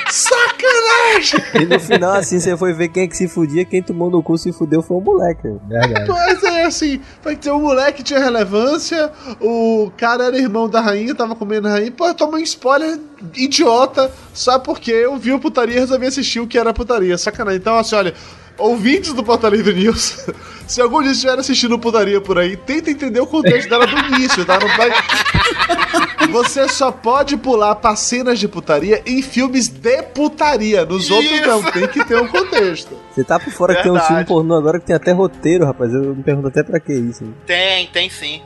[0.10, 1.62] Sacanagem!
[1.62, 4.22] E no final, assim, você foi ver quem é que se fudia, quem tomou no
[4.22, 5.48] cu se fudeu foi o moleque.
[5.68, 6.09] Verdade.
[6.10, 11.14] Pois é, assim, vai ter um moleque tinha relevância, o cara era irmão da rainha,
[11.14, 12.98] tava comendo a rainha, pô, tomei um spoiler
[13.36, 17.60] idiota, só porque eu vi o putaria e resolvi assistir o que era putaria, sacanagem.
[17.60, 18.14] Então, assim, olha,
[18.60, 20.26] ouvintes do Porta Livre News,
[20.68, 24.44] se algum dia estiver assistindo putaria por aí, tenta entender o contexto dela do início,
[24.44, 24.58] tá?
[24.58, 24.90] Não vai...
[26.30, 31.46] Você só pode pular pra cenas de putaria em filmes de putaria, nos outros Isso.
[31.46, 32.94] não, tem que ter um contexto.
[33.12, 34.12] Você tá por fora que tem um Verdade.
[34.14, 35.92] filme pornô agora que tem até roteiro, rapaz.
[35.92, 37.24] Eu me pergunto até pra que isso.
[37.46, 38.42] Tem, tem sim.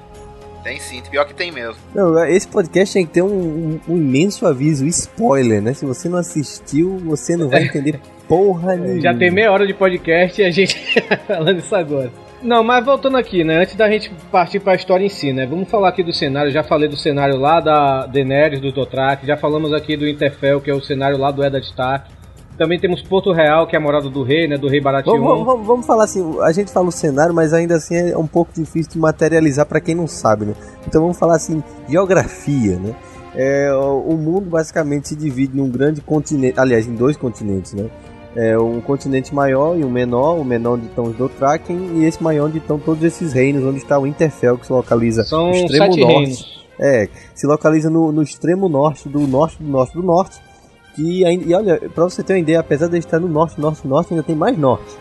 [0.62, 1.76] Tem sim, pior que tem mesmo.
[1.94, 5.74] Não, esse podcast tem que ter um, um- um imenso aviso, spoiler, né?
[5.74, 9.00] Se você não assistiu, você não vai entender porra nenhuma.
[9.00, 10.76] Já tem meia hora de podcast e a gente
[11.26, 12.10] falando isso agora.
[12.42, 13.62] Não, mas voltando aqui, né?
[13.62, 15.46] Antes da gente partir pra história em si, né?
[15.46, 16.50] Vamos falar aqui do cenário.
[16.50, 19.26] Já falei do cenário lá da Daenerys, do Dothraki.
[19.26, 22.10] Já falamos aqui do Interfell, que é o cenário lá do Eddard Stark.
[22.58, 24.58] Também temos Porto Real, que é a morada do rei, né?
[24.58, 25.18] Do rei Baratheon.
[25.20, 28.26] Vamos, vamos- vamos- falar assim, a gente fala o cenário, mas ainda assim é um
[28.26, 30.54] pouco difícil de materializar pra quem não sabe, né?
[30.86, 32.94] Então vamos falar assim, geografia, né?
[33.34, 37.86] É, o o mundo basicamente se divide num grande continente, aliás, em dois continentes, né?
[38.36, 42.20] É um continente maior e um menor, o menor onde estão os Dothraki e esse
[42.22, 45.54] maior onde estão todos esses reinos, onde está o Interfell que se localiza São no
[45.54, 46.12] extremo sete norte.
[46.18, 46.64] reinos.
[46.80, 50.40] É, se localiza no, no extremo norte do norte do norte do norte.
[50.96, 53.86] Que ainda, e olha, pra você ter uma ideia, apesar de estar no norte, norte,
[53.86, 54.96] norte, ainda tem mais norte.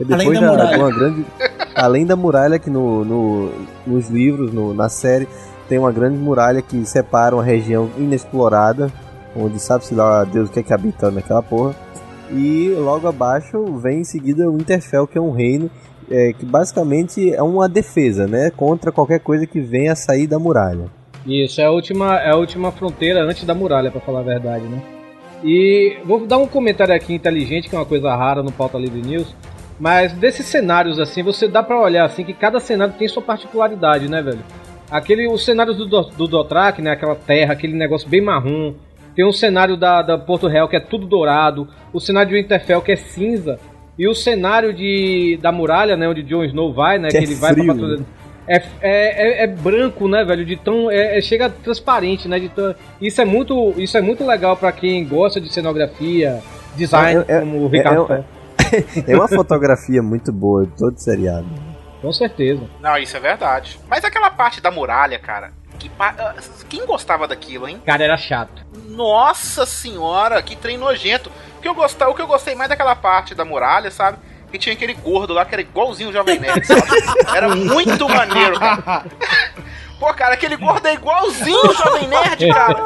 [0.00, 0.94] Além depois da da, muralha.
[0.94, 1.26] grande.
[1.74, 3.50] além da muralha, que no, no-
[3.86, 5.26] nos livros, no- na série,
[5.68, 8.92] tem uma grande muralha que separa uma região inexplorada,
[9.36, 11.74] onde sabe-se lá Deus o que é que habita naquela porra.
[12.32, 15.70] E logo abaixo vem em seguida o Interfell, que é um reino
[16.10, 18.50] é, que basicamente é uma defesa, né?
[18.50, 20.86] Contra qualquer coisa que venha a sair da muralha.
[21.26, 24.64] Isso, é a última, é a última fronteira antes da muralha, pra falar a verdade,
[24.64, 24.82] né?
[25.44, 29.02] E vou dar um comentário aqui inteligente, que é uma coisa rara no Pauta Livre
[29.02, 29.34] News.
[29.78, 34.08] Mas desses cenários assim, você dá pra olhar assim que cada cenário tem sua particularidade,
[34.08, 34.40] né, velho?
[34.90, 36.48] Aquele, os cenários do, Do- do
[36.82, 36.90] né?
[36.92, 38.74] Aquela terra, aquele negócio bem marrom.
[39.18, 41.66] Tem um cenário da, da Porto Real que é tudo dourado.
[41.92, 43.58] O cenário de Winterfell que é cinza.
[43.98, 46.08] E o cenário de, da muralha, né?
[46.08, 47.08] Onde Jon Snow vai, né?
[47.08, 48.04] Que Que, é ele vai pra patrulha.
[48.46, 48.62] É, é,
[49.40, 50.46] é, é branco, né, velho?
[50.46, 50.88] De tão.
[50.88, 52.38] É, é- chega transparente, né?
[52.38, 56.38] De tão, isso, é muito, isso é muito legal pra quem gosta de cenografia,
[56.76, 58.24] design, É- é- como o Ricardo é-.
[59.04, 61.48] É uma fotografia muito boa de todo seriado.
[62.00, 62.62] Com certeza.
[62.80, 63.80] Não, isso é verdade.
[63.90, 65.50] Mas aquela parte da muralha, cara.
[65.78, 66.34] Que ah,
[66.68, 67.80] Quem gostava daquilo, hein?
[67.84, 68.66] Cara, era chato.
[68.88, 71.30] Nossa senhora, que trem nojento.
[71.58, 74.18] O que eu gostava, o que eu gostei mais daquela parte da muralha, sabe?
[74.50, 76.82] Que tinha aquele gordo lá que era igualzinho o Jovem Nerd, sabe?
[77.36, 79.04] Era muito maneiro, cara.
[80.00, 82.84] Pô, cara, aquele gordo é igualzinho o Jovem Nerd, cara.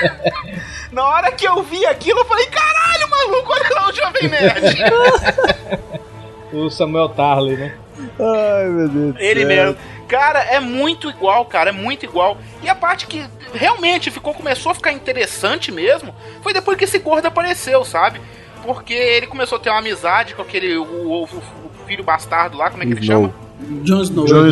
[0.92, 4.76] Na hora que eu vi aquilo, eu falei, caralho, maluco, olha lá o Jovem Nerd.
[6.52, 7.74] O Samuel Tarley, né?
[8.18, 9.14] Ai, meu Deus.
[9.14, 9.76] do Ele mesmo.
[10.14, 12.38] Cara, é muito igual, cara, é muito igual.
[12.62, 16.98] E a parte que realmente ficou, começou a ficar interessante mesmo, foi depois que esse
[17.00, 18.20] gordo apareceu, sabe?
[18.62, 22.70] Porque ele começou a ter uma amizade com aquele, o, o- o filho bastardo lá,
[22.70, 23.22] como é que ele Snow.
[23.22, 23.34] chama?
[23.82, 24.26] Jon Snow.
[24.26, 24.50] Jon É.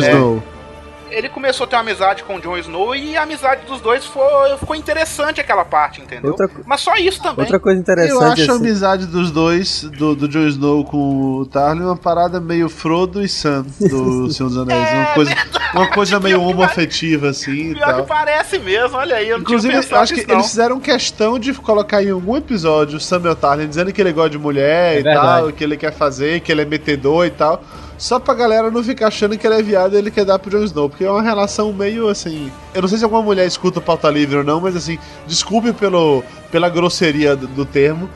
[1.13, 4.05] Ele começou a ter uma amizade com o Jon Snow e a amizade dos dois
[4.05, 6.31] foi, ficou interessante aquela parte, entendeu?
[6.31, 7.41] Outra Mas só isso também.
[7.45, 11.37] Outra coisa Eu interessante acho a assim, amizade dos dois, do, do Jon Snow com
[11.39, 14.87] o Tarly, uma parada meio Frodo e Sam do Senhor dos Anéis.
[14.87, 15.35] É, uma coisa,
[15.73, 19.73] uma coisa meio homoafetiva, assim e Pior que parece mesmo, olha aí, eu não Inclusive,
[19.73, 20.35] eu acho que não.
[20.35, 24.31] eles fizeram questão de colocar em algum episódio o Samuel Tarly dizendo que ele gosta
[24.31, 25.27] de mulher É e verdade.
[25.27, 27.63] tal, que ele quer fazer, que ele é metedor e tal.
[28.03, 30.51] Só pra galera não ficar achando que ele é viado e ele quer dar pro
[30.51, 30.89] Jon Snow.
[30.89, 32.51] Porque é uma relação meio assim.
[32.75, 35.71] Eu não sei se alguma mulher escuta o pauta livre ou não, mas assim, desculpe
[35.71, 38.09] pelo, pela grosseria do, do termo.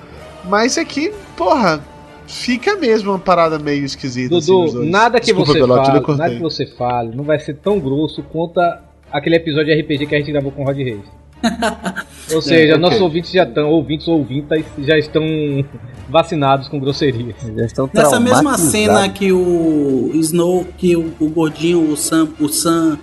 [0.44, 1.82] Mas é que, porra,
[2.28, 4.36] fica mesmo uma parada meio esquisita.
[4.38, 4.90] assim, Dudu, dois.
[4.90, 8.22] nada que Desculpa, você Belote, fale, nada que você fale, não vai ser tão grosso
[8.24, 11.00] quanto a- aquele episódio de RPG que a gente gravou com o Rod Reis.
[12.34, 12.82] Ou seja, ok.
[12.82, 15.24] nossos ouvintes já estão, ouvintes ou ouvintas já estão
[16.10, 17.36] vacinados com grosserias.
[17.56, 22.50] já estão Nessa mesma cena que o Snow, que o, o gordinho, o Sam, o
[22.50, 22.98] Sam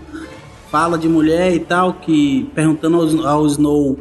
[0.71, 3.97] fala de mulher e tal, que perguntando ao, ao Snow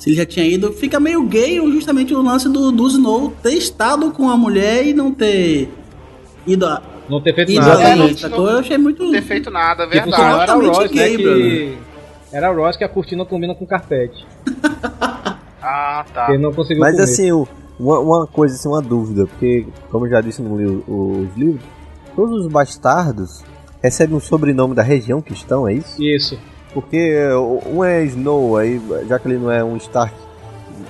[0.00, 3.52] se ele já tinha ido, fica meio gay justamente o lance do, do Snow ter
[3.52, 5.68] estado com a mulher e não ter
[6.46, 6.80] ido a.
[7.06, 7.82] Não ter feito Ido nada.
[7.82, 8.48] É, além, não-?
[8.48, 9.02] Eu achei muito.
[9.02, 10.42] Não ter feito nada, Que por verdade.
[10.42, 11.08] era o Ross, né?
[11.08, 11.78] gay, Que...
[12.32, 14.26] Era o Ross que a cortina combina com carpete.
[15.62, 16.26] Ah, tá.
[16.30, 17.02] Ele não conseguiu Mas comer.
[17.04, 17.46] assim, o-
[17.78, 21.62] uma, uma coisa, assim, uma dúvida, porque, como eu já disse no li- os livros,
[22.16, 23.44] todos os bastardos
[23.82, 26.02] recebem um sobrenome da região que estão, é isso?
[26.02, 26.38] Isso.
[26.72, 27.14] Porque
[27.70, 30.14] um é Snow, aí, já que ele não é um Stark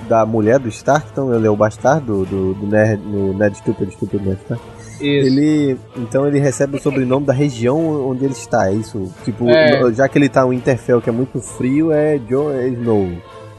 [0.09, 3.91] da mulher do Stark, então ele é o bastardo do, do Ned, no Ned Stupid,
[3.93, 4.63] Stupid Ned Stark.
[5.01, 5.27] Isso.
[5.27, 9.13] Ele, então ele recebe o sobrenome da região onde ele está, é isso?
[9.25, 9.81] Tipo, É.
[9.81, 13.09] no- já que ele tá em Winterfell, que é muito frio, é Jon é Snow.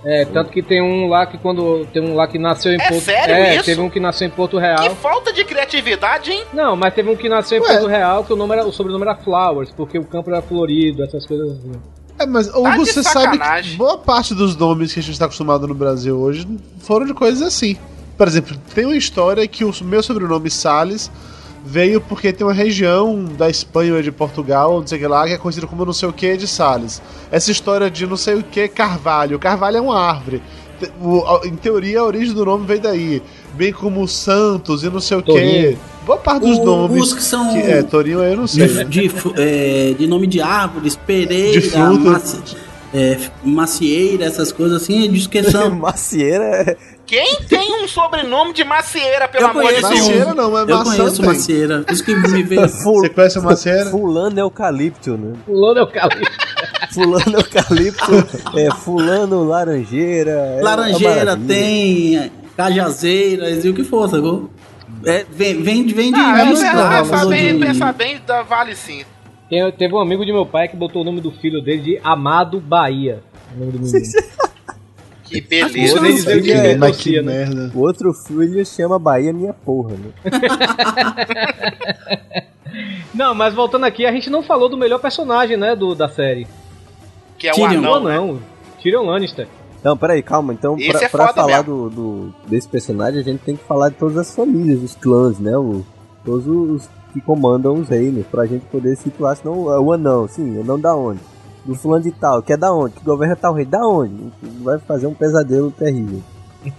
[0.04, 1.86] É, tanto que tem um lá que quando.
[1.94, 3.66] Tem um lá que nasceu em É Porto sério É, isso?
[3.66, 4.96] teve um que nasceu em Porto Que Real.
[4.96, 6.44] falta de criatividade, hein?
[6.52, 7.68] Não, mas teve um que nasceu em Ué.
[7.74, 11.04] Porto Real que o, nome era, o sobrenome era Flowers, porque o campo era florido,
[11.04, 11.72] essas coisas assim.
[12.18, 15.68] É, mas Tá você sabe que boa parte dos nomes que a gente está acostumado
[15.68, 16.48] no Brasil hoje
[16.80, 17.78] foram de coisas assim.
[18.22, 21.10] Por exemplo, tem uma história que o meu sobrenome Salles
[21.66, 25.26] veio porque tem uma região da Espanha ou de Portugal, não sei o que lá,
[25.26, 27.02] que é conhecida como não sei o que de Salles.
[27.32, 29.40] Essa história de não sei o que Carvalho.
[29.40, 30.40] Carvalho é uma árvore.
[31.46, 33.24] Em teoria, a origem do nome veio daí.
[33.56, 35.76] Bem como Santos e não sei o que.
[36.06, 37.02] Boa parte dos O- nomes.
[37.02, 38.68] os que são- é, Torinho aí eu não sei.
[38.68, 38.84] De, né?
[38.84, 41.98] de, é, de nome de árvores, pereira, De fruta.
[42.12, 42.38] maci-
[42.94, 45.72] é, macieira, essas coisas assim, diz que são.
[45.72, 46.78] Macieira é.
[47.12, 50.00] Quem tem um sobrenome de macieira, pelo Eu amor de conheço Deus?
[50.00, 51.26] Macieira não, mas Eu maçã conheço tem.
[51.26, 51.86] macieira.
[51.92, 52.62] Isso que me veio.
[52.72, 53.86] Você conhece a macieira?
[53.90, 55.34] Fulano eucalipto, né?
[55.46, 56.26] Fulano é o Cali.
[56.94, 60.32] Fulano eucalipto, é fulano laranjeira.
[60.32, 64.50] é Laranjeira tem, cajazeiras e o que for, sacou?
[65.06, 66.20] É, vem, vem, de- vem de.
[66.20, 69.04] Ah, de- pensar bem, de- bem, dá- vale sim.
[69.50, 72.00] Tem- teve um amigo de meu pai que botou o nome do filho dele de
[72.04, 73.22] Amado Bahia.
[73.54, 74.00] O nome do menino.
[75.32, 76.00] Que beleza.
[76.00, 77.46] Vou dizer que É, mas que torcia, né?
[77.46, 77.72] merda.
[77.74, 80.12] O outro filho chama Bahia Minha Porra, né?
[83.14, 86.48] Não, mas voltando aqui, a gente não falou do melhor personagem, né, do, da série.
[87.38, 87.80] Que é o Tyrion.
[87.80, 88.16] anão, não, né?
[88.16, 88.40] não.
[88.82, 89.48] Tyrion Lannister.
[89.84, 90.54] Não, peraí, calma.
[90.54, 93.90] Então, Esse pra, é pra falar do, do- desse personagem, a gente tem que falar
[93.90, 95.58] de todas as famílias, os clãs, né?
[95.58, 95.84] O,
[96.24, 100.58] todos os que comandam os reinos, pra gente poder situar, senão é o anão, sim,
[100.58, 101.20] o anão da onde?
[101.64, 102.96] Do fulano de tal, que é da onde?
[102.96, 104.32] Que governa tal rei, da onde?
[104.62, 106.22] Vai fazer um pesadelo terrível.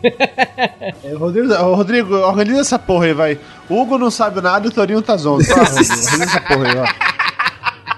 [1.05, 3.41] É, Rodrigo, Rodrigo, organiza essa porra aí, vai.
[3.68, 5.53] Hugo não sabe nada e o Torinho tá zonzo.
[5.53, 6.95] Rodrigo, organiza essa porra aí, vai.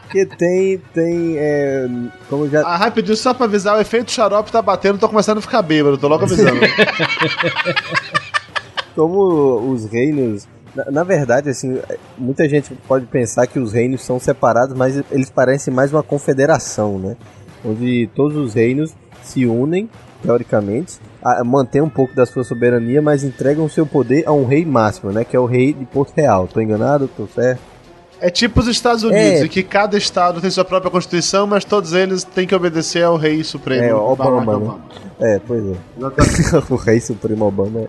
[0.03, 1.87] Porque tem, tem, é,
[2.30, 2.62] como já...
[2.62, 5.99] Ah, rapidinho, só pra avisar, o efeito xarope tá batendo, tô começando a ficar bêbado,
[5.99, 6.61] tô logo avisando.
[8.95, 10.47] como os reinos.
[10.75, 11.79] Na, na, verdade, assim,
[12.18, 16.99] muita gente pode pensar que os reinos são separados, mas eles parecem mais uma confederação,
[16.99, 17.16] né?
[17.64, 19.89] Onde todos os reinos se unem,
[20.22, 24.64] teoricamente, a, mantêm um pouco da sua soberania, mas entregam seu poder a um rei
[24.64, 25.25] máximo, né?
[25.25, 26.49] Que é o rei de Porto Real.
[26.49, 27.09] Tô enganado?
[27.09, 27.61] Tô certo?
[28.20, 29.45] É tipo os Estados Unidos, É.
[29.45, 33.16] em que cada estado tem sua própria constituição, mas todos eles têm que obedecer ao
[33.16, 33.85] rei supremo.
[33.85, 34.81] É, o Barack Obama,
[35.20, 35.35] né?
[35.35, 35.75] É, pois é.
[36.70, 37.89] o rei supremo Obama é.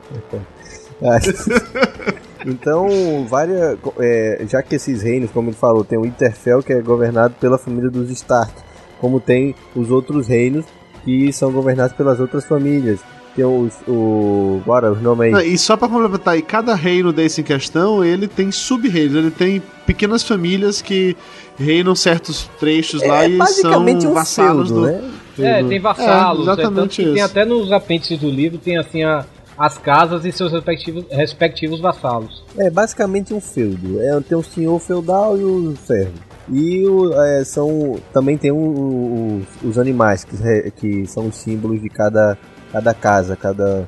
[2.45, 2.49] é.
[2.51, 3.77] então, várias.
[3.99, 7.57] é, já que esses reinos, como ele falou, tem o Interfell que é governado pela
[7.57, 8.53] família dos Stark,
[8.99, 10.65] como tem os outros reinos
[11.03, 12.99] que são governados pelas outras famílias.
[13.35, 13.73] Tem os.
[13.87, 14.61] O.
[14.65, 15.53] Bora, os nomes Não, aí.
[15.53, 19.61] E só pra complementar, e cada reino desse em questão, ele tem sub-reinos, ele tem
[19.85, 21.17] pequenas famílias que
[21.59, 24.87] reinam certos trechos lá É e basicamente são um vassalos feudo, do...
[24.87, 25.11] né?
[25.37, 26.47] É, tem vassalos.
[26.47, 27.25] É, É, tanto exatamente que tem isso.
[27.25, 29.25] até nos apêndices do livro, tem assim a-
[29.57, 32.43] as casas e seus respectivos, respectivos vassalos.
[32.57, 34.01] É basicamente um feudo.
[34.01, 36.13] É, tem o senhor feudal e o servo.
[36.51, 40.35] E o, é, são também tem o- o- os, animais que,
[40.71, 42.37] que são os símbolos de cada,
[42.71, 43.87] cada casa, cada,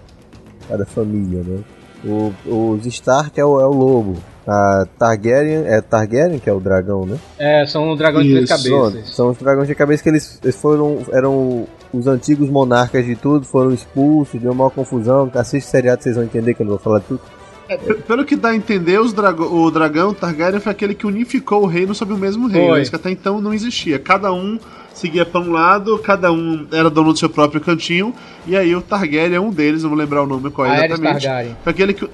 [0.67, 1.59] cada família, né?
[2.05, 2.33] O,
[2.73, 4.17] os Stark é o, é o lobo.
[4.47, 7.17] A Targaryen é Targaryen que é o dragão, né?
[7.37, 9.09] É, são dragões de três Isso, cabeças.
[9.09, 13.45] são os dragões de cabeça que eles, eles foram eram os antigos monarcas de tudo,
[13.45, 15.29] foram expulsos, deu uma confusão.
[15.35, 17.19] Assiste o seriado, vocês vão entender que eu não vou falar tudo.
[17.67, 21.63] P- Pelo que dá a entender, os drago- o dragão Targaryen foi aquele que unificou
[21.63, 22.69] o reino sob o mesmo reino.
[22.69, 22.81] Foi.
[22.81, 23.99] Isso que até então não existia.
[23.99, 24.57] Cada um
[24.93, 28.13] seguia para um lado, cada um era dono do seu próprio cantinho,
[28.47, 31.27] e aí o Targaryen é um deles, não vou lembrar o nome qual é exatamente.
[31.63, 32.09] Foi aquele que,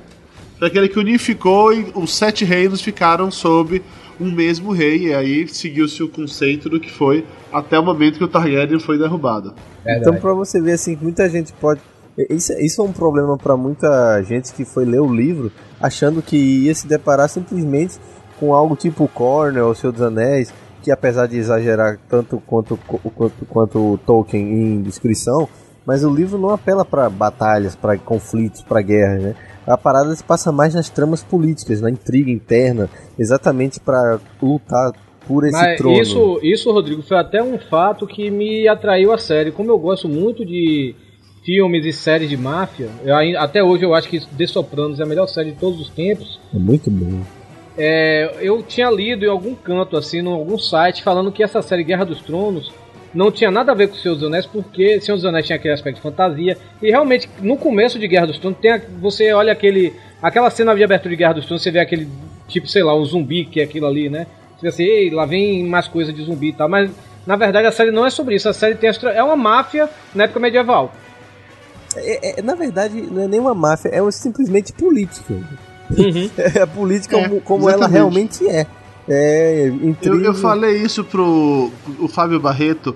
[0.59, 3.81] foi aquele que unificou e os sete reinos ficaram sob
[4.19, 8.23] um mesmo rei, e aí seguiu-se o conceito do que foi até o momento que
[8.23, 9.53] o Targaryen foi derrubado.
[9.85, 11.81] Então, pra você ver assim, muita gente pode.
[12.29, 15.51] Isso, isso é um problema pra muita gente que foi ler o livro
[15.81, 17.97] achando que ia se deparar simplesmente
[18.39, 23.45] com algo tipo Cornell, O Senhor dos Anéis, que apesar de exagerar tanto quanto, quanto,
[23.45, 25.47] quanto o Tolkien em descrição,
[25.85, 29.35] mas o livro não apela pra batalhas, pra conflitos, pra guerra, né?
[29.65, 34.91] A parada se passa mais nas tramas políticas, na intriga interna, exatamente pra lutar
[35.27, 36.01] por esse Mas trono.
[36.01, 39.51] isso, isso, Rodrigo, foi até um fato que me atraiu a série.
[39.51, 40.95] Como eu gosto muito de
[41.45, 45.05] filmes e séries de máfia, eu até hoje eu acho que The Sopranos é a
[45.05, 46.39] melhor série de todos os tempos.
[46.53, 47.21] É muito bom.
[47.77, 51.83] É, eu tinha lido em algum canto, assim, em algum site, falando que essa série
[51.83, 52.71] Guerra dos Tronos
[53.13, 55.73] não tinha nada a ver com Senhor dos Anéis, porque Senhor dos Anéis tinha aquele
[55.73, 56.57] aspecto de fantasia.
[56.81, 59.93] E realmente, no começo de Guerra dos Tronos, tem a- você olha aquele.
[60.21, 62.07] Aquela cena de abertura de Guerra dos Tronos, você vê aquele
[62.47, 64.25] tipo, sei lá, um zumbi que é aquilo ali, né?
[64.55, 66.67] Você vê assim, ei, lá vem mais coisa de zumbi e tal.
[66.69, 66.89] Mas
[67.27, 68.47] na verdade a série não é sobre isso.
[68.49, 70.93] A série tem astra- é uma máfia na época medieval.
[71.95, 75.33] É, é- na verdade, não é nem uma máfia, é uma simplesmente política.
[76.55, 78.65] É a política É, como, como ela realmente é.
[79.07, 80.25] É Eu, intriga.
[80.25, 82.95] eu falei isso pro o Fábio Barreto,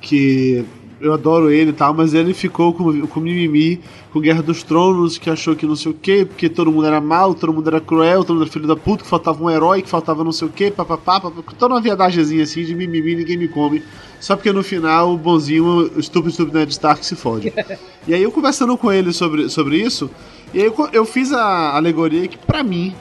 [0.00, 0.64] que
[1.00, 3.80] eu adoro ele e tal, mas ele ficou com, com mimimi
[4.12, 7.00] com Guerra dos Tronos, que achou que não sei o que, porque todo mundo era
[7.00, 9.82] mal, todo mundo era cruel, todo mundo era filho da puta, que faltava um herói,
[9.82, 13.36] que faltava não sei o que, papapá, papapá, toda uma viadagemzinha assim de mimimi, ninguém
[13.36, 13.82] me come.
[14.20, 17.52] Só porque no final o bonzinho, o estúpido, estúpido Ned Stark se fode.
[18.06, 20.10] e aí eu conversando com ele sobre, sobre isso,
[20.52, 22.94] e aí eu, eu fiz a alegoria que pra mim,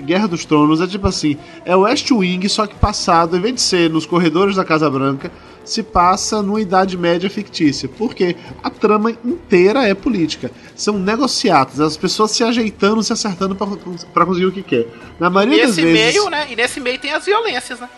[0.00, 3.54] Guerra dos Tronos é tipo assim, é o West Wing, só que passado, em vez
[3.54, 5.30] de ser nos corredores da Casa Branca,
[5.64, 7.88] se passa numa Idade Média fictícia.
[7.88, 10.50] Porque a trama inteira é política.
[10.74, 13.66] São negociatos, as pessoas se ajeitando, se acertando pra
[14.12, 14.86] pra conseguir o que quer.
[15.20, 16.14] Na maioria das Nesse vezes.
[16.14, 16.46] meio, né?
[16.50, 17.88] E nesse meio tem as violências, né?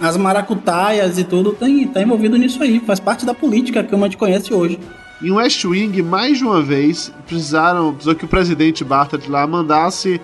[0.00, 2.80] As maracutaias e tudo tem, tá envolvido nisso aí.
[2.80, 4.78] Faz parte da política que a gente conhece hoje.
[5.22, 10.20] Em West Wing, mais de uma vez, precisaram, precisou que o presidente Bartlett lá mandasse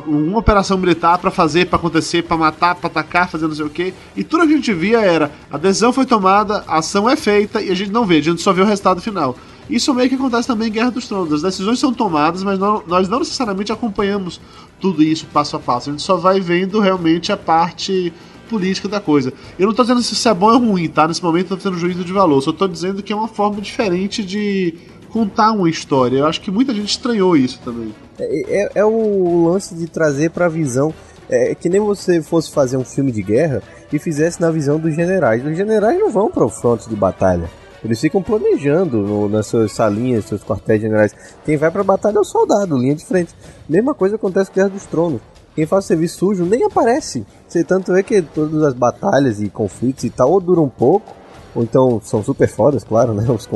[0.00, 3.70] uma operação militar pra fazer, pra acontecer, pra matar, pra atacar, fazer não sei o
[3.70, 3.92] quê.
[4.16, 7.60] E tudo que a gente via era: a decisão foi tomada, a ação é feita
[7.60, 9.36] e a gente não vê, a gente só vê o resultado final.
[9.68, 11.32] Isso meio que acontece também em Guerra dos Tronos.
[11.32, 14.40] As decisões são tomadas, mas não- nós não necessariamente acompanhamos
[14.80, 15.90] tudo isso passo a passo.
[15.90, 18.12] A gente só vai vendo realmente a parte
[18.48, 19.32] política da coisa.
[19.56, 21.06] Eu não tô dizendo se isso é bom ou ruim, tá?
[21.06, 22.40] Nesse momento eu tô tendo juízo de valor.
[22.40, 24.74] Só tô dizendo que é uma forma diferente de
[25.10, 26.18] contar uma história.
[26.18, 27.94] Eu acho que muita gente estranhou isso também.
[28.18, 30.92] É, é- é o lance de trazer pra visão.
[31.28, 34.94] É que nem você fosse fazer um filme de guerra e fizesse na visão dos
[34.94, 35.44] generais.
[35.46, 37.48] Os generais não vão para o fronte de batalha.
[37.84, 41.14] Eles ficam planejando no- nas suas salinhas, seus quartéis generais.
[41.44, 43.32] Quem vai pra batalha é o soldado, linha de frente.
[43.68, 45.20] Mesma coisa acontece com Guerra dos Tronos.
[45.54, 47.24] quem faz serviço sujo nem aparece.
[47.46, 51.12] Você tanto é que todas as batalhas e conflitos e tal ou duram um pouco,
[51.54, 53.24] ou então são super fodas, claro, né?
[53.30, 53.48] Os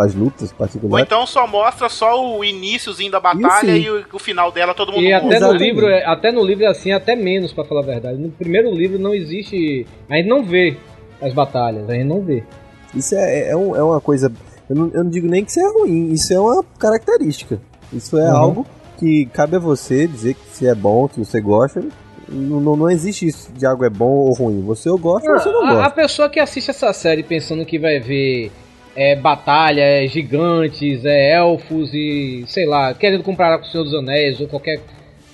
[0.00, 1.06] as lutas Ou particulares.
[1.06, 5.02] então só mostra só o iniciozinho da batalha e o, o final dela, todo mundo
[5.04, 7.86] E até no livro, é- até no livro é assim, até menos pra falar a
[7.86, 8.18] verdade.
[8.18, 10.76] No primeiro livro não existe, a gente não vê
[11.20, 12.42] as batalhas, a gente não vê.
[12.94, 14.32] Isso é, é, um- é uma coisa.
[14.68, 17.60] Eu não, eu não digo nem que isso é ruim, isso é uma característica.
[17.92, 18.36] Isso é Uhum.
[18.36, 18.66] algo
[18.98, 21.82] que cabe a você dizer que se é bom, que você gosta.
[22.32, 24.62] Não, não, não existe isso de algo é bom ou ruim.
[24.62, 25.90] Você ou gosta ou você não a, a gosta.
[25.90, 28.50] pessoa que assiste essa série pensando que vai ver
[28.96, 33.94] é, batalha, é, gigantes, é, elfos e sei lá, querendo comparar com o Senhor dos
[33.94, 34.80] Anéis ou qualquer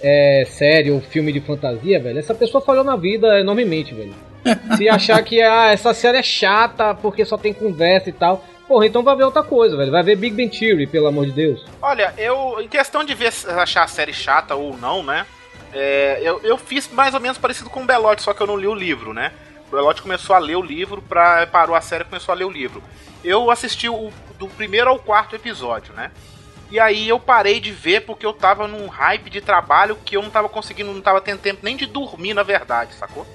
[0.00, 4.14] é, série ou filme de fantasia, velho, essa pessoa falhou na vida enormemente, velho.
[4.76, 8.86] Se achar que ah, essa série é chata porque só tem conversa e tal, porra,
[8.86, 9.90] então vai ver outra coisa, velho.
[9.90, 11.64] Vai ver Big Ben Theory, pelo amor de Deus.
[11.82, 15.26] Olha, eu, em questão de ver, se- achar a série chata ou não, né?
[15.72, 18.56] É, eu, eu fiz mais ou menos parecido com o Belote, só que eu não
[18.56, 19.32] li o livro, né?
[19.68, 22.44] O Belote começou a ler o livro, pra, parou a série e começou a ler
[22.44, 22.82] o livro.
[23.22, 26.10] Eu assisti o, do primeiro ao quarto episódio, né?
[26.70, 30.22] E aí eu parei de ver porque eu tava num hype de trabalho que eu
[30.22, 33.26] não tava conseguindo, não tava tendo tempo nem de dormir, na verdade, sacou?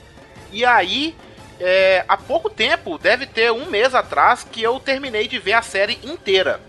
[0.52, 1.16] E aí,
[1.60, 5.62] é, há pouco tempo, deve ter um mês atrás, que eu terminei de ver a
[5.62, 6.62] série inteira.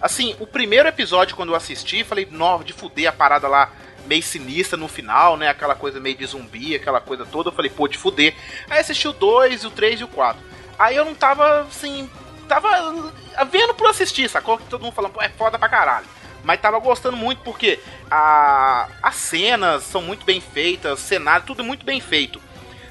[0.00, 3.72] Assim, o primeiro episódio, quando eu assisti, falei, nó, de fuder a parada lá
[4.06, 5.48] meio sinistra no final, né?
[5.48, 7.48] Aquela coisa meio de zumbi, aquela coisa toda.
[7.48, 8.34] Eu falei, pô, de fuder.
[8.68, 10.40] Aí assisti o 2, o 3 e o 4.
[10.78, 12.10] Aí eu não tava, assim,
[12.48, 13.12] tava
[13.50, 14.58] vendo por assistir, sacou?
[14.58, 16.06] Que todo mundo falando, pô, é foda pra caralho.
[16.42, 17.80] Mas tava gostando muito porque
[18.10, 22.40] a, as cenas são muito bem feitas, cenário, tudo muito bem feito.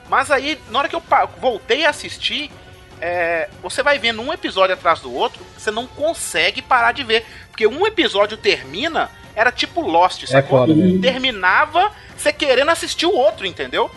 [0.09, 1.03] Mas aí, na hora que eu
[1.39, 2.51] voltei a assistir,
[2.99, 7.25] é, você vai vendo um episódio atrás do outro, você não consegue parar de ver.
[7.49, 10.59] Porque um episódio termina, era tipo Lost, sacou?
[10.59, 10.99] foda, né?
[11.01, 13.89] Terminava você querendo assistir o outro, entendeu?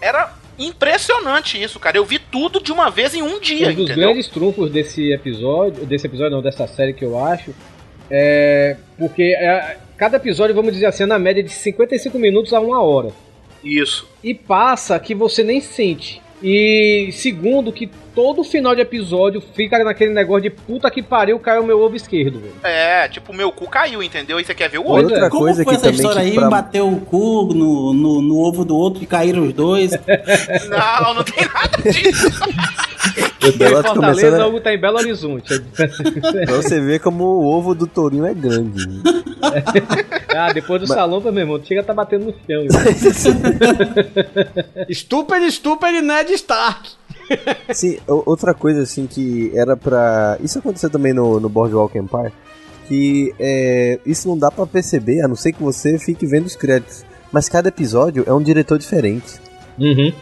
[0.00, 1.96] Era impressionante isso, cara.
[1.96, 4.08] Eu vi tudo de uma vez em um dia, um dos entendeu?
[4.08, 7.54] grandes trunfos desse episódio, desse episódio não, dessa série que eu acho,
[8.10, 12.60] é porque é, cada episódio, vamos dizer assim, é na média de 55 minutos a
[12.60, 13.10] uma hora.
[13.62, 14.08] Isso.
[14.22, 16.21] E passa que você nem sente.
[16.42, 21.64] E segundo, que todo final de episódio fica naquele negócio de puta que pariu, caiu
[21.64, 22.54] meu ovo esquerdo, velho.
[22.64, 24.40] É, tipo, o meu cu caiu, entendeu?
[24.40, 25.04] E você quer ver o outro.
[25.14, 26.34] Outra Como coisa foi que essa também história aí?
[26.34, 29.92] pra- Bateu o cu no, no, no ovo do outro e caíram os dois.
[30.68, 32.28] Não, não tem nada disso.
[33.42, 35.58] O Belote Fortaleza, começando o Hugo tá em Belo Horizonte.
[35.72, 39.02] Pra você ver como o ovo do tourinho é grande.
[40.34, 42.64] ah, depois do salão, meu irmão, chega a tá batendo no chão.
[44.90, 46.90] Stupid, stupid Ned Stark.
[47.72, 50.38] Sim, outra coisa assim que era pra.
[50.40, 52.32] Isso aconteceu também no, no Boardwalk Empire.
[52.86, 56.56] Que é, isso não dá pra perceber, a não ser que você fique vendo os
[56.56, 57.04] créditos.
[57.32, 59.40] Mas cada episódio é um diretor diferente.
[59.78, 60.12] Uhum.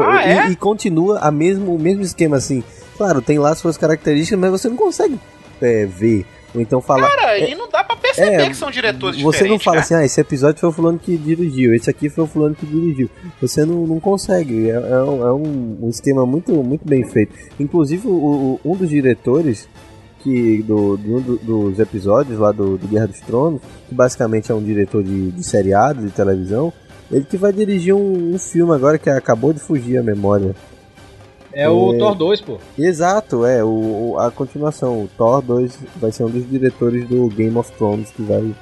[0.00, 0.48] Ah, e, é?
[0.50, 2.62] e continua a mesmo, o mesmo esquema assim.
[2.96, 5.18] Claro, tem lá suas características, mas você não consegue
[5.60, 6.24] é, ver.
[6.54, 7.08] Ou então falar.
[7.10, 9.82] Cara, e não dá pra perceber É, que são diretores Você não fala né?
[9.82, 12.64] assim, ah, esse episódio foi o fulano que dirigiu, esse aqui foi o fulano que
[12.64, 13.10] dirigiu.
[13.40, 14.70] Você não, não consegue.
[14.70, 17.34] É, é um, é um- esquema muito, muito bem feito.
[17.58, 19.68] Inclusive, o- o- um dos diretores
[20.22, 24.50] que do, de um do- dos episódios lá do, do Guerra dos Tronos, que basicamente
[24.50, 26.72] é um diretor de, de seriado, de televisão,
[27.10, 30.54] ele que vai dirigir um, um filme agora que acabou de fugir a memória.
[31.52, 31.98] É o É.
[31.98, 32.58] Thor 2, pô.
[32.78, 37.28] Exato, é, o, o- a continuação, o Thor 2 vai ser um dos diretores do
[37.28, 38.52] Game of Thrones que vai,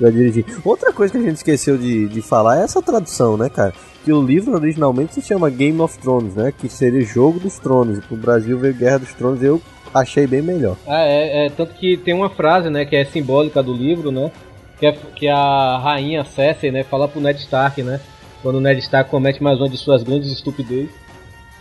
[0.00, 0.44] vai dirigir.
[0.64, 3.72] Outra coisa que a gente esqueceu de, de falar é essa tradução, né, cara?
[4.04, 6.52] Que o livro originalmente se chama Game of Thrones, né?
[6.56, 7.98] Que seria Jogo dos Tronos.
[7.98, 9.60] E pro Brasil veio Guerra dos Tronos, eu
[9.92, 10.76] achei bem melhor.
[10.86, 14.30] Ah, é, é, tanto que tem uma frase, né, que é simbólica do livro, né,
[14.78, 18.00] que, é, que a rainha Cersei, né, fala pro Ned Stark, né,
[18.42, 20.90] quando o Ned Stark comete mais uma de suas grandes estupidez,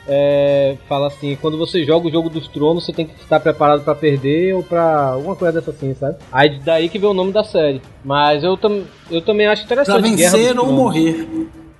[0.07, 3.83] é, fala assim, quando você joga o jogo dos tronos, você tem que estar preparado
[3.83, 6.17] pra perder ou pra alguma coisa dessa assim, sabe?
[6.31, 7.81] Aí daí que vem o nome da série.
[8.03, 10.15] Mas eu, tam, eu também acho Pra interessante.
[10.15, 11.27] Guerra dos vencer ou morrer.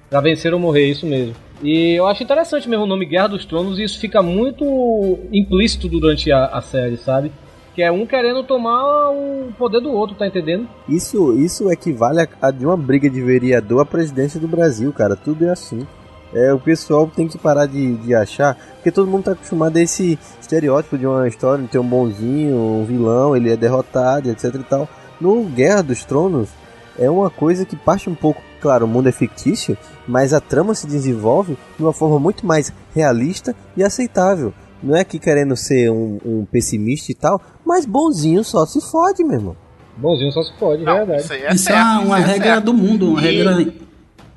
[0.09, 1.36] Pra vencer ou morrer, isso mesmo.
[1.61, 5.88] E eu acho interessante mesmo o nome Guerra dos Tronos e isso fica muito implícito
[5.88, 7.31] durante a, a série, sabe?
[7.76, 10.67] Que é um querendo tomar o poder do outro, tá entendendo?
[10.88, 15.15] Isso, isso equivale a, a de uma briga de vereador à presidência do Brasil, cara.
[15.15, 15.86] Tudo é assim.
[16.34, 19.82] É, o pessoal tem que parar de, de achar, porque todo mundo tá acostumado a
[19.82, 24.55] esse estereótipo de uma história, de ter um bonzinho, um vilão, ele é derrotado, etc
[24.55, 24.89] e tal.
[25.19, 26.49] No Guerra dos Tronos,
[26.97, 30.73] é uma coisa que parte um pouco, claro, o mundo é fictício, mas a trama
[30.73, 34.53] se desenvolve de uma forma muito mais realista e aceitável.
[34.86, 39.23] Não é que querendo ser um, um pessimista e tal, mas bonzinho só se fode,
[39.23, 39.57] meu irmão.
[39.97, 41.21] Bonzinho só se pode, é Não, verdade.
[41.23, 41.86] isso aí é Isso é certo.
[41.88, 42.65] uma, uma isso é regra certo.
[42.65, 43.73] do mundo, uma E- regra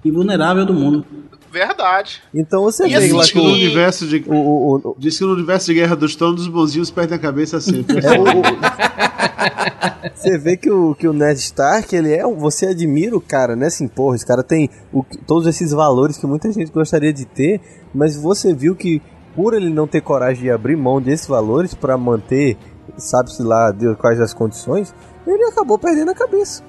[0.04, 1.04] invulnerável do mundo.
[1.50, 2.22] Verdade.
[2.34, 4.24] Então você E vê assim, lá Diz que no o, universo de.
[4.28, 7.18] o, o, o- Diz que no universo de Guerra dos Tronos, os bonzinhos perdem a
[7.18, 7.98] cabeça sempre.
[8.04, 8.24] é, o-
[10.14, 13.56] você vê que o, que o Ned Stark, ele é um, você admira o cara,
[13.56, 13.66] né?
[13.66, 17.60] Assim, porra, esse cara tem o todos esses valores que muita gente gostaria de ter,
[17.94, 19.00] mas você viu que
[19.34, 22.56] por ele não ter coragem de abrir mão desses valores pra manter,
[22.96, 24.94] sabe-se lá Deus, quais as condições,
[25.26, 26.62] ele acabou perdendo a cabeça.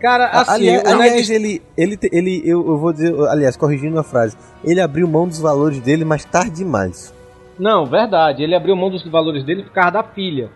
[0.00, 3.98] Cara, assim, aliás, o Ned aliás, ele, ele, ele eu, eu vou dizer, aliás, corrigindo
[3.98, 7.14] a frase, ele abriu mão dos valores dele, mas tarde demais.
[7.58, 8.42] Não, verdade.
[8.42, 10.50] Ele abriu mão dos valores dele por causa da filha.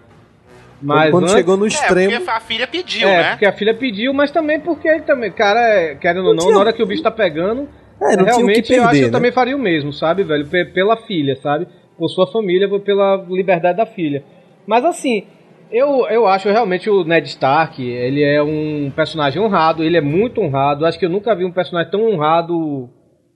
[0.82, 3.30] Mas Quando antes- chegou no É, extremo, porque a filha pediu, é, né?
[3.30, 6.54] porque a filha pediu, mas também porque ele também, cara, é, querendo ou não, tinha-
[6.54, 7.68] na hora que o bicho tá pegando,
[8.00, 9.12] é, não tinha o realmente que eu acho que perder, eu né?
[9.12, 10.46] também faria o mesmo, sabe, velho?
[10.46, 11.66] Pe- Pela filha, sabe?
[11.98, 14.22] Por sua família, pela liberdade da filha.
[14.66, 15.24] Mas assim,
[15.72, 20.40] eu, eu acho realmente o Ned Stark, ele é um personagem honrado, ele é muito
[20.40, 20.84] honrado.
[20.84, 22.90] Acho que eu nunca vi um personagem tão honrado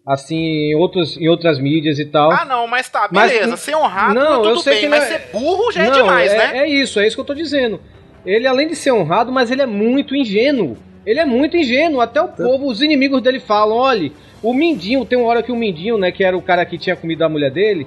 [0.06, 2.30] assim em, outros, em outras mídias e tal.
[2.32, 3.56] Ah, não, mas tá, Mas- beleza.
[3.56, 5.86] ser honrado, Não, eu tudo sei bem, que mas não é- ser burro já é
[5.90, 6.58] Não, demais, é, né?
[6.58, 7.80] É isso, é isso que eu tô dizendo.
[8.26, 10.76] Ele, além de ser honrado, mas ele é muito ingênuo.
[11.10, 12.00] Ele é muito ingênuo.
[12.00, 14.10] Até o povo, os inimigos dele falam: olha,
[14.42, 16.94] o Mindinho, tem uma hora que o Mindinho, né, que era o cara que tinha
[16.96, 17.86] comido a mulher dele,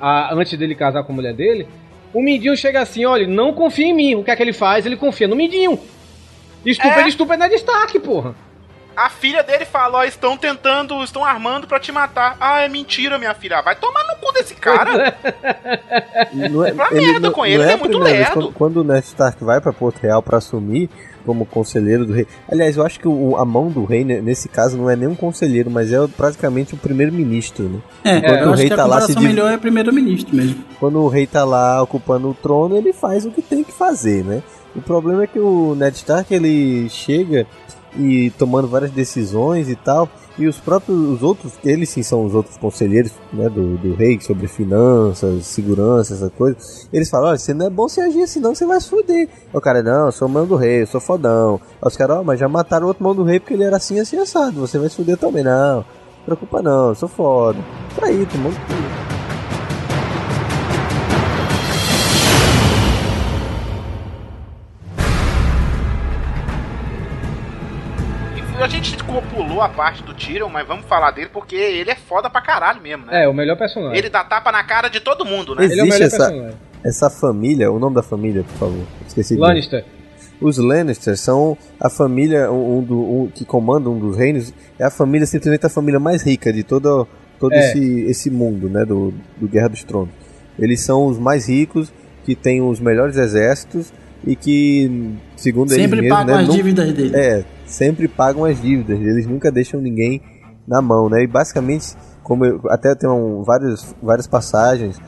[0.00, 1.66] a- antes dele casar com a mulher dele,
[2.12, 4.14] o Mindinho chega assim: olha, não confia em mim.
[4.16, 4.84] O que é que ele faz?
[4.84, 5.78] Ele confia no Mindinho.
[6.64, 7.00] Estúpido, É.
[7.00, 8.34] ele estúpido é Ned Stark, porra.
[8.96, 12.34] A filha dele fala, ó, estão tentando, estão armando pra te matar.
[12.40, 13.58] Ah, é mentira, minha filha.
[13.58, 15.14] Ah, Vai tomar no cu desse cara.
[16.32, 18.28] Não é, Pra merda com ele, ele é a muito primeira vez.
[18.28, 18.34] lerdo.
[18.34, 20.88] Quando, quando o Ned Stark vai pra Porto Real pra assumir
[21.26, 22.26] como conselheiro do rei.
[22.50, 25.08] Aliás, eu acho que o- a mão do rei, né, nesse caso, não é nem
[25.08, 27.78] um conselheiro, mas é praticamente o primeiro-ministro, né?
[28.04, 30.56] É, Quando eu o rei tá lá se div- melhor é primeiro-ministro mesmo.
[30.80, 34.24] Quando o rei tá lá ocupando o trono, ele faz o que tem que fazer,
[34.24, 34.42] né?
[34.74, 37.46] O problema é que o Ned Stark, ele chega
[37.98, 40.08] e tomando várias decisões e tal,
[40.38, 44.20] e os próprios, os outros, eles sim são os outros conselheiros, né, do, do rei,
[44.20, 46.56] sobre finanças, segurança, essa coisa,
[46.92, 49.28] eles falam, olha, você não é bom você agir assim, não, você vai se fuder.
[49.52, 51.60] O cara, não, eu sou mão do rei, eu sou fodão.
[51.80, 53.98] Aí os caras, ó, mas já mataram outro mão do rei porque ele era assim,
[53.98, 55.76] assim, assado, você vai se fuder também, não.
[55.76, 55.84] Não
[56.24, 57.58] preocupa não, eu sou foda.
[57.98, 59.15] Tá aí, todo mundo...
[68.66, 68.96] a gente
[69.32, 72.80] pulou a parte do Tyrion, mas vamos falar dele porque ele é foda pra caralho
[72.82, 73.24] mesmo, né?
[73.24, 73.96] É, o melhor personagem.
[73.96, 75.64] Ele dá tapa na cara de todo mundo, né?
[75.64, 76.56] Ele é o Existe melhor essa, personagem.
[76.84, 78.84] essa família, o nome da família, por favor.
[79.06, 79.34] Esqueci.
[79.36, 79.84] de- Lannister.
[80.40, 84.52] Os Lannister são a família um, um do, um, que comanda um dos reinos.
[84.78, 87.06] É a família, simplesmente a família mais rica de todo,
[87.38, 87.58] todo É.
[87.70, 88.84] esse, esse mundo, né?
[88.84, 90.10] Do, do Guerra dos Tronos.
[90.58, 91.92] Eles são os mais ricos,
[92.24, 93.92] que têm os melhores exércitos
[94.26, 98.60] e que, segundo Sempre eles mesmos, pagam né, as nunca- dívidas é, sempre pagam as
[98.60, 100.20] dívidas, eles nunca deixam ninguém
[100.66, 101.22] na mão, né?
[101.22, 104.98] E basicamente, como eu, até tem um, vários, várias passagens,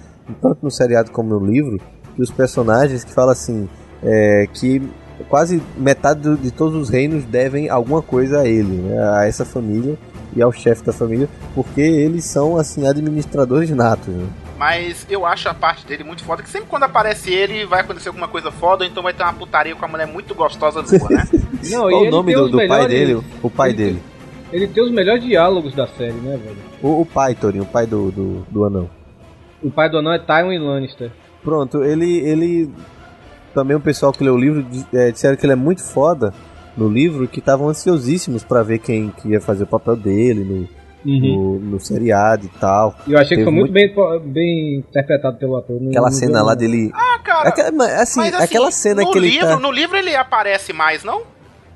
[0.40, 1.78] tanto no seriado como no livro,
[2.14, 3.68] que os personagens que falam assim,
[4.02, 4.80] é, que
[5.28, 8.98] quase metade do- de todos os reinos devem alguma coisa a ele, né?
[9.16, 9.98] A essa família
[10.36, 14.08] e ao chefe da família, porque eles são assim administradores natos.
[14.08, 14.26] Né?
[14.58, 18.08] Mas eu acho a parte dele muito foda, que sempre quando aparece ele, vai acontecer
[18.08, 21.28] alguma coisa foda, então vai ter uma putaria com a mulher muito gostosa nua, né?
[21.70, 23.20] Não, Qual e o ele nome tem do, os do pai melhores- dele?
[23.42, 24.02] O pai ele tem- dele.
[24.50, 26.56] Ele tem os melhores diálogos da série, né, velho?
[26.82, 28.88] O, o pai, Torinho, o pai do, do, do anão.
[29.62, 31.10] O pai do anão é Tywin Lannister.
[31.44, 32.70] Pronto, ele, ele.
[33.52, 34.64] Também o pessoal que leu o livro
[34.94, 36.32] é, disseram que ele é muito foda
[36.78, 40.44] no livro, que estavam ansiosíssimos pra ver quem que ia fazer o papel dele
[41.04, 42.94] no, no, no seriado e tal.
[43.06, 43.92] E eu achei que Teve foi muito, bem,
[44.24, 45.80] bem interpretado pelo ator.
[45.80, 46.90] Não- Aquela não cena lá dele.
[46.94, 47.48] Ah, cara.
[47.48, 49.58] Aquela, mas, assim, mas, assim, aquela cena no que ele livro, tá.
[49.58, 51.22] No livro ele aparece mais, não?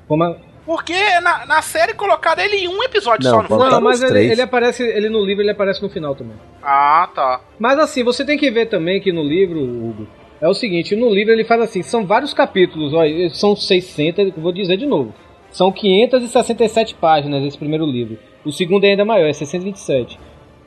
[0.07, 0.35] Como a-
[0.65, 4.31] Porque na, na série colocaram ele em um episódio Não, só, tá Não, mas ele,
[4.31, 4.83] ele aparece.
[4.83, 6.35] Ele no livro ele aparece no final também.
[6.61, 7.41] Ah, tá.
[7.59, 10.07] Mas assim, você tem que ver também que no livro, Hugo,
[10.43, 14.51] é o seguinte, no livro ele faz assim, são vários capítulos, ó, são 600, vou
[14.51, 15.13] dizer de novo.
[15.51, 18.17] São 567 páginas esse primeiro livro.
[18.43, 20.19] O segundo é ainda maior, é 627.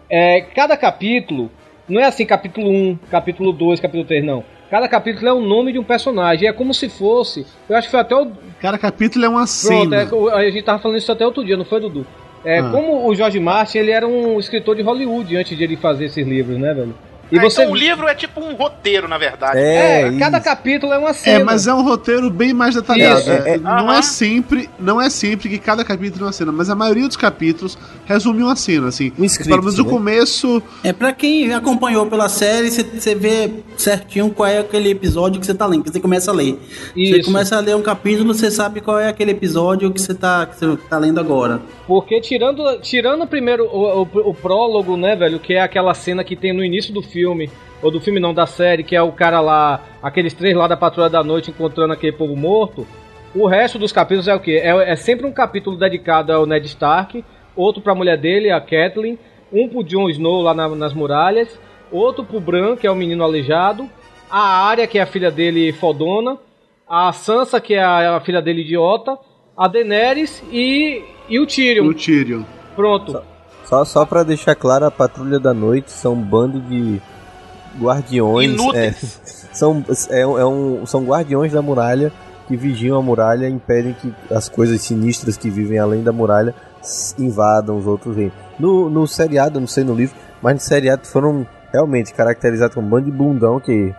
[0.08, 1.50] É, cada capítulo,
[1.88, 4.44] não é assim capítulo 1, capítulo 2, capítulo 3, não.
[4.70, 6.48] Cada capítulo é o nome de um personagem.
[6.48, 7.46] É como se fosse.
[7.68, 8.32] Eu acho que foi até o.
[8.60, 9.96] Cada capítulo é uma Pronto, cena.
[10.02, 12.04] é, o- a gente tava falando isso até outro dia, não foi, Dudu?
[12.44, 12.70] É, Ah.
[12.70, 16.26] como o George Martin, ele era um escritor de Hollywood antes de ele fazer esses
[16.26, 16.94] livros, né, velho?
[17.30, 17.62] E Ah, você.
[17.62, 19.58] Então o livro é tipo um roteiro, na verdade.
[19.58, 21.40] É, É, cada capítulo é uma cena.
[21.40, 23.20] É, mas é um roteiro bem mais detalhado.
[23.20, 23.30] Isso.
[23.30, 26.52] É, É, é- não é sempre, não é sempre que cada capítulo é uma cena,
[26.52, 29.12] mas a maioria dos capítulos resume uma cena, assim.
[29.18, 29.90] Um script, Pelo menos o né?
[29.90, 30.62] começo.
[30.84, 35.54] É pra quem acompanhou pela série, você vê certinho qual é aquele episódio que você
[35.54, 36.58] tá lendo, que você começa a ler.
[36.94, 40.46] Você começa a ler um capítulo, você sabe qual é aquele episódio que você tá,
[40.46, 41.60] que você tá lendo agora.
[41.86, 46.34] Porque tirando, tirando primeiro o, o, o prólogo, né, velho, que é aquela cena que
[46.36, 49.40] tem no início do filme, ou do filme não, da série, que é o cara
[49.40, 52.86] lá, aqueles três lá da Patrulha da Noite encontrando aquele povo morto,
[53.34, 54.60] o resto dos capítulos é o quê?
[54.62, 59.16] É, é sempre um capítulo dedicado ao Ned Stark, outro pra mulher dele, a Catelyn,
[59.52, 61.58] um pro Jon Snow lá na- nas muralhas,
[61.92, 63.88] outro pro Bran, que é o menino aleijado,
[64.30, 66.36] a Arya, que é a filha dele fodona,
[66.88, 69.16] a Sansa, que é a, a filha dele idiota,
[69.56, 71.86] a Daenerys e, e o Tyrion.
[71.86, 72.42] O Tyrion.
[72.74, 73.22] Pronto.
[73.66, 77.00] Só, só pra deixar claro, a Patrulha da Noite são um bando de
[77.80, 78.52] guardiões.
[78.52, 79.20] Inúteis.
[79.52, 82.12] é, são, é, um- é um, são guardiões da muralha
[82.48, 86.54] que vigiam a muralha e impedem que as coisas sinistras que vivem além da muralha
[87.18, 88.34] invadam os outros reinos.
[88.58, 92.86] No, no seriado, eu não sei no livro, mas no seriado foram realmente caracterizados como
[92.86, 93.92] um bando de bundão que.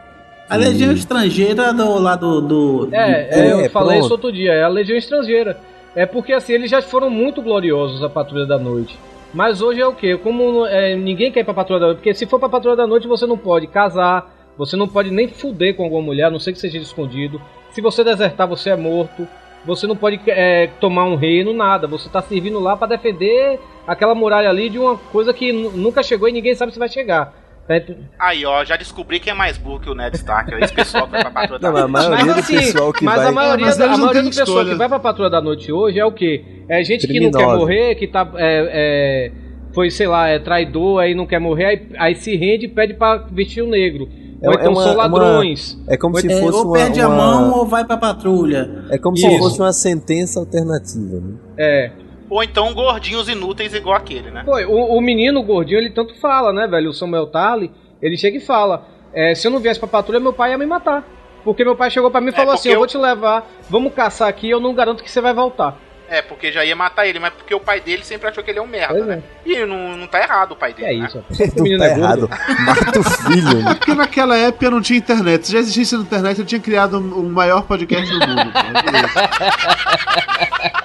[0.50, 2.88] A que- Legião Estrangeira do lado do.
[2.94, 4.06] É, É, é, eu falei pronto.
[4.06, 5.58] isso outro dia, é a Legião Estrangeira.
[5.94, 8.98] É porque assim, eles já foram muito gloriosos a Patrulha da Noite.
[9.34, 10.18] Mas hoje é o quê?
[10.18, 12.88] Como é, ninguém quer ir pra Patrulha da Noite, porque se for pra Patrulha da
[12.88, 16.40] Noite você não pode casar, você não pode nem fuder com alguma mulher, a não
[16.40, 17.42] sei que seja escondido.
[17.72, 19.28] Se você desertar, você é morto.
[19.66, 21.88] Você não pode é, tomar um reino, nada.
[21.88, 26.02] Você tá servindo lá pra defender aquela muralha ali de uma coisa que nu- nunca
[26.02, 27.34] chegou e ninguém sabe se vai chegar.
[27.70, 27.84] É,
[28.18, 30.54] Aí, ó, já descobri quem é mais burro que o Ned Stark.
[30.54, 32.24] É esse pessoal que vai pra patrulha da Não, mas a Noite.
[32.24, 33.26] maioria Mas, do assim, pessoal que mas vai.
[33.28, 35.72] a maioria, É, mas eles a maioria do pessoal que vai pra Patrulha da Noite
[35.72, 36.44] hoje é o quê?
[36.70, 37.58] É gente que não quer Criminosa.
[37.60, 38.30] morrer, que tá.
[38.36, 39.32] É, é,
[39.74, 42.94] foi, sei lá, é traidor, aí não quer morrer, aí, aí se rende e pede
[42.94, 44.08] pra vestir o negro.
[44.42, 45.78] É- ou é então uma- são é uma- ladrões.
[45.88, 48.86] É como se É, fosse ou uma, perde a uma- mão ou vai pra patrulha.
[48.90, 49.28] É como Isso.
[49.30, 51.20] se fosse uma sentença alternativa.
[51.20, 51.34] Né?
[51.58, 51.92] É.
[52.30, 54.44] Ou então gordinhos inúteis igual aquele, né?
[54.46, 56.90] Pô, o, o menino gordinho, ele tanto fala, né, velho?
[56.90, 57.72] O Samuel Tarly,
[58.02, 60.66] ele chega e fala: é, se eu não viesse pra patrulha, meu pai ia me
[60.66, 61.04] matar.
[61.44, 62.98] Porque meu pai chegou pra mim e falou É, assim: porque eu vou eu- te
[62.98, 65.78] levar, vamos caçar aqui, eu não garanto que você vai voltar.
[66.10, 68.60] É, porque já ia matar ele, mas porque o pai dele sempre achou que ele
[68.60, 69.22] é um merda, Pois né?
[69.46, 70.88] E não, não tá errado o pai dele.
[70.88, 71.06] é né?
[71.06, 71.18] isso,
[71.54, 72.02] o Não menino tá é gordo.
[72.02, 72.30] errado.
[72.66, 73.62] Mata o filho.
[73.62, 73.76] né?
[73.76, 75.48] Porque naquela época não tinha internet.
[75.48, 78.52] Se já existisse na internet, eu tinha criado o o maior podcast do mundo.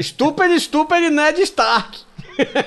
[0.00, 1.98] Stupid, stupid Ned Stark.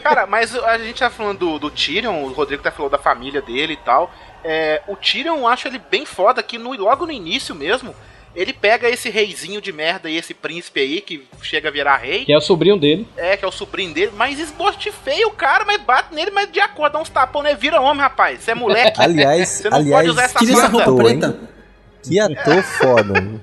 [0.02, 3.42] Cara, mas a gente tá falando do, do Tyrion, o Rodrigo tá falando da família
[3.42, 4.14] dele e tal.
[4.44, 7.94] É, o Tyrion, eu acho ele bem foda que no, logo no início mesmo,
[8.34, 12.24] ele pega esse reizinho de merda e esse príncipe aí que chega a virar rei,
[12.24, 13.06] Que é o sobrinho dele.
[13.18, 16.62] é, que é o sobrinho dele, mas esbofeia o cara, mas bate nele, mas de
[16.62, 17.54] acordo, dá uns tapão, né?
[17.56, 18.42] Vira homem, rapaz.
[18.42, 19.02] Você é moleque.
[19.02, 21.40] Aliás, Você não aliás pode usar essa Tira que essa roupa preta.
[22.04, 23.20] Que ator foda.
[23.22, 23.40] né?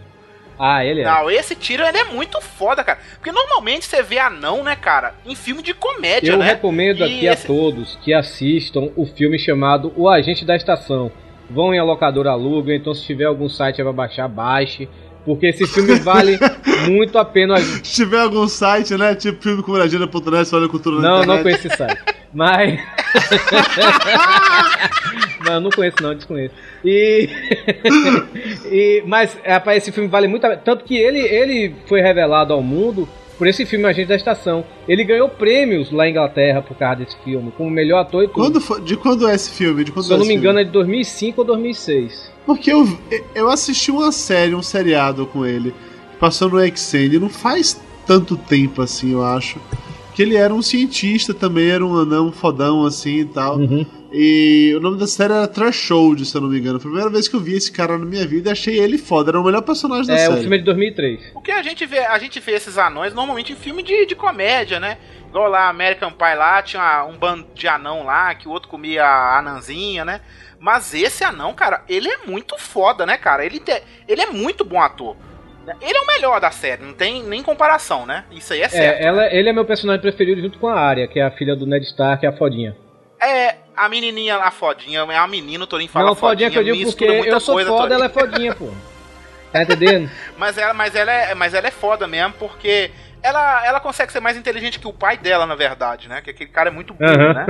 [0.58, 1.04] Ah, ele é.
[1.04, 2.98] Não, esse Tyrion ele é muito foda, cara.
[3.14, 6.44] Porque normalmente você vê anão, né, cara, em filme de comédia, Eu né?
[6.46, 11.10] recomendo E aqui a esse- todos que assistam o filme chamado O Agente da Estação.
[11.50, 14.88] Vão em a locadora aluga, então se tiver algum site pra baixar, baixe.
[15.24, 16.38] Porque esse filme vale
[16.88, 17.56] muito a pena.
[17.58, 19.14] Se tiver algum site, né?
[19.14, 21.98] Tipo filme com Bragina.net, olha cultura Não, não conheço esse site.
[22.34, 22.80] Mas.
[25.46, 26.54] não, não conheço, não, desconheço.
[26.84, 27.28] E.
[28.66, 30.62] e mas, rapaz, esse filme vale muito a pena.
[30.62, 33.08] Tanto que ele, ele foi revelado ao mundo
[33.38, 34.64] por esse filme Agente da Estação.
[34.88, 38.34] Ele ganhou prêmios lá em Inglaterra por causa desse filme, como melhor ator e tudo.
[38.34, 39.84] Quando foi- de quando é esse filme?
[39.84, 40.44] De quando Se eu é não me filme?
[40.44, 42.32] engano, é de 2005 ou 2006.
[42.46, 42.86] Porque eu,
[43.34, 45.72] eu assisti uma série, um seriado com ele,
[46.12, 49.58] que passou no Xn, não faz tanto tempo assim, eu acho.
[50.14, 53.58] Que ele era um cientista também, era um anão fodão assim e tal.
[53.58, 53.84] Uhum.
[54.12, 56.78] E o nome da série era Threshold, se eu não me engano.
[56.78, 58.96] Foi a primeira vez que eu vi esse cara na minha vida e achei ele
[58.96, 59.32] foda.
[59.32, 60.40] Era o melhor personagem da É, o série.
[60.42, 61.32] filme é de 2003.
[61.32, 64.78] Porque a gente vê, a gente vê esses anões normalmente em filme de, de comédia,
[64.78, 64.98] né?
[65.28, 68.68] Igual lá, American Pie lá, tinha uma- um bando de anão lá, que o outro
[68.68, 70.20] comia a anãzinha, né?
[70.60, 73.44] Mas esse anão, cara, ele é muito foda, né, cara?
[73.44, 75.16] Ele, te- ele é muito bom ator.
[75.80, 78.24] Ele é o melhor da série, não tem nem comparação, né?
[78.30, 79.00] Isso aí é certo.
[79.00, 81.56] É, ela, ele é meu personagem preferido junto com a Arya, que é a filha
[81.56, 82.76] do Ned Stark, a fodinha.
[83.20, 86.64] É, a menininha lá, fodinha, é a menina, o Torinho fala não, fodinha que eu
[86.64, 88.70] digo porque eu sou coisa, foda, ela é fodinha, pô.
[89.52, 90.10] Tá entendendo?
[90.36, 92.90] Mas ela, mas ela é, mas ela é foda mesmo, porque
[93.22, 96.20] ela, ela consegue ser mais inteligente que o pai dela, na verdade, né?
[96.20, 97.32] Que aquele cara é muito burro, Aham.
[97.32, 97.46] né?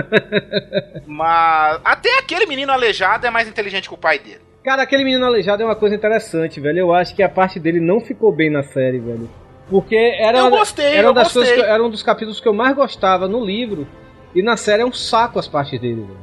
[1.04, 4.42] Mas até aquele menino aleijado é mais inteligente que o pai dele.
[4.64, 6.78] Cara, aquele menino aleijado é uma coisa interessante, velho.
[6.78, 9.28] Eu acho que a parte dele não ficou bem na série, velho.
[9.68, 11.42] Porque era, Eu gostei, era, eu gostei.
[11.42, 13.86] coisas que- era um dos capítulos que eu mais gostava no livro.
[14.34, 16.18] E na série é um saco as partes dele, velho.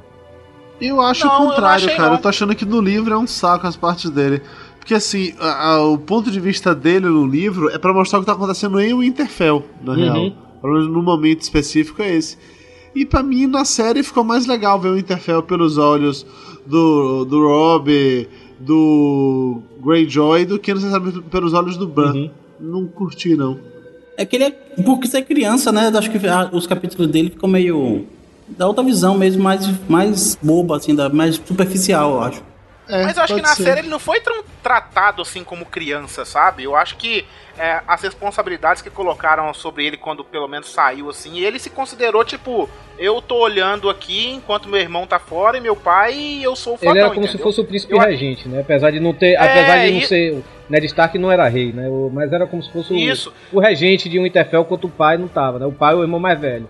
[0.81, 2.09] Eu acho Não, eu o contrário, achei, cara.
[2.09, 2.15] não.
[2.15, 4.41] Eu tô achando que no livro é um saco as partes dele.
[4.79, 8.21] Porque assim, a- a- o ponto de vista dele no livro é pra mostrar o
[8.23, 9.97] que tá acontecendo em Winterfell, na Uhum.
[9.99, 10.31] real.
[10.59, 12.37] Pelo menos no momento específico é esse.
[12.95, 16.25] E pra mim, na série, ficou mais legal ver o Winterfell pelos olhos
[16.65, 18.27] do, do Rob,
[18.59, 22.13] do Greyjoy, do que necessariamente pelos olhos do Bran.
[22.13, 22.29] Uhum.
[22.59, 23.57] Não curti, não.
[24.17, 24.51] É que ele é.
[24.51, 25.91] Porque você é criança, né?
[25.95, 26.19] Acho que
[26.51, 28.05] os capítulos dele ficam meio.
[28.47, 32.43] Da outra visão mesmo, mais, mais boba, assim, da, mais superficial, eu acho.
[32.91, 33.63] É, Mas eu acho que na ser.
[33.63, 36.63] série ele não foi tão tratado assim como criança, sabe?
[36.63, 37.25] Eu acho que
[37.57, 42.23] é, as responsabilidades que colocaram sobre ele quando pelo menos saiu assim, ele se considerou
[42.23, 46.55] tipo, eu tô olhando aqui enquanto meu irmão tá fora e meu pai e eu
[46.55, 47.37] sou o fodão, Ele era como entendeu?
[47.37, 48.61] se fosse o príncipe Eu- regente, né?
[48.61, 49.33] Apesar de não ter.
[49.33, 50.31] É, apesar de não e- ser.
[50.33, 51.87] o Ned Stark não era rei, né?
[51.89, 53.33] O- Mas era como se fosse o, Isso.
[53.51, 55.65] o regente de Winterfell, enquanto o pai não tava, né?
[55.65, 56.67] O pai é o irmão mais velho.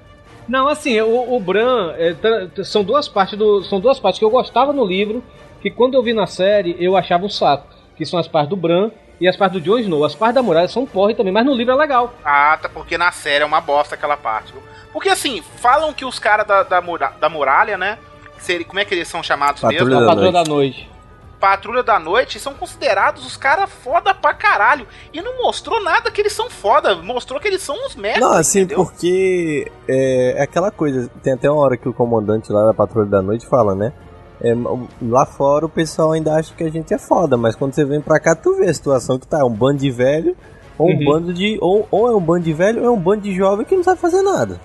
[0.48, 2.16] Não, assim, o, o Bran é,
[2.64, 3.64] são duas partes do.
[3.64, 5.24] São duas partes que eu gostava no livro,
[5.62, 7.68] que quando eu vi na série, eu achava um saco.
[7.96, 8.90] Que são as partes do Bran
[9.20, 10.04] e as partes do Jon Snow.
[10.04, 12.14] As partes da muralha são porre também, mas no livro é legal.
[12.26, 14.52] Ah, tá, porque na série é uma bosta aquela parte.
[14.54, 14.62] viu?
[14.92, 17.98] Porque assim, falam que os caras da, da, mura- da muralha, né?
[18.40, 19.98] seria- como é que eles são chamados Patrulha mesmo?
[19.98, 20.44] A da patrulha noite.
[20.50, 20.92] da noite.
[21.40, 24.86] Patrulha da Noite são considerados os caras foda pra caralho.
[25.12, 28.20] E não mostrou nada que eles são foda, mostrou que eles são uns merda.
[28.20, 28.86] Não, assim, entendeu?
[28.86, 31.10] porque é, é aquela coisa.
[31.24, 33.92] Tem até uma hora que o comandante lá da Patrulha da Noite fala, né?
[34.44, 34.54] É,
[35.02, 38.02] lá fora o pessoal ainda acha que a gente é foda, mas quando você vem
[38.02, 39.40] pra cá, tu vê a situação que tá.
[39.40, 40.36] É um bando de velho,
[40.78, 41.06] ou um Uhum.
[41.06, 41.58] bando de.
[41.62, 43.84] Ou, ou é um bando de velho, ou é um bando de jovem que não
[43.84, 44.60] sabe fazer nada.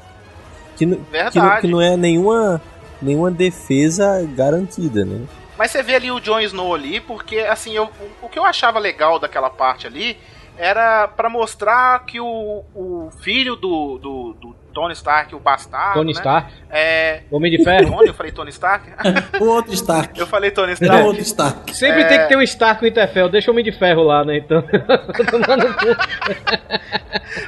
[0.76, 1.60] Que, n- que, não, Verdade.
[1.60, 2.60] que não é nenhuma,
[3.02, 5.26] nenhuma defesa garantida, né?
[5.58, 8.44] Mas você vê ali o Jon Snow ali, porque assim, eu, o, o que eu
[8.44, 10.16] achava legal daquela parte ali
[10.58, 15.94] era pra mostrar que o, o filho do, do, do Tony Stark, o bastardo.
[15.94, 17.22] Tony né, Stark, É.
[17.30, 17.90] Homem de Ferro.
[17.90, 18.86] Tony, eu falei Tony Stark?
[19.40, 20.20] O outro Stark.
[20.20, 21.04] eu falei Tony É o Stark.
[21.06, 21.74] outro Stark.
[21.74, 22.04] Sempre É.
[22.04, 24.36] tem que ter um Stark no Winterfell, deixa o Homem de Ferro lá, né?
[24.36, 24.62] Então.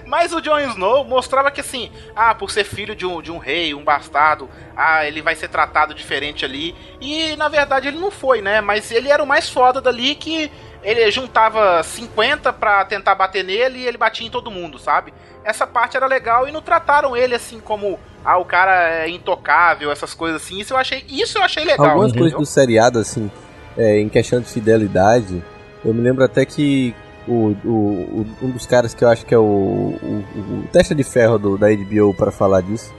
[0.06, 3.36] Mas o Jon Snow mostrava que assim, ah, por ser filho de um, de um
[3.36, 6.74] rei, um bastardo, ah, ele vai ser tratado diferente ali.
[7.00, 8.62] E na verdade ele não foi, né?
[8.62, 10.50] Mas ele era o mais foda dali que
[10.88, 15.12] ele juntava 50 pra tentar bater nele e ele batia em todo mundo, sabe?
[15.44, 19.90] Essa parte era legal e não trataram ele assim como, ah, o cara é intocável,
[19.90, 20.58] essas coisas assim.
[20.60, 21.86] Isso eu achei, isso eu achei legal.
[21.90, 22.30] Algumas entendeu?
[22.30, 23.30] coisas do seriado, assim,
[23.76, 25.42] é, em questão de fidelidade,
[25.84, 26.94] eu me lembro até que
[27.26, 30.24] o, o- o- um dos caras que eu acho que é o, o,
[30.64, 32.92] o testa de ferro do, da HBO para falar disso,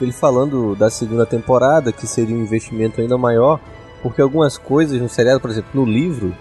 [0.00, 3.58] ele falando da segunda temporada, que seria um investimento ainda maior,
[4.02, 6.36] porque algumas coisas no seriado, por exemplo, no livro,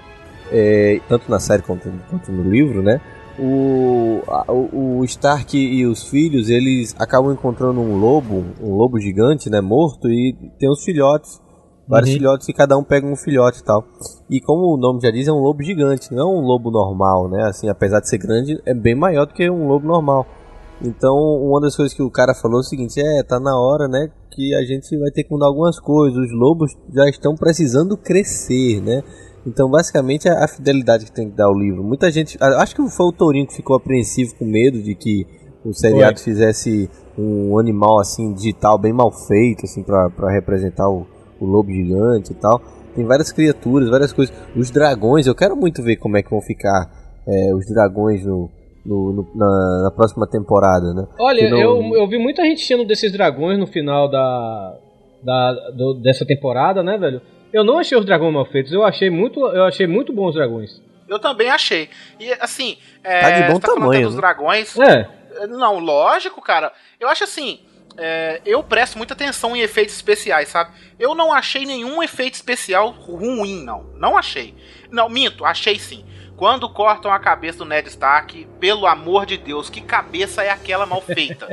[0.51, 2.99] é, tanto na série quanto, quanto no livro, né?
[3.37, 9.49] O, a- o, Stark e os filhos, eles acabam encontrando um lobo, um lobo gigante,
[9.49, 11.41] né, morto, e tem os filhotes,
[11.87, 12.17] vários Uhum.
[12.17, 13.83] filhotes, e cada um pega um filhote e tal.
[14.29, 17.27] E como o nome já diz, é um lobo gigante, não é um lobo normal,
[17.29, 20.25] né, assim, apesar de ser grande, é bem maior do que um lobo normal.
[20.81, 23.87] Então, uma das coisas que o cara falou é o seguinte, é, tá na hora,
[23.89, 27.97] né, que a gente vai ter que mudar algumas coisas, os lobos já estão precisando
[27.97, 29.03] crescer, né,
[29.45, 31.83] então, basicamente, a a fidelidade que tem que dar ao livro.
[31.83, 32.37] Muita gente.
[32.41, 35.25] Acho que foi o Tourinho que ficou apreensivo com medo de que
[35.63, 41.07] o seriado fizesse um animal assim, digital, bem mal feito, assim, pra, pra representar o,
[41.39, 42.61] o lobo gigante e tal.
[42.95, 44.33] Tem várias criaturas, várias coisas.
[44.55, 46.89] Os dragões, eu quero muito ver como é que vão ficar
[47.27, 48.49] é, os dragões no,
[48.85, 51.05] no- no- na, na próxima temporada, né?
[51.19, 54.77] Olha, não- eu, eu vi muita gente enchendo desses dragões no final da,
[55.23, 57.21] da do- dessa temporada, né, velho?
[57.56, 60.36] Eu não achei os dragões mal feitos, eu achei muito, eu achei muito bons os
[60.36, 60.82] dragões.
[61.08, 61.89] Eu também achei.
[62.20, 64.22] E assim, é, Tá de bom você tá tamanho, dos né?
[64.22, 64.78] dragões.
[64.78, 65.08] É,
[65.47, 66.74] Não, lógico, cara.
[66.99, 67.62] Eu acho assim.
[67.97, 70.72] é, eu presto muita atenção em efeitos especiais, sabe?
[70.99, 73.84] Eu não achei nenhum efeito especial ruim, não.
[73.95, 74.53] Não achei.
[74.91, 76.03] Não, minto, achei sim.
[76.38, 80.86] Quando cortam a cabeça do Ned Stark, pelo amor de Deus, que cabeça é aquela
[80.86, 81.47] mal feita?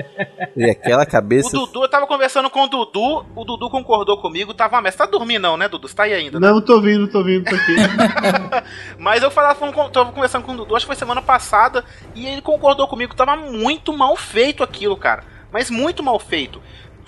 [0.56, 1.50] E aquela O cabeça.
[1.50, 4.90] Dudu, eu tava conversando com o Dudu, o Dudu concordou comigo, tava uma.
[4.90, 5.86] Você tá dormindo não, né, Dudu?
[5.86, 6.48] Você tá aí ainda, né?
[6.48, 7.76] Não, tô vindo, tô vindo, tô aqui.
[8.98, 9.54] Mas eu falava,
[9.90, 13.36] tava conversando com o Dudu, acho que foi semana passada, e ele concordou comigo, tava
[13.36, 15.22] muito mal feito aquilo, cara.
[15.52, 16.60] Mas muito mal feito.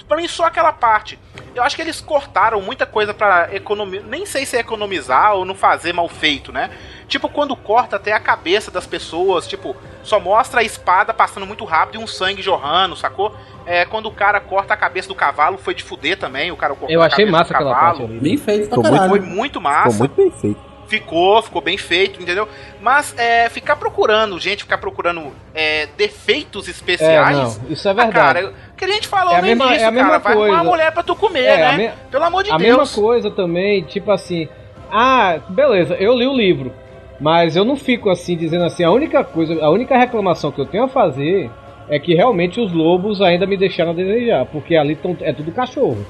[0.06, 1.18] Pra mim, só aquela parte.
[1.54, 4.06] Eu acho que eles cortaram muita coisa pra economizar.
[4.08, 6.70] Nem sei se é economizar ou não fazer mal feito, né?
[7.08, 11.64] Tipo, quando corta até a cabeça das pessoas, tipo, só mostra a espada passando muito
[11.64, 13.34] rápido e um sangue jorrando, sacou?
[13.66, 16.74] É, quando o cara corta a cabeça do cavalo, foi de fuder também, o cara
[16.74, 17.98] cortou eu a achei massa do aquela cavalo.
[17.98, 18.20] parte ali.
[18.20, 19.08] Bem feito Ficou muito-.
[19.08, 19.98] Foi muito Ficou massa.
[19.98, 20.74] muito bem feito.
[20.86, 22.46] Ficou, ficou bem feito, entendeu?
[22.80, 27.58] Mas é, ficar procurando, gente, ficar procurando é, defeitos É, especiais.
[27.58, 28.12] não, isso é ah, verdade.
[28.40, 30.18] cara, o que a gente falou É a no mesma- início, é a mesma cara,
[30.18, 30.62] vai arrumar coisa.
[30.62, 31.76] uma mulher pra tu comer, É, a né?
[31.76, 32.76] me- Pelo amor de a Deus.
[32.78, 34.48] mesma coisa também, tipo assim,
[34.90, 36.72] ah, beleza, eu li o livro,
[37.20, 40.66] mas eu não fico assim dizendo assim, a única coisa, a única reclamação que eu
[40.66, 41.50] tenho a fazer
[41.88, 45.52] é que realmente os lobos ainda me deixaram a desejar, porque ali tão, é tudo
[45.52, 46.04] cachorro.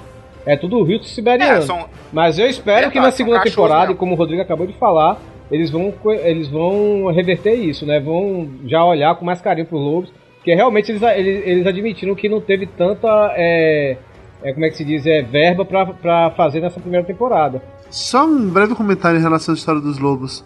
[0.46, 1.58] É tudo rio siberiano.
[1.58, 3.96] É, são- Mas eu espero Verdade, que na segunda temporada, mesmo.
[3.96, 5.16] como o Rodrigo acabou de falar,
[5.50, 5.92] eles vão,
[6.22, 7.98] eles vão reverter isso, né?
[7.98, 10.12] Vão já olhar com mais carinho pros lobos,
[10.44, 13.96] porque realmente eles, eles, eles admitiram que não teve tanta, é,
[14.42, 17.62] é, como é que se diz, é, verba pra fazer nessa primeira temporada.
[17.88, 20.44] Só um breve comentário em relação à história dos lobos.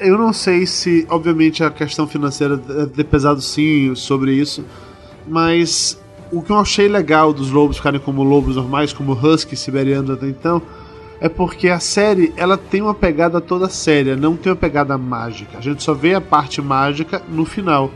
[0.00, 4.64] Eu não sei se, obviamente, a questão financeira ter pesado sim sobre isso,
[5.28, 5.96] mas
[6.32, 10.26] o que eu achei legal dos lobos ficarem como lobos normais, como husky siberiano até
[10.26, 10.60] então,
[11.20, 15.58] é porque a série ela tem uma pegada toda séria, não tem uma pegada mágica.
[15.58, 17.88] A gente só vê a parte mágica no final.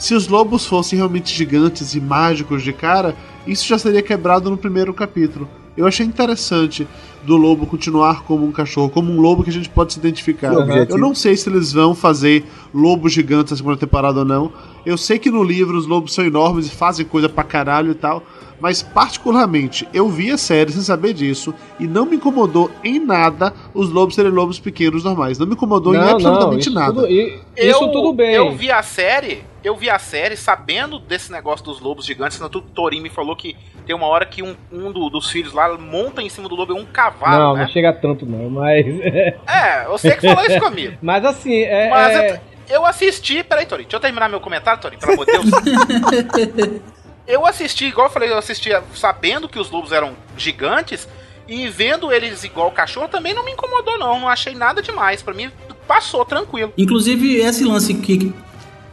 [0.00, 3.14] Se os lobos fossem realmente gigantes e mágicos de cara,
[3.46, 5.46] isso já seria quebrado no primeiro capítulo.
[5.76, 6.86] Eu achei interessante
[7.22, 10.52] do lobo continuar como um cachorro, como um lobo que a gente pode se identificar.
[10.94, 12.44] Eu não sei se eles vão fazer
[12.74, 14.50] lobos gigantes na segunda temporada ou não.
[14.84, 17.94] Eu sei que no livro os lobos são enormes e fazem coisa pra caralho e
[17.94, 18.22] tal.
[18.60, 23.54] Mas, particularmente, eu vi a série sem saber disso e não me incomodou em nada
[23.72, 25.38] os lobos serem lobos pequenos normais.
[25.38, 26.92] Não me incomodou em absolutamente isso nada.
[26.94, 28.34] Tudo, i- Eu, isso tudo bem.
[28.34, 32.38] Eu vi a série, eu vi a série sabendo desse negócio dos lobos gigantes.
[32.38, 33.56] Tanto o Torin me falou que
[33.86, 36.76] tem uma hora que um, um do- dos filhos lá monta em cima do lobo
[36.76, 37.62] é um cavalo, não, né?
[37.62, 38.86] não chega tanto não, mas...
[39.46, 40.96] É, você que falou isso comigo.
[41.02, 41.90] mas assim, é...
[41.90, 43.42] Mas é- eu, eu assisti.
[43.42, 46.80] Peraí, Torin, deixa eu terminar meu comentário, Torin, pelo amor de Deus.
[47.26, 51.08] eu assisti, igual eu falei, eu assisti sabendo que os lobos eram gigantes.
[51.48, 54.20] E vendo eles igual cachorro também não me incomodou, não.
[54.20, 55.20] Não achei nada demais.
[55.20, 55.50] Pra mim,
[55.86, 56.72] passou tranquilo.
[56.78, 58.32] Inclusive, esse lance que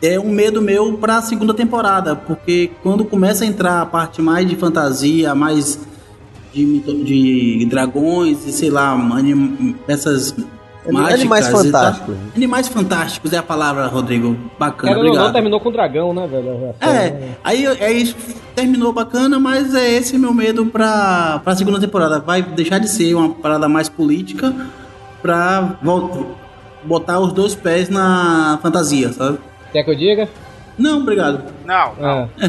[0.01, 4.47] é um medo meu pra segunda temporada, porque quando começa a entrar a parte mais
[4.47, 5.79] de fantasia, mais
[6.53, 6.79] de,
[7.59, 10.35] de dragões e sei lá, anim, peças
[10.89, 11.13] mágicas.
[11.19, 12.15] Animais fantásticos.
[12.35, 14.37] Animais fantásticos é a palavra, Rodrigo.
[14.57, 15.33] Bacana, Querendo ou não, obrigado.
[15.33, 16.73] terminou com o dragão, né, velho?
[16.79, 18.15] É, aí, aí
[18.55, 22.19] terminou bacana, mas é esse meu medo pra, pra segunda temporada.
[22.19, 24.53] Vai deixar de ser uma parada mais política
[25.21, 26.35] pra vol-
[26.83, 29.39] botar os dois pés na fantasia, sabe?
[29.71, 30.29] Quer que eu diga?
[30.77, 31.43] Não, obrigado.
[31.65, 32.29] Não, não.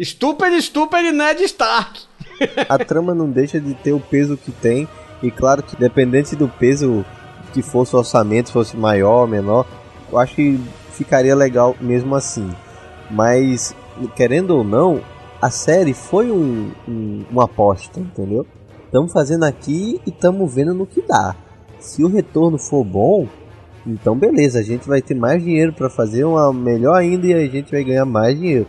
[0.00, 2.00] Stupid, stupid Ned Stark.
[2.68, 4.88] a trama não deixa de ter o peso que tem.
[5.22, 7.04] E claro que dependente do peso
[7.52, 9.66] que fosse o orçamento, fosse maior ou menor,
[10.10, 10.60] eu acho que
[10.92, 12.50] ficaria legal mesmo assim.
[13.10, 13.74] Mas,
[14.16, 15.00] querendo ou não,
[15.40, 18.46] a série foi um, um- uma aposta, entendeu?
[18.86, 21.34] Estamos fazendo aqui e estamos vendo no que dá.
[21.78, 23.26] Se o retorno for bom,
[23.86, 27.46] então beleza, a gente vai ter mais dinheiro para fazer uma melhor ainda e a
[27.48, 28.66] gente vai ganhar mais dinheiro.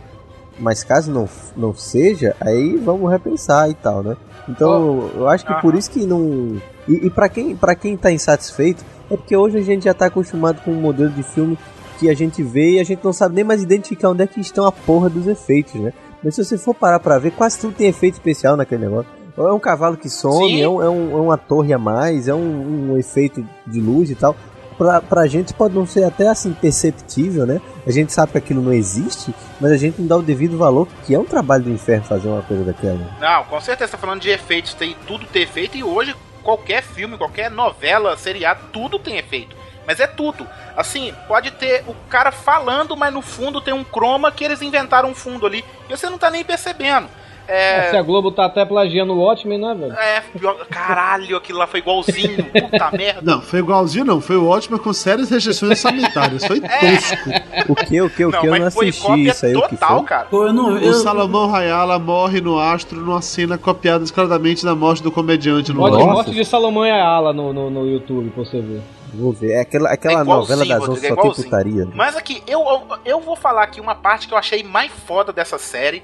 [0.59, 1.27] Mas caso não,
[1.57, 4.15] não seja, aí vamos repensar e tal, né?
[4.47, 6.55] Então, eu acho que por isso que não.
[6.87, 10.05] E, e para quem, pra quem tá insatisfeito, é porque hoje a gente já tá
[10.05, 11.57] acostumado com um modelo de filme
[11.99, 14.39] que a gente vê e a gente não sabe nem mais identificar onde é que
[14.39, 15.91] estão a porra dos efeitos, né?
[16.23, 19.09] Mas se você for parar pra ver, quase tudo tem efeito especial naquele negócio.
[19.35, 22.27] Ou é um cavalo que some, é, um, é, um- é uma torre a mais,
[22.29, 24.33] é um, um efeito de luz e tal.
[24.77, 27.61] Pra, pra gente pode não ser até assim perceptível, né?
[27.87, 30.87] A gente sabe que aquilo não existe, mas a gente não dá o devido valor,
[31.05, 32.99] que é um trabalho do inferno fazer uma coisa daquela.
[33.19, 37.17] Não, com certeza tá falando de efeitos, tem tudo ter efeito e hoje qualquer filme,
[37.17, 39.55] qualquer novela, seriado, tudo tem efeito.
[39.87, 40.47] Mas é tudo.
[40.75, 45.09] Assim, pode ter o cara falando, mas no fundo tem um croma que eles inventaram
[45.09, 47.07] um fundo ali e você não tá nem percebendo.
[47.47, 49.93] É, Se a Globo tá até plagiando o Watchmen, né, velho?
[49.93, 53.21] é pior- caralho, aquilo lá foi igualzinho, puta merda.
[53.21, 57.29] Não, foi igualzinho não, foi ótimo com sérias restrições sanitárias, foi tosco.
[57.69, 58.47] O que, o que, o que?
[58.47, 60.07] Eu não assisti cópia isso aí, o que total, foi?
[60.07, 60.25] cara.
[60.29, 60.73] Pô, eu não.
[60.73, 65.71] O Eu, Salomão Rayala morre no astro numa cena copiada claramente da morte do comediante
[65.71, 66.05] no Nossa.
[66.05, 68.81] morte de Salomão e Ayala no, no, no YouTube, pra você ver.
[69.13, 69.51] Vou ver.
[69.51, 71.85] É aquela, aquela É novela das Rodrigo, 11 é só tem putaria.
[71.85, 71.91] né?
[71.95, 75.31] Mas aqui, eu, eu, eu vou falar aqui uma parte que eu achei mais foda
[75.31, 76.03] dessa série,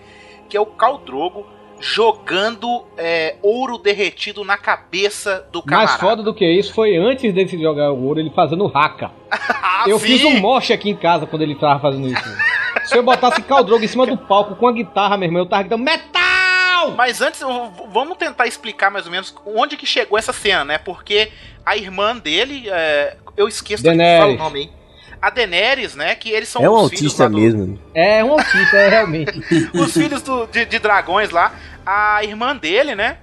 [0.52, 1.48] que é o Khal Drogo
[1.80, 5.92] jogando é, ouro derretido na cabeça do camarada.
[5.92, 9.12] Mais foda do que isso foi antes dele jogar o ouro, ele fazendo raca.
[9.84, 10.06] Ah, eu sim!
[10.06, 12.38] fiz um moche aqui em casa quando ele tava fazendo isso.
[12.84, 15.64] Se eu botasse Caldrogo em cima do palco com a guitarra, meu irmão, eu tava
[15.64, 16.92] gritando metal!
[16.96, 17.42] Mas antes,
[17.90, 20.78] vamos tentar explicar mais ou menos onde que chegou essa cena, né?
[20.78, 21.32] Porque
[21.66, 24.72] a irmã dele, é, eu esqueço de falar o nome, hein?
[25.22, 26.16] A Daenerys, né?
[26.16, 27.80] Que eles são É um os filhos autista do- mesmo.
[27.94, 29.40] É um autista, é realmente.
[29.74, 31.54] os filhos do- de, de dragões lá.
[31.86, 33.18] A irmã dele, né?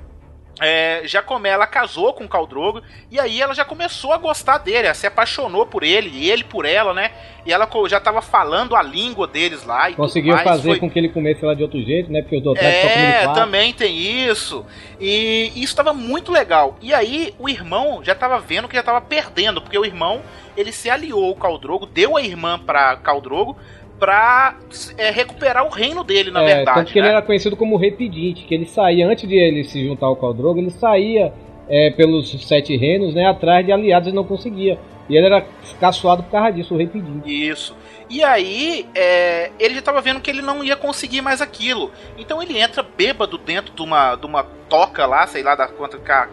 [0.61, 4.17] É, já como ela casou com o Khal Drogo e aí ela já começou a
[4.19, 7.11] gostar dele, ela se apaixonou por ele e ele por ela, né?
[7.47, 10.99] E ela já tava falando a língua deles lá e Conseguiu fazer foi- com que
[10.99, 12.21] ele comesse ela de outro jeito, né?
[12.21, 13.35] Porque os Dothraki só é, quatro.
[13.43, 14.67] também tem isso.
[15.01, 16.77] E isso tava muito legal.
[16.83, 20.21] E aí o irmão já tava vendo que já tava perdendo, porque o irmão,
[20.57, 23.57] ele se aliou ao Khal Drogo, deu a irmã pra Khal Drogo
[23.99, 24.57] pra
[24.97, 26.79] é, recuperar o reino dele, na é, verdade.
[26.79, 27.07] tanto que né?
[27.07, 30.07] ele era conhecido como o Rei Pedinte, que ele saía, antes de ele se juntar
[30.07, 31.33] ao Khal Drogo, ele saía
[31.69, 34.79] é, pelos sete reinos, né, atrás de aliados e não conseguia.
[35.09, 35.45] E ele era
[35.81, 37.49] caçoado por causa disso, o Rei Pedinte.
[37.49, 37.75] Isso.
[38.11, 41.91] E aí, é, ele já tava vendo que ele não ia conseguir mais aquilo.
[42.19, 45.99] Então ele entra bêbado dentro de uma, de uma toca lá, sei lá, da quanto
[46.01, 46.29] ca-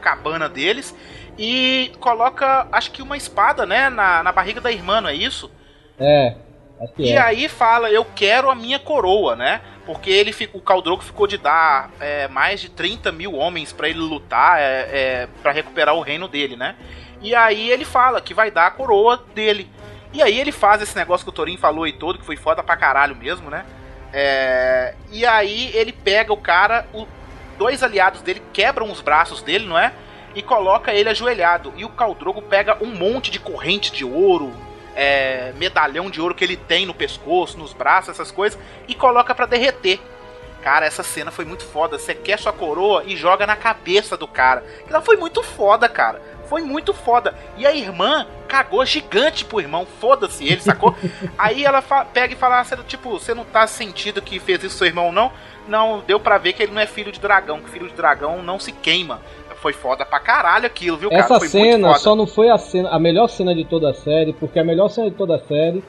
[0.00, 0.94] cabana deles,
[1.38, 5.50] e coloca, acho que uma espada, né, na, na barriga da irmã, não é isso?
[5.98, 6.34] É,
[6.98, 7.18] E é.
[7.18, 9.60] aí fala, eu quero a minha coroa, né?
[9.86, 13.88] Porque ele fica- o Caldrogo ficou de dar é, mais de 30 mil homens pra
[13.88, 16.74] ele lutar, é, é, para recuperar o reino dele, né?
[17.20, 19.70] E aí ele fala que vai dar a coroa dele.
[20.12, 22.62] E aí ele faz esse negócio que o Torin falou e todo, que foi foda
[22.62, 23.64] pra caralho mesmo, né?
[24.12, 27.06] É, e aí ele pega o cara, o-
[27.58, 29.92] dois aliados dele quebram os braços dele, não é?
[30.34, 31.72] E coloca ele ajoelhado.
[31.76, 34.52] E o Caldrogo pega um monte de corrente de ouro,
[34.94, 39.34] é, medalhão de ouro que ele tem no pescoço, nos braços, essas coisas, e coloca
[39.34, 40.00] pra derreter.
[40.62, 41.98] Cara, essa cena foi muito foda.
[41.98, 44.64] Você quer sua coroa e joga na cabeça do cara.
[44.88, 46.22] Ela foi muito foda, cara.
[46.48, 47.36] Foi muito foda.
[47.58, 49.86] E a irmã cagou gigante pro irmão.
[50.00, 50.96] Foda-se ele, sacou?
[51.36, 54.86] Aí ela pega e fala: ah, tipo, você não tá sentindo que fez isso seu
[54.86, 55.30] irmão, não?
[55.68, 58.42] Não, deu pra ver que ele não é filho de dragão, que filho de dragão
[58.42, 59.20] não se queima.
[59.64, 61.22] Foi foda pra caralho aquilo, viu, cara?
[61.22, 61.98] Essa Foi muito cena foda.
[62.00, 64.90] só não foi a, cena, a melhor cena de toda a série, porque a melhor
[64.90, 65.82] cena de toda a série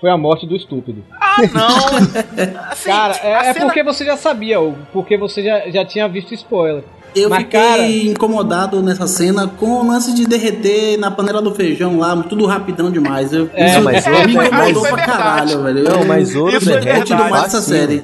[0.00, 1.04] foi a morte do estúpido.
[1.20, 1.86] Ah, não!
[2.72, 4.56] Assim, Cara, é, é cena- porque você já sabia,
[4.92, 6.82] porque você já, já tinha visto spoiler.
[7.14, 11.54] Eu Mas, fiquei cara- incomodado nessa cena com o lance de derreter na panela do
[11.54, 13.32] feijão lá, tudo rapidão demais.
[13.32, 15.84] Eu, É, isso mas me ouro- incomodou mas- pra é caralho, velho.
[15.84, 17.30] Não, mas ouro Isso é derrete verdade.
[17.30, 18.02] mais essa série.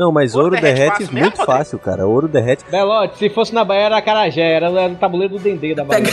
[0.00, 1.52] Não, mas Ouro ouro derrete derrete fácil muito mesmo, Rodrigo?
[1.52, 2.06] fácil, cara.
[2.06, 2.64] Ouro derrete.
[2.70, 6.06] Belote, se fosse na Bahia era Acarajé, era no tabuleiro do Dendê da Bahia.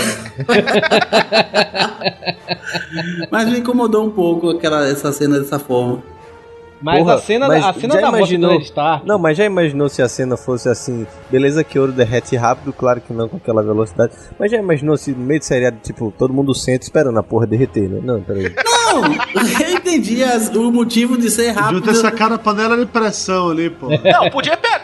[3.31, 6.03] Mas me incomodou um pouco aquela, essa cena dessa forma.
[6.81, 9.07] Mas Porra, a cena, mas a cena já da morte do imaginou- Ned Stark...
[9.07, 11.07] Não, mas já imaginou se a cena fosse assim?
[11.31, 14.14] Beleza que ouro derrete rápido, claro que não com aquela velocidade.
[14.38, 17.47] Mas já imaginou se no meio de seriado, tipo, todo mundo senta esperando a porra
[17.47, 17.99] derreter, né?
[18.03, 18.53] Não, peraí.
[18.93, 19.03] Não,
[19.68, 21.81] eu entendi as- o motivo de ser rápido.
[21.81, 23.88] ter sacado a panela de pressão ali, pô.
[23.89, 24.77] Não, podia pegar.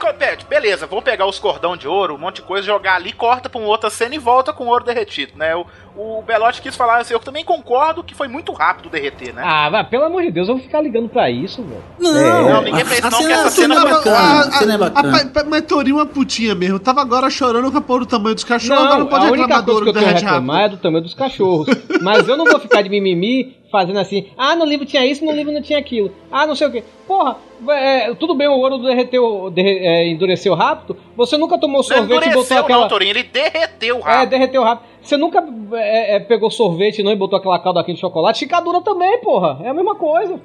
[0.49, 3.59] Beleza, vamos pegar os cordão de ouro, um monte de coisa, jogar ali, corta pra
[3.59, 5.55] uma outra cena e volta com o ouro derretido, né?
[5.55, 5.65] O,
[5.95, 9.41] o Belote quis falar assim, eu também concordo que foi muito rápido derreter, né?
[9.45, 11.81] Ah, vai, pelo amor de Deus, eu vou ficar ligando pra isso, velho.
[11.99, 14.17] Não, É, não, ninguém fez a não, que cena, essa a cena cena é bacana.
[14.17, 15.17] Ah, A cena é bacana.
[15.21, 16.79] ah, pa- mas Torinho é uma putinha mesmo.
[16.79, 19.31] Tava agora chorando com a porra do tamanho dos cachorros, agora Não, não pode a
[19.31, 20.73] única reclamar do coisa que ouro eu tenho a reclamar rápido.
[20.73, 21.67] é do tamanho dos cachorros.
[22.01, 25.31] Mas eu não vou ficar de mimimi fazendo assim, ah, no livro tinha isso, no
[25.31, 26.11] livro não tinha aquilo.
[26.31, 26.83] Ah, não sei o que.
[27.07, 27.37] Porra,
[27.69, 30.95] é, tudo bem, o ouro derreteu, derre- é, endureceu rápido.
[31.17, 32.81] Você nunca tomou Não sorvete e botou aquela.
[32.81, 34.29] não, Torinho, ele derreteu É, rápido.
[34.29, 34.87] derreteu rápido.
[35.01, 35.43] Você nunca
[35.73, 38.39] é, é, pegou sorvete não, e botou aquela calda aqui de chocolate?
[38.41, 39.59] Fica dura também, porra.
[39.63, 40.39] É a mesma coisa.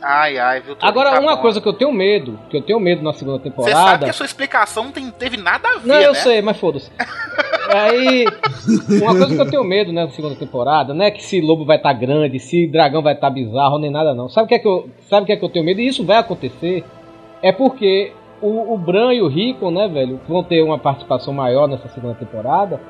[0.00, 1.42] Ai, ai, viu, Agora, tá uma bom.
[1.42, 3.74] coisa que eu tenho medo, que eu tenho medo na segunda Você temporada.
[3.76, 6.18] sabe que a sua explicação não tem, teve nada a ver, Não, eu né?
[6.18, 6.90] sei, mas foda-se.
[7.72, 8.26] Aí,
[9.00, 11.64] uma coisa que eu tenho medo né, na segunda temporada, não é que se lobo
[11.64, 14.28] vai estar grande, se dragão vai estar bizarro, nem nada não.
[14.28, 15.80] Sabe o que é que eu, sabe o que é que eu tenho medo?
[15.80, 16.84] E isso vai acontecer.
[17.40, 21.68] É porque o, o Bran e o Rickon, né, velho, vão ter uma participação maior
[21.68, 22.80] nessa segunda temporada.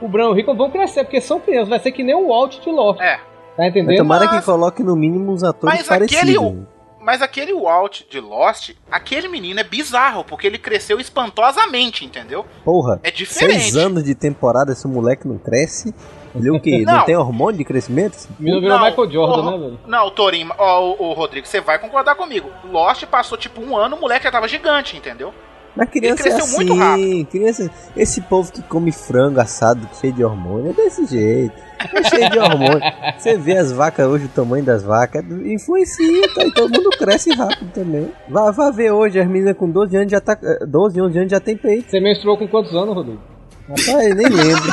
[0.00, 1.68] O Bran e o Rickon vão crescer, porque são crianças.
[1.68, 3.00] Vai ser que nem o Walt de Lost.
[3.00, 3.20] É.
[3.56, 3.98] Tá Mas entendendo?
[3.98, 6.66] tomara Mas- que coloque no mínimo uns atores Mas aquele- parecidos.
[7.04, 12.46] Mas aquele Walt de Lost, aquele menino é bizarro, porque ele cresceu espantosamente, entendeu?
[12.64, 13.60] Porra, É diferente.
[13.60, 15.92] seis anos de temporada, esse moleque não cresce?
[16.34, 16.82] Ele é o quê?
[16.86, 16.98] não.
[16.98, 17.04] Não.
[17.04, 18.28] tem hormônio de crescimento?
[18.38, 19.80] O menino virou Não, Michael Jordan, o- né, velho?
[19.86, 22.48] Não, o Torinho, ó, o, o Rodrigo, você vai concordar comigo.
[22.70, 25.34] Lost passou tipo um ano, o moleque já tava gigante, entendeu?
[25.74, 27.26] Mas criança é cresceu assim, muito rápido.
[27.26, 31.54] criança, esse povo que come frango assado cheio de hormônio é desse jeito.
[31.94, 32.80] É cheio de hormônio.
[33.18, 36.44] Você vê as vacas hoje, o tamanho das vacas, influencia, tá?
[36.44, 38.10] E todo mundo cresce rápido também.
[38.28, 40.38] Vai, vai ver hoje, as meninas com 12 anos já tá.
[40.42, 41.90] eh, 12, 11 anos já tem peito.
[41.90, 43.20] Você menstruou com quantos anos, Rodrigo?
[43.68, 44.72] Rapaz, nem lembro.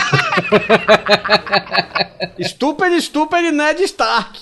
[2.44, 4.40] Stupid, stupid Ned Stark.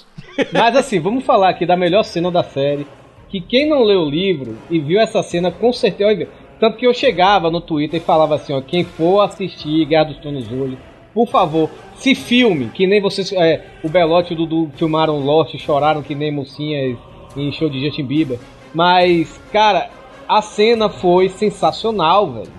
[0.52, 2.88] Mas assim, vamos falar aqui da melhor cena da série.
[3.30, 6.28] Que quem não leu o livro e viu essa cena, com certeza.
[6.60, 10.18] Tanto que eu chegava no Twitter e falava assim: ó, quem for assistir Guerra dos
[10.18, 10.78] Tronos hoje,
[11.14, 12.70] por favor, se filme.
[12.70, 13.32] Que nem vocês.
[13.34, 16.98] É, o Belote e o Dudu filmaram Lost e choraram que nem mocinhas
[17.36, 18.40] em show de Justin Bieber.
[18.74, 19.90] Mas, cara,
[20.28, 22.57] a cena foi sensacional, velho.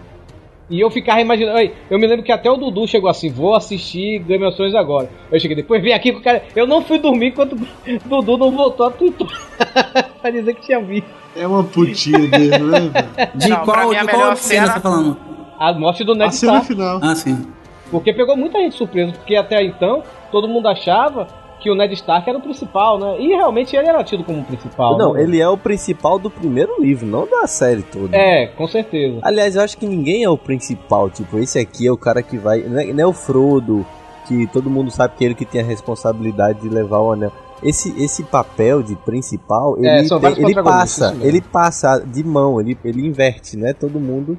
[0.70, 1.58] E eu ficava imaginando.
[1.90, 5.08] Eu me lembro que até o Dudu chegou assim: vou assistir Game of Thrones agora.
[5.32, 6.42] Eu cheguei depois, vim aqui com o cara.
[6.54, 7.58] Eu não fui dormir enquanto o
[8.22, 9.26] Dudu não voltou a Twitter.
[10.20, 11.06] pra dizer que tinha visto.
[11.34, 12.90] É uma putinha mesmo, né?
[13.34, 15.16] De Não, qual, a de qual cena cena- você tá falando?
[15.58, 16.66] A morte do A Ned cena Stark.
[16.66, 17.00] final.
[17.02, 17.46] Ah, sim.
[17.90, 19.12] Porque pegou muita gente surpresa.
[19.12, 21.26] Porque até então, todo mundo achava
[21.60, 23.16] que o Ned Stark era o principal, né?
[23.20, 24.96] E realmente ele era tido como o principal.
[24.96, 25.22] Não, né?
[25.22, 28.16] ele é o principal do primeiro livro, não da série toda.
[28.16, 29.18] É, com certeza.
[29.22, 31.10] Aliás, eu acho que ninguém é o principal.
[31.10, 32.60] Tipo, esse aqui é o cara que vai.
[32.60, 33.84] Não é, não é o Frodo,
[34.26, 37.32] que todo mundo sabe que é ele que tem a responsabilidade de levar o anel.
[37.62, 42.78] Esse, esse papel de principal, ele, É, tem- ele passa, ele passa de mão, ele,
[42.84, 44.38] ele inverte, não é todo mundo.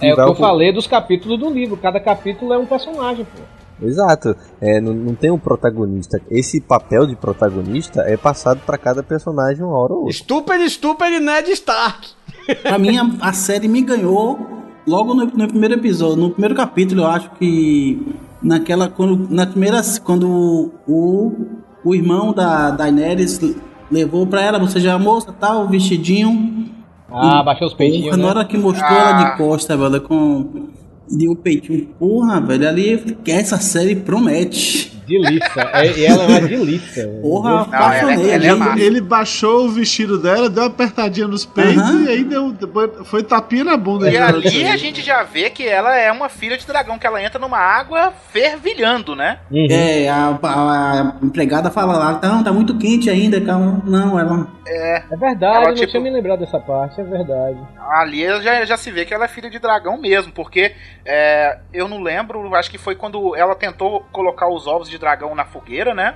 [0.00, 1.76] É o que eu falei dos capítulos do livro.
[1.76, 3.42] Cada capítulo é um personagem, pô.
[3.80, 4.34] Exato.
[4.60, 6.20] É, não, não tem um protagonista.
[6.30, 10.14] Esse papel de protagonista é passado pra cada personagem uma hora ou outra.
[10.14, 12.08] Stupid, stupid Ned Stark.
[12.62, 14.38] Pra mim, a, a série me ganhou
[14.86, 19.80] logo no, no primeiro episódio, no primeiro capítulo, eu acho que naquela quando na primeira
[20.04, 21.32] quando o,
[21.84, 23.40] o irmão da Daenerys
[23.90, 26.70] levou pra ela, você já é moça, tal, o vestidinho.
[27.10, 28.28] Ah, E, baixou os peitinhos, porra, Na né?
[28.30, 30.68] hora que mostrou ela de costa, velho, com
[31.10, 34.95] de o peitinho, porra, velho, ali falei, essa série promete.
[35.06, 35.70] Delícia.
[35.72, 37.08] É, e ela é uma delícia.
[37.22, 38.30] Porra, é- apaixonei.
[38.30, 38.80] ela é massa.
[38.80, 42.02] Ele baixou o vestido dela, deu uma apertadinha nos peitos Aham.
[42.04, 42.54] e aí deu,
[43.04, 44.10] foi tapinha na bunda.
[44.10, 47.22] E ali a gente já vê que ela é uma filha de dragão, que ela
[47.22, 49.38] entra numa água fervilhando, né?
[49.50, 49.66] Uhum.
[49.70, 53.82] É, a, a- a empregada fala lá, tá, tá muito quente ainda, calma.
[53.84, 54.46] Não, ela.
[54.68, 57.56] É verdade, Ela, não tipo- tinha me lembrado dessa parte, é verdade.
[57.92, 60.72] Ali já, já se vê que ela é filha de dragão mesmo, porque
[61.04, 65.34] é, eu não lembro, acho que foi quando ela tentou colocar os ovos de dragão
[65.34, 66.14] na fogueira, né?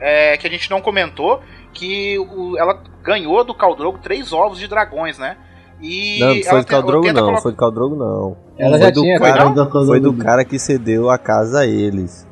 [0.00, 1.40] É, que a gente não comentou,
[1.72, 5.36] que o- ela ganhou do Caldrogo três ovos de dragões, né?
[5.80, 8.36] E Não, não foi do Caldrogo não, colo- foi do Caldrogo não.
[8.58, 9.70] Ela foi já do tinha, cara, foi não?
[9.86, 12.26] foi do cara que cedeu a casa a eles.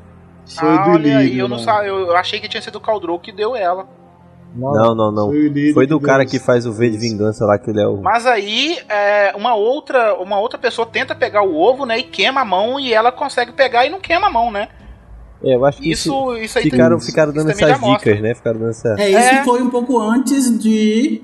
[0.46, 3.32] Foi Ah, do olha eu não sa- eu, achei que tinha sido o Caldrogo que
[3.32, 3.86] deu ela.
[4.54, 5.32] Não, não, não.
[5.72, 7.96] Foi do que cara que faz o V de vingança lá, que ele é o.
[8.02, 11.98] Mas aí, é, uma outra uma outra pessoa tenta pegar o ovo, né?
[11.98, 14.68] E queima a mão e ela consegue pegar e não queima a mão, né?
[15.44, 18.34] É, eu acho que Isso, isso aí ficaram, tem, ficaram dando isso essas dicas, né?
[18.34, 18.94] Ficaram dando essa.
[18.98, 19.44] É, isso É.
[19.44, 21.20] foi um pouco antes de.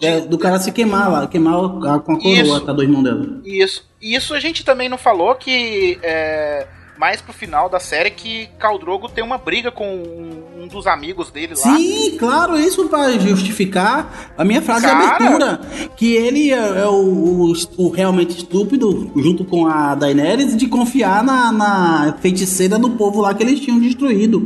[0.00, 2.60] é, do cara se queimar lá, queimar com a coroa Isso.
[2.60, 3.40] tá, do irmão dela.
[3.44, 3.84] Isso.
[4.00, 6.66] Isso a gente também não falou que é,
[6.98, 11.30] mais pro final da série que Caldrogo tem uma briga com um, um dos amigos
[11.30, 11.76] dele lá.
[11.76, 14.98] Sim, claro, isso vai justificar a minha frase Cara.
[15.18, 15.60] de abertura.
[15.96, 21.22] Que ele é, é o, o- o realmente estúpido, junto com a Daenerys, de confiar
[21.22, 24.40] na, na feiticeira do povo lá que eles tinham destruído.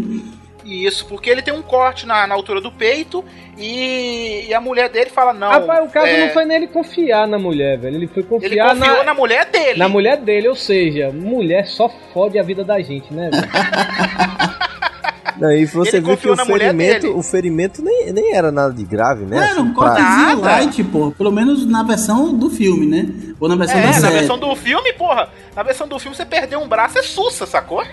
[0.70, 3.24] Isso, porque ele tem um corte na, na altura do peito
[3.58, 5.48] e, e a mulher dele fala não.
[5.50, 7.96] Rapaz, o caso é, não foi nele confiar na mulher, velho.
[7.96, 9.78] Ele foi Ele confiar confiou na, na mulher dele.
[9.78, 13.48] na mulher dele, ou seja, mulher só fode a vida da gente, né, velho?
[15.38, 18.34] Não, e você Ele viu que confiou o na mulher ferimento, o ferimento nem, nem
[18.34, 19.36] era nada de grave, né?
[19.36, 20.40] Não, era Assim, um pra- cortezinho Nada.
[20.42, 21.10] light, pô.
[21.12, 23.08] Pelo menos na versão do filme, né?
[23.40, 24.14] Ou na versão É, da na série.
[24.18, 25.30] versão do filme, porra.
[25.54, 27.82] Na versão do filme, você perdeu um braço, é sussa, sacou?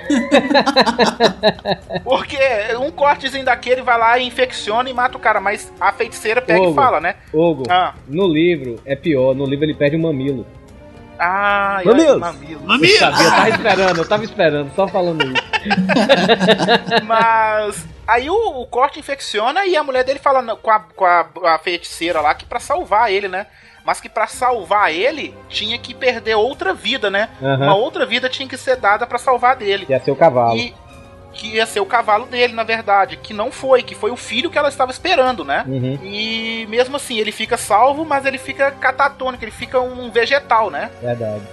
[2.04, 2.38] Porque
[2.80, 6.66] um cortezinho daquele vai lá e infecciona e mata o cara, mas a feiticeira pega
[6.70, 7.16] e fala, né?
[7.34, 9.36] Ogo, Ah, no livro é pior.
[9.36, 10.46] No livro ele perde o mamilo.
[11.20, 12.20] ai, Mamilos.
[12.20, 12.62] mamilo.
[12.94, 15.44] Eu sabia, eu tava esperando, eu tava esperando, só falando isso.
[17.06, 21.26] Mas aí o, o corte infecciona e a mulher dele fala com, a, com a,
[21.46, 23.48] a feiticeira lá que pra salvar ele, né?
[23.88, 27.30] Mas que pra salvar ele tinha que perder outra vida, né?
[27.42, 27.68] Aham.
[27.68, 29.86] Uma outra vida tinha que ser dada pra salvar dele.
[29.88, 30.58] Ia ser o cavalo.
[30.58, 30.74] E
[31.32, 34.50] que ia ser o cavalo dele, na verdade, que não foi, que foi o filho
[34.50, 35.64] que ela estava esperando, né?
[35.66, 40.70] Uhum, E mesmo assim, ele fica salvo, mas ele fica catatônico, ele fica um vegetal,
[40.70, 40.92] né?
[41.02, 41.44] verdade.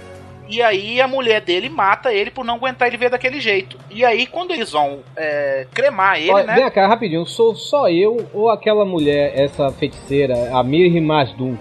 [0.49, 3.77] E aí a mulher dele mata ele por não aguentar ele ver daquele jeito.
[3.89, 6.55] E aí, quando eles vão é, cremar ele, Olha, né?
[6.55, 11.57] Vem cá, rapidinho, sou só eu ou aquela mulher, essa feiticeira, a Mirri Masdum?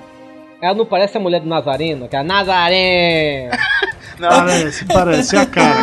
[0.64, 2.08] Ela não parece a mulher do Nazareno?
[2.08, 3.50] Que é a Nazareno!
[4.16, 5.80] Não, Parece, parece, é a cara.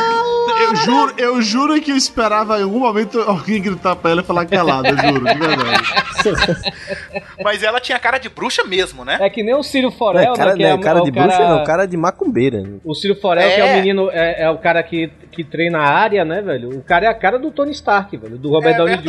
[0.62, 4.24] Eu juro, eu juro que eu esperava em algum momento alguém gritar pra ela e
[4.24, 5.84] falar calado, eu juro, de verdade.
[7.44, 9.18] mas ela tinha cara de bruxa mesmo, né?
[9.20, 10.58] É que nem o Círio Não, Forel, é cara, né?
[10.58, 12.64] Que não é, é cara é de o bruxa, cara- não, cara de macumbeira.
[12.86, 13.76] O Círio Forel, que é o É.
[13.76, 16.70] menino, é, é o cara que, que treina a área, né, velho?
[16.70, 19.04] O cara é a cara do Tony Stark, velho, do Robert é Downey Jr.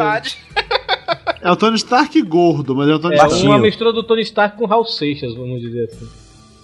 [1.42, 3.46] É o Tony Stark gordo, mas é o Tony É Stark.
[3.46, 6.08] uma mistura do Tony Stark com Raul Seixas, vamos dizer assim.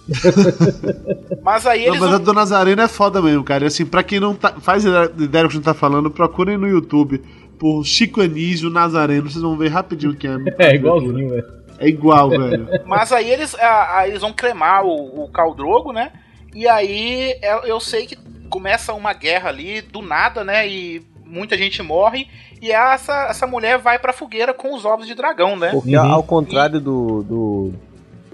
[1.43, 2.23] Mas aí Não, eles mas a vão...
[2.25, 3.63] do Nazareno é foda mesmo, cara.
[3.63, 6.57] E assim, pra quem não tá, faz ideia do que a gente tá falando, procurem
[6.57, 7.21] no YouTube
[7.59, 10.35] por Chico Anísio Nazareno, vocês vão ver rapidinho que é.
[10.57, 11.45] É igualzinho, velho.
[11.77, 12.67] É igual, velho.
[12.87, 16.11] Mas aí eles, a- a- eles vão cremar o, o Caldrogo, né?
[16.55, 18.17] E aí eu, eu sei que
[18.49, 20.67] começa uma guerra ali do nada, né?
[20.67, 22.27] E muita gente morre.
[22.61, 25.69] E essa, essa mulher vai pra fogueira com os ovos de dragão, né?
[25.71, 27.73] Porque ao contrário do, do-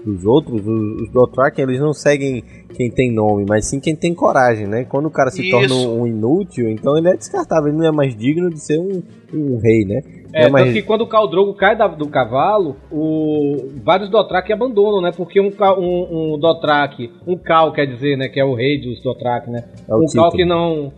[0.04, 2.42] dos outros, os, os Dothraki, eles não seguem
[2.76, 4.84] quem tem nome, mas sim quem tem coragem, né?
[4.84, 5.50] Quando o cara se Isso.
[5.50, 9.02] torna um, inútil, então ele é descartável, ele não é mais digno de ser um,
[9.34, 10.00] um rei, né?
[10.32, 14.52] É, mais- tanto que quando o Khal Drogo cai da- do cavalo, o, vários Dothraki
[14.52, 15.10] abandonam, né?
[15.16, 18.28] Porque um, um, um Dothraki, um Khal quer dizer, né?
[18.28, 19.64] Que é o rei dos Dothraki, né?
[19.88, 20.30] É o um Khal título.
[20.32, 20.92] que não...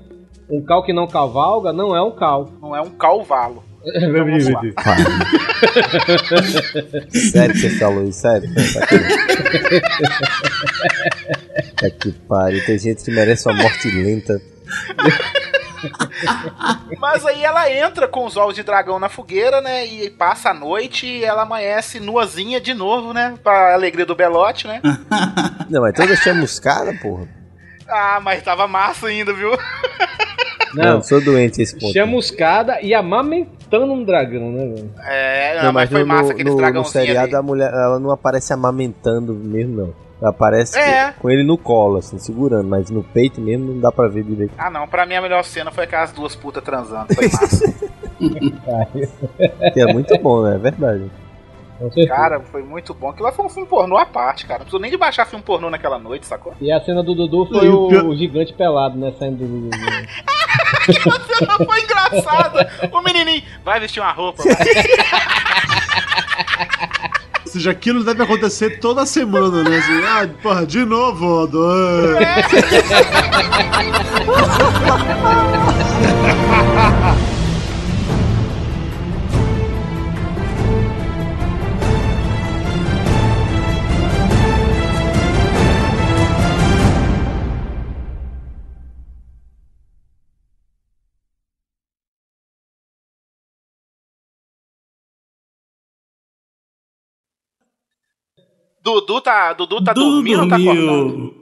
[0.51, 2.51] Um Khal que não cavalga não é um Khal.
[2.61, 3.65] Não é um calvalo.
[4.13, 4.61] Vamos lá.
[7.33, 8.21] sério que você falou isso?
[8.21, 8.51] Sério?
[8.55, 8.99] Tá aqui.
[11.77, 14.41] Tá que pariu, tem gente que merece uma morte lenta.
[16.99, 19.87] Mas aí ela entra com os ovos de dragão na fogueira, né?
[19.87, 23.35] E passa a noite e ela amanhece nuazinha de novo, né?
[23.43, 24.81] Pra alegria do Belote, né?
[25.71, 27.38] Não, mas toda chamuscada, porra.
[27.89, 29.51] Ah, mas tava massa ainda, viu?
[30.75, 31.93] Não, eu sou doente esse ponto.
[31.95, 34.91] chamuscada e amamentando um dragão, né, velho?
[35.03, 37.37] É, Não, mas, foi no, massa no, aqueles no, no seriado ali.
[37.37, 39.95] a mulher ela não aparece amamentando mesmo, não.
[40.21, 41.13] Ela aparece É.
[41.13, 44.53] com ele no colo, assim, segurando, mas no peito mesmo não dá pra ver direito.
[44.59, 47.15] Ah, não, pra mim a melhor cena foi aquelas duas putas transando.
[47.15, 47.75] Foi massa.
[49.73, 50.57] Que é muito bom, né?
[50.57, 51.11] É verdade.
[52.09, 53.11] Cara, foi muito bom.
[53.11, 54.59] Aquilo lá foi um filme pornô à parte, cara.
[54.59, 56.55] Não precisou nem de baixar filme pornô naquela noite, sacou?
[56.61, 59.13] E a cena do Dudu foi o o, gigante pelado, né?
[59.19, 59.77] Saindo do Dudu.
[61.65, 62.69] foi engraçada.
[62.91, 64.43] O menininho vai vestir uma roupa.
[64.43, 64.55] vai.
[67.47, 69.79] Ou seja, aquilo deve acontecer toda semana, né?
[69.79, 71.59] Assim, ah, porra, de novo, Odo.
[98.89, 101.35] Dudu tá, Dudu tá Dudu dormindo ou tá acordado?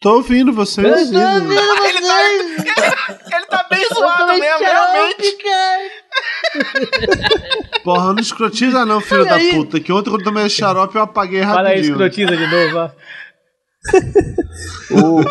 [0.00, 1.10] Tô ouvindo vocês.
[1.12, 1.36] ele, tá,
[3.36, 5.36] ele tá bem zoado mesmo, realmente.
[7.84, 9.80] Porra, não escrotiza não, filho da puta.
[9.80, 11.92] Que ontem quando eu tomei xarope eu apaguei Fala aí, rapidinho.
[11.92, 12.90] escrotiza de novo, ó.
[14.90, 15.28] O, no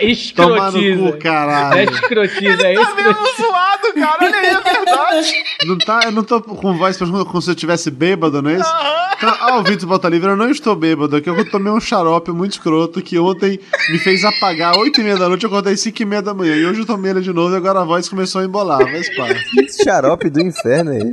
[0.00, 0.96] Escrotiza.
[0.96, 1.90] cu, Não é caralho.
[1.92, 2.94] escrotiza, é Tá escrotiza.
[3.08, 4.16] mesmo zoado, cara.
[4.24, 5.32] Olha aí, é verdade.
[5.66, 8.54] Não tá, eu não tô com voz como como se eu estivesse bêbado, não é
[8.54, 8.72] isso?
[9.18, 11.14] Então, ah, o Vitor Bota Livre, eu não estou bêbado.
[11.16, 13.60] Aqui eu tomei um xarope muito escroto que ontem
[13.90, 15.44] me fez apagar 8 e meia da noite.
[15.44, 16.56] Eu acordei 5 e meia da manhã.
[16.56, 18.80] E hoje eu tomei ele de novo e agora a voz começou a embolar.
[18.90, 19.28] Mas pá.
[19.62, 21.12] esse xarope do inferno aí.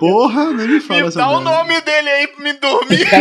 [0.00, 3.06] Porra, nem me fala Me essa dá o nome dele aí pra me dormir.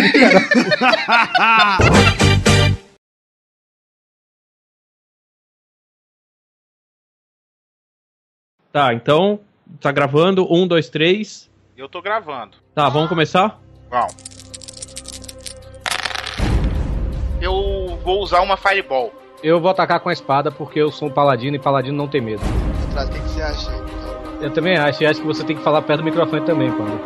[8.72, 9.40] Tá, então,
[9.82, 10.46] tá gravando.
[10.48, 11.50] Um, dois, três.
[11.76, 12.56] Eu tô gravando.
[12.76, 13.60] Tá, vamos começar?
[13.90, 14.16] Vamos.
[17.42, 19.12] Eu vou usar uma Fireball.
[19.42, 22.22] Eu vou atacar com a espada porque eu sou um paladino e paladino não tem
[22.22, 22.44] medo.
[22.44, 23.99] O que, que você acha?
[24.42, 27.02] Eu também acho, e acho que você tem que falar perto do microfone também, Paulo.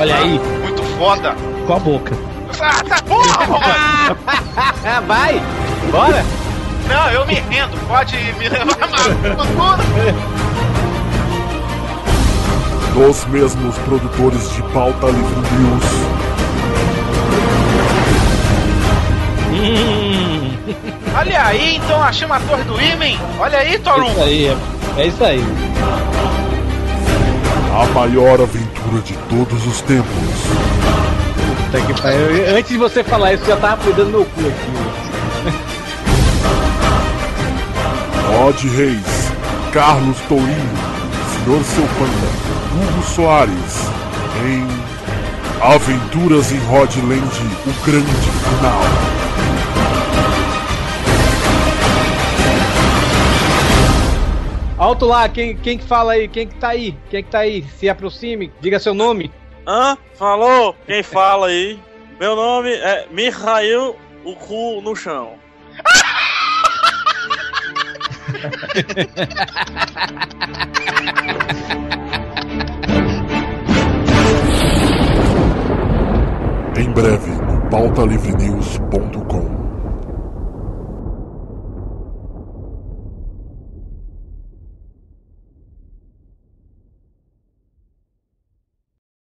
[0.00, 1.34] Olha aí, Muito foda.
[1.66, 2.16] Com a boca.
[2.60, 4.16] Ah, tá porra!
[5.06, 5.42] vai!
[5.90, 6.24] Bora!
[6.88, 7.76] Não, eu me rendo.
[7.86, 9.06] Pode me levar mais
[12.94, 16.17] Dos mesmos produtores de Pauta Livre News.
[21.18, 23.18] Olha aí, então a torre do Imen.
[23.40, 24.10] Olha aí, É Torum.
[24.10, 24.56] isso aí, é,
[24.98, 25.44] é isso aí.
[27.74, 30.06] A maior aventura de todos os tempos.
[31.66, 32.56] Puta que pariu.
[32.56, 34.78] Antes de você falar isso, eu já tava cuidando meu cu aqui.
[38.36, 39.32] Rod Reis,
[39.72, 40.78] Carlos Tourinho,
[41.44, 42.28] Senhor Seu Panda,
[42.74, 43.88] Hugo Soares,
[44.44, 44.66] em
[45.60, 47.24] Aventuras em Rodland,
[47.66, 48.80] o grande final.
[54.78, 56.28] Alto lá, quem, quem que fala aí?
[56.28, 56.96] Quem que tá aí?
[57.10, 57.64] Quem que tá aí?
[57.76, 59.32] Se aproxime, diga seu nome.
[59.66, 59.98] Hã?
[60.14, 60.76] Falou?
[60.86, 61.80] Quem fala aí?
[62.20, 65.34] Meu nome é Mihail, o cu no chão.
[76.76, 79.17] Em breve, no pautalivrenews.com.